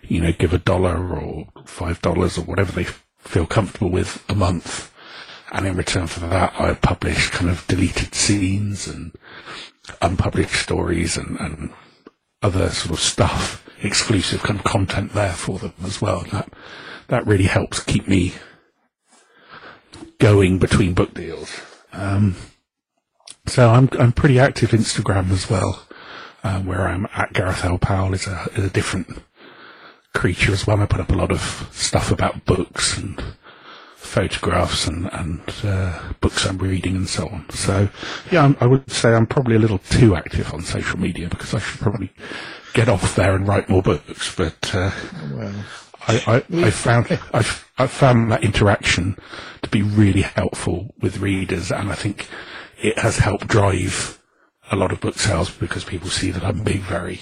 you 0.00 0.18
know, 0.18 0.32
give 0.32 0.54
a 0.54 0.58
dollar 0.58 1.14
or 1.14 1.46
five 1.66 2.00
dollars 2.00 2.38
or 2.38 2.40
whatever 2.40 2.72
they 2.72 2.86
feel 3.18 3.44
comfortable 3.44 3.90
with 3.90 4.24
a 4.30 4.34
month. 4.34 4.90
And 5.52 5.66
in 5.66 5.76
return 5.76 6.06
for 6.06 6.20
that, 6.20 6.58
I 6.58 6.72
publish 6.72 7.28
kind 7.28 7.50
of 7.50 7.66
deleted 7.66 8.14
scenes 8.14 8.88
and 8.88 9.12
unpublished 10.00 10.54
stories 10.54 11.18
and, 11.18 11.38
and 11.38 11.70
other 12.40 12.70
sort 12.70 12.92
of 12.94 13.00
stuff 13.00 13.68
exclusive 13.82 14.42
kind 14.42 14.58
of 14.58 14.64
content 14.64 15.12
there 15.12 15.34
for 15.34 15.58
them 15.58 15.74
as 15.84 16.00
well. 16.00 16.24
That 16.32 16.48
that 17.08 17.26
really 17.26 17.44
helps 17.44 17.80
keep 17.80 18.08
me 18.08 18.32
going 20.18 20.58
between 20.58 20.94
book 20.94 21.12
deals. 21.12 21.60
Um, 21.92 22.36
so 23.44 23.68
I'm 23.68 23.90
I'm 23.98 24.12
pretty 24.12 24.38
active 24.38 24.70
Instagram 24.70 25.30
as 25.30 25.50
well, 25.50 25.86
uh, 26.44 26.60
where 26.60 26.86
I'm 26.86 27.08
at 27.14 27.32
Gareth 27.32 27.64
L 27.64 27.78
Powell 27.78 28.14
is 28.14 28.26
a 28.26 28.48
is 28.54 28.64
a 28.64 28.70
different 28.70 29.08
creature 30.12 30.52
as 30.52 30.66
well. 30.66 30.80
I 30.80 30.86
put 30.86 31.00
up 31.00 31.10
a 31.10 31.14
lot 31.14 31.32
of 31.32 31.68
stuff 31.72 32.12
about 32.12 32.44
books 32.44 32.96
and 32.98 33.20
photographs 33.96 34.86
and 34.86 35.08
and 35.12 35.40
uh, 35.64 36.12
books 36.20 36.46
I'm 36.46 36.58
reading 36.58 36.96
and 36.96 37.08
so 37.08 37.26
on. 37.28 37.50
So 37.50 37.88
yeah, 38.30 38.44
I'm, 38.44 38.56
i 38.60 38.66
would 38.66 38.90
say 38.90 39.14
I'm 39.14 39.26
probably 39.26 39.56
a 39.56 39.58
little 39.58 39.78
too 39.78 40.14
active 40.14 40.52
on 40.52 40.62
social 40.62 40.98
media 41.00 41.28
because 41.28 41.54
I 41.54 41.58
should 41.58 41.80
probably 41.80 42.12
get 42.74 42.88
off 42.88 43.16
there 43.16 43.34
and 43.34 43.48
write 43.48 43.68
more 43.68 43.82
books. 43.82 44.34
But 44.36 44.74
uh, 44.74 44.92
well. 45.32 45.64
I, 46.06 46.44
I, 46.52 46.66
I, 46.66 46.70
found 46.70 47.18
I've, 47.32 47.66
I 47.78 47.86
found 47.86 48.30
that 48.30 48.44
interaction 48.44 49.16
to 49.62 49.70
be 49.70 49.80
really 49.80 50.20
helpful 50.20 50.92
with 51.00 51.16
readers, 51.16 51.72
and 51.72 51.90
I 51.90 51.94
think 51.94 52.28
it 52.82 52.98
has 52.98 53.16
helped 53.16 53.46
drive 53.46 54.20
a 54.70 54.76
lot 54.76 54.92
of 54.92 55.00
book 55.00 55.18
sales 55.18 55.50
because 55.50 55.84
people 55.84 56.08
see 56.08 56.30
that 56.30 56.44
I'm 56.44 56.62
being 56.62 56.82
very 56.82 57.20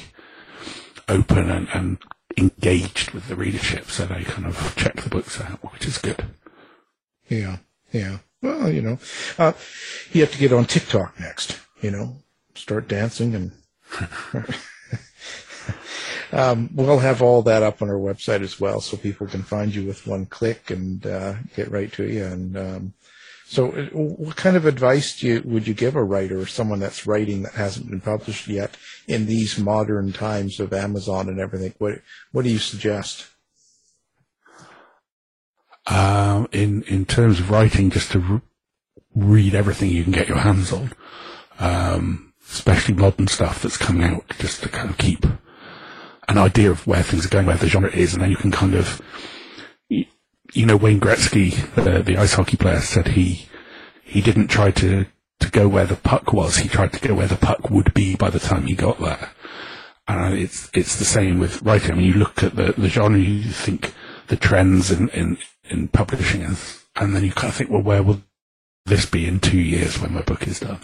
open 1.09 1.51
and, 1.51 1.69
and 1.73 1.99
engaged 2.37 3.11
with 3.11 3.29
the 3.29 3.37
readership, 3.37 3.91
so 3.91 4.07
they 4.07 4.25
kind 4.25 4.47
of 4.47 4.75
check 4.77 4.97
the 4.97 5.09
books 5.09 5.41
out, 5.41 5.59
which 5.73 5.87
is 5.87 5.99
good. 5.99 6.25
Yeah, 7.29 7.59
yeah. 7.93 8.19
Well, 8.41 8.71
you 8.71 8.83
know, 8.83 8.99
uh, 9.39 9.53
you 10.13 10.23
have 10.23 10.33
to 10.33 10.39
get 10.39 10.53
on 10.53 10.65
TikTok 10.65 11.19
next. 11.21 11.59
You 11.81 11.91
know, 11.91 12.17
start 12.55 12.89
dancing 12.89 13.35
and. 13.35 13.53
um, 16.33 16.71
we'll 16.75 16.99
have 16.99 17.23
all 17.23 17.43
that 17.43 17.63
up 17.63 17.83
on 17.83 17.89
our 17.89 17.97
website 17.97 18.43
as 18.43 18.59
well, 18.59 18.81
so 18.81 18.97
people 18.97 19.27
can 19.27 19.43
find 19.43 19.75
you 19.75 19.87
with 19.87 20.07
one 20.07 20.27
click 20.27 20.71
and 20.71 21.07
uh, 21.07 21.35
get 21.55 21.71
right 21.71 21.93
to 21.93 22.05
you. 22.05 22.25
And 22.25 22.57
um, 22.57 22.95
so, 23.53 23.71
uh, 23.71 23.85
what 23.93 24.37
kind 24.37 24.57
of 24.57 24.65
advice 24.65 25.21
do 25.21 25.27
you, 25.27 25.43
would 25.45 25.67
you 25.67 25.75
give 25.75 25.95
a 25.95 26.03
writer 26.03 26.41
or 26.41 26.47
someone 26.47 26.79
that's 26.79 27.07
writing 27.07 27.43
that 27.43 27.53
hasn't 27.53 27.91
been 27.91 28.01
published 28.01 28.49
yet 28.49 28.79
in 29.07 29.27
these 29.27 29.59
modern 29.59 30.11
times 30.11 30.59
of 30.59 30.73
Amazon 30.73 31.29
and 31.29 31.39
everything? 31.39 31.75
What 31.77 32.01
What 32.33 32.45
do 32.45 32.51
you 32.51 32.59
suggest? 32.59 33.27
Um, 35.87 36.49
in 36.53 36.83
in 36.85 37.05
terms 37.05 37.41
of 37.41 37.51
writing, 37.51 37.91
just 37.91 38.13
to 38.13 38.21
re- 38.21 38.41
read 39.15 39.55
everything 39.55 39.91
you 39.91 40.05
can 40.05 40.15
get 40.15 40.29
your 40.29 40.39
hands 40.39 40.73
on, 40.73 40.93
um, 41.59 42.33
especially 42.49 42.95
modern 42.95 43.27
stuff 43.27 43.61
that's 43.61 43.77
coming 43.77 44.05
out, 44.05 44.25
just 44.39 44.63
to 44.63 44.71
kind 44.71 44.89
of 44.89 44.97
keep 44.97 45.27
an 46.29 46.39
idea 46.39 46.71
of 46.71 46.87
where 46.87 47.03
things 47.03 47.27
are 47.27 47.29
going, 47.29 47.45
where 47.45 47.59
the 47.59 47.69
genre 47.69 47.91
is, 47.91 48.15
and 48.15 48.23
then 48.23 48.31
you 48.31 48.37
can 48.37 48.51
kind 48.51 48.75
of, 48.75 49.03
you, 50.53 50.67
know, 50.67 50.77
Wayne 50.77 51.01
Gretzky, 51.01 51.75
the, 51.75 52.03
the 52.03 52.17
ice 52.17 52.35
hockey 52.35 52.57
player, 52.57 52.81
said 52.81 53.09
he 53.09 53.47
he 54.03 54.21
didn't 54.21 54.49
try 54.49 54.71
to 54.71 55.07
to 55.41 55.51
go 55.51 55.69
where 55.69 55.87
the 55.87 55.97
puck 55.97 56.33
was. 56.33 56.59
He 56.59 56.69
tried 56.69 56.93
to 56.93 57.09
go 57.09 57.15
where 57.15 57.27
the 57.27 57.37
puck 57.37 57.71
would 57.71 57.93
be 57.95 58.15
by 58.15 58.31
the 58.31 58.39
time 58.39 58.67
he 58.67 58.75
got 58.75 58.99
there. 59.01 59.31
And 60.09 60.35
uh, 60.35 60.37
it's 60.37 60.71
it's 60.75 60.97
the 60.97 61.05
same 61.05 61.39
with 61.39 61.63
writing. 61.63 61.93
I 61.93 61.95
mean, 61.95 62.07
you 62.07 62.15
look 62.15 62.43
at 62.43 62.57
the, 62.57 62.75
the 62.77 62.89
genre, 62.89 63.19
you 63.19 63.51
think 63.51 63.95
the 64.29 64.37
trends 64.37 64.91
in, 64.91 65.09
in, 65.11 65.39
in 65.65 65.89
publishing, 65.89 66.43
is, 66.43 66.85
and 66.97 67.15
then 67.15 67.25
you 67.25 67.33
kind 67.33 67.51
of 67.51 67.55
think, 67.55 67.71
well, 67.71 67.83
where 67.83 68.03
will 68.03 68.23
this 68.87 69.07
be 69.07 69.27
in 69.27 69.41
two 69.41 69.61
years 69.61 70.01
when 70.01 70.13
my 70.13 70.23
book 70.23 70.47
is 70.47 70.61
done? 70.61 70.81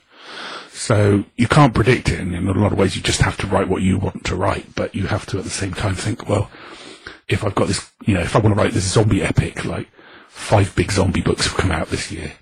So 0.70 1.24
you 1.36 1.48
can't 1.48 1.74
predict 1.74 2.08
it, 2.08 2.20
and 2.20 2.34
in 2.34 2.46
a 2.46 2.52
lot 2.52 2.72
of 2.72 2.78
ways, 2.78 2.94
you 2.94 3.02
just 3.02 3.20
have 3.22 3.36
to 3.38 3.46
write 3.48 3.68
what 3.68 3.82
you 3.82 3.98
want 3.98 4.24
to 4.26 4.36
write. 4.36 4.74
But 4.76 4.94
you 4.94 5.06
have 5.08 5.26
to 5.26 5.38
at 5.38 5.44
the 5.44 5.50
same 5.50 5.74
time 5.74 5.94
think, 5.94 6.28
well, 6.28 6.50
if 7.28 7.44
I've 7.44 7.54
got 7.54 7.68
this, 7.68 7.90
you 8.06 8.14
know, 8.14 8.20
if 8.20 8.34
I 8.34 8.38
want 8.38 8.54
to 8.56 8.60
write 8.60 8.72
this 8.72 8.90
zombie 8.90 9.22
epic, 9.22 9.64
like 9.64 9.88
five 10.28 10.74
big 10.74 10.90
zombie 10.90 11.20
books 11.20 11.46
have 11.46 11.56
come 11.56 11.70
out 11.70 11.88
this 11.88 12.10
year, 12.10 12.32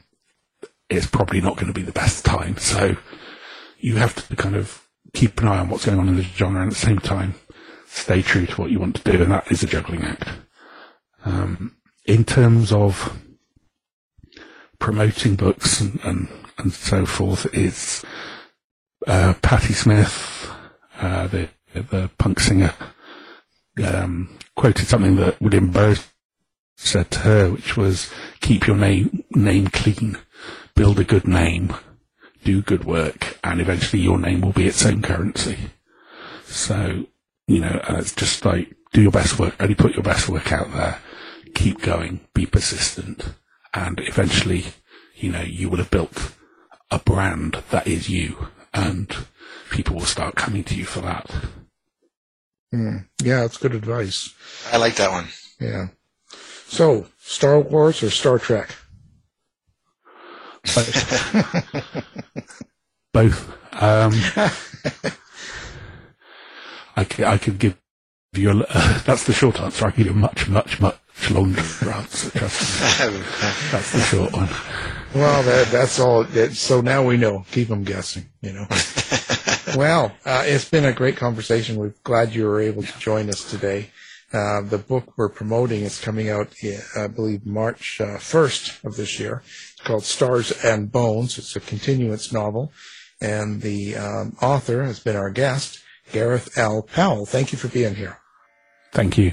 it's 0.89 1.07
probably 1.07 1.41
not 1.41 1.57
going 1.57 1.67
to 1.67 1.73
be 1.73 1.83
the 1.83 1.93
best 1.93 2.25
time. 2.25 2.57
So 2.59 2.97
you 3.79 3.97
have 3.97 4.15
to 4.29 4.37
kind 4.37 4.57
of 4.57 4.87
keep 5.13 5.41
an 5.41 5.49
eye 5.49 5.59
on 5.59 5.69
what's 5.69 5.87
going 5.87 5.99
on 5.99 6.09
in 6.09 6.17
the 6.17 6.23
genre, 6.23 6.61
and 6.61 6.71
at 6.71 6.75
the 6.75 6.87
same 6.87 6.99
time, 6.99 7.35
stay 7.87 8.23
true 8.23 8.47
to 8.47 8.61
what 8.61 8.71
you 8.71 8.79
want 8.79 8.97
to 8.97 9.11
do, 9.11 9.23
and 9.23 9.33
that 9.33 9.51
is 9.51 9.63
a 9.63 9.67
juggling 9.67 10.03
act. 10.03 10.29
Um, 11.25 11.77
in 12.05 12.25
terms 12.25 12.73
of 12.73 13.19
promoting 14.79 15.35
books 15.35 15.81
and, 15.81 15.99
and, 16.05 16.29
and 16.59 16.73
so 16.73 17.07
forth, 17.07 17.53
is 17.53 18.05
uh, 19.07 19.35
Patti 19.43 19.73
Smith, 19.73 20.51
uh, 21.01 21.27
the 21.27 21.49
the 21.75 22.11
punk 22.17 22.41
singer, 22.41 22.73
um, 23.85 24.39
quoted 24.55 24.87
something 24.87 25.17
that 25.17 25.41
William 25.41 25.71
Burroughs 25.71 26.07
said 26.77 27.11
to 27.11 27.19
her, 27.21 27.51
which 27.51 27.77
was, 27.77 28.11
"Keep 28.41 28.67
your 28.67 28.77
name 28.77 29.25
name 29.31 29.69
clean, 29.69 30.19
build 30.75 30.99
a 30.99 31.05
good 31.05 31.27
name, 31.27 31.75
do 32.45 32.63
good 32.63 32.85
work, 32.85 33.39
and 33.45 33.61
eventually 33.61 34.03
your 34.03 34.19
name 34.19 34.41
will 34.41 34.53
be 34.53 34.67
its 34.67 34.85
own 34.85 35.03
currency." 35.03 35.71
So, 36.45 37.07
you 37.47 37.61
know, 37.61 37.81
uh, 37.89 37.97
it's 37.99 38.15
just 38.15 38.45
like 38.45 38.75
do 38.93 39.03
your 39.03 39.13
best 39.13 39.39
work, 39.39 39.55
only 39.61 39.75
put 39.75 39.95
your 39.95 40.03
best 40.03 40.29
work 40.29 40.53
out 40.53 40.73
there, 40.73 40.99
keep 41.55 41.83
going, 41.83 42.21
be 42.35 42.47
persistent, 42.47 43.35
and 43.75 44.01
eventually, 44.01 44.65
you 45.17 45.33
know, 45.33 45.43
you 45.43 45.69
will 45.69 45.79
have 45.79 45.91
built 45.91 46.35
a 46.91 46.99
brand 46.99 47.63
that 47.71 47.87
is 47.87 48.09
you, 48.09 48.49
and 48.73 49.15
people 49.71 49.97
will 49.97 50.03
start 50.03 50.35
coming 50.35 50.65
to 50.65 50.75
you 50.75 50.85
for 50.85 51.01
that. 51.01 51.31
Mm, 52.75 53.07
yeah, 53.23 53.41
that's 53.41 53.57
good 53.59 53.75
advice. 53.75 54.35
I 54.73 54.77
like 54.77 54.97
that 54.97 55.11
one. 55.11 55.29
Yeah. 55.61 55.89
So, 56.67 57.07
Star 57.21 57.61
Wars 57.61 58.03
or 58.03 58.11
Star 58.11 58.39
Trek? 58.39 58.75
Both. 63.13 63.49
Um, 63.81 64.13
I, 66.97 67.05
could, 67.05 67.25
I 67.25 67.39
could 67.39 67.59
give 67.59 67.79
you 68.33 68.51
a, 68.51 68.67
uh, 68.69 68.99
that's 69.01 69.25
the 69.25 69.33
short 69.33 69.61
answer. 69.61 69.87
I 69.87 69.91
could 69.91 69.99
give 69.99 70.07
you 70.07 70.13
a 70.13 70.17
much, 70.17 70.49
much, 70.49 70.81
much 70.81 70.97
longer 71.31 71.61
answer. 71.61 72.31
Trust 72.31 72.81
me. 73.13 73.21
That's 73.71 73.93
the 73.93 74.01
short 74.01 74.33
one. 74.33 74.49
Well, 75.15 75.43
that, 75.45 75.69
that's 75.69 75.99
all. 75.99 76.25
That, 76.25 76.53
so 76.55 76.81
now 76.81 77.03
we 77.07 77.17
know. 77.17 77.45
Keep 77.53 77.69
them 77.69 77.85
guessing, 77.85 78.27
you 78.43 78.53
know. 78.53 78.67
well, 79.75 80.13
uh, 80.25 80.43
it's 80.47 80.69
been 80.69 80.85
a 80.85 80.93
great 80.93 81.17
conversation. 81.17 81.77
We're 81.77 81.95
glad 82.05 82.35
you 82.35 82.45
were 82.47 82.61
able 82.61 82.83
to 82.83 82.99
join 82.99 83.29
us 83.29 83.49
today. 83.51 83.91
Uh, 84.33 84.61
the 84.63 84.79
book 84.79 85.17
we're 85.17 85.29
promoting 85.29 85.83
is 85.83 86.01
coming 86.01 86.29
out, 86.29 86.53
I 86.97 87.07
believe, 87.07 87.47
March 87.47 88.01
uh, 88.01 88.17
1st 88.17 88.85
of 88.85 88.97
this 88.97 89.19
year. 89.19 89.43
It's 89.73 89.83
called 89.83 90.05
Stars 90.05 90.53
and 90.65 90.91
Bones. 90.91 91.39
It's 91.39 91.57
a 91.57 91.61
continuance 91.61 92.33
novel. 92.33 92.73
And 93.21 93.63
the 93.63 93.97
um, 93.97 94.37
author 94.43 94.85
has 94.85 95.01
been 95.01 95.17
our 95.17 95.31
guest, 95.31 95.81
Gareth 96.13 96.59
L. 96.59 96.83
Powell. 96.83 97.25
Thank 97.25 97.53
you 97.53 97.59
for 97.59 97.69
being 97.69 97.95
here. 97.95 98.19
Thank 98.93 99.17
you. 99.17 99.33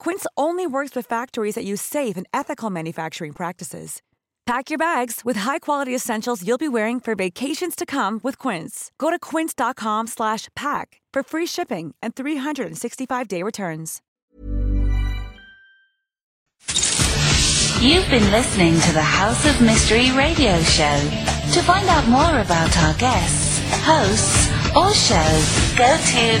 Quince 0.00 0.26
only 0.36 0.66
works 0.66 0.96
with 0.96 1.06
factories 1.06 1.54
that 1.54 1.64
use 1.64 1.80
safe 1.82 2.16
and 2.16 2.26
ethical 2.32 2.70
manufacturing 2.70 3.32
practices. 3.32 4.02
Pack 4.46 4.70
your 4.70 4.78
bags 4.78 5.20
with 5.24 5.36
high-quality 5.36 5.94
essentials 5.94 6.44
you'll 6.44 6.58
be 6.58 6.68
wearing 6.68 6.98
for 6.98 7.14
vacations 7.14 7.76
to 7.76 7.86
come 7.86 8.18
with 8.24 8.36
Quince. 8.36 8.90
Go 8.98 9.10
to 9.10 9.18
quince.com/pack 9.18 11.00
for 11.12 11.22
free 11.22 11.46
shipping 11.46 11.94
and 12.02 12.16
365-day 12.16 13.44
returns. 13.44 14.00
You've 17.80 18.10
been 18.10 18.30
listening 18.30 18.80
to 18.80 18.92
the 18.92 19.02
House 19.02 19.46
of 19.46 19.60
Mystery 19.60 20.10
radio 20.12 20.60
show. 20.62 21.00
To 21.52 21.62
find 21.62 21.88
out 21.88 22.08
more 22.08 22.40
about 22.40 22.76
our 22.78 22.94
guests, 22.94 23.60
hosts, 23.84 24.48
or 24.74 24.92
shows, 24.92 25.74
go 25.76 25.96
to 25.96 26.40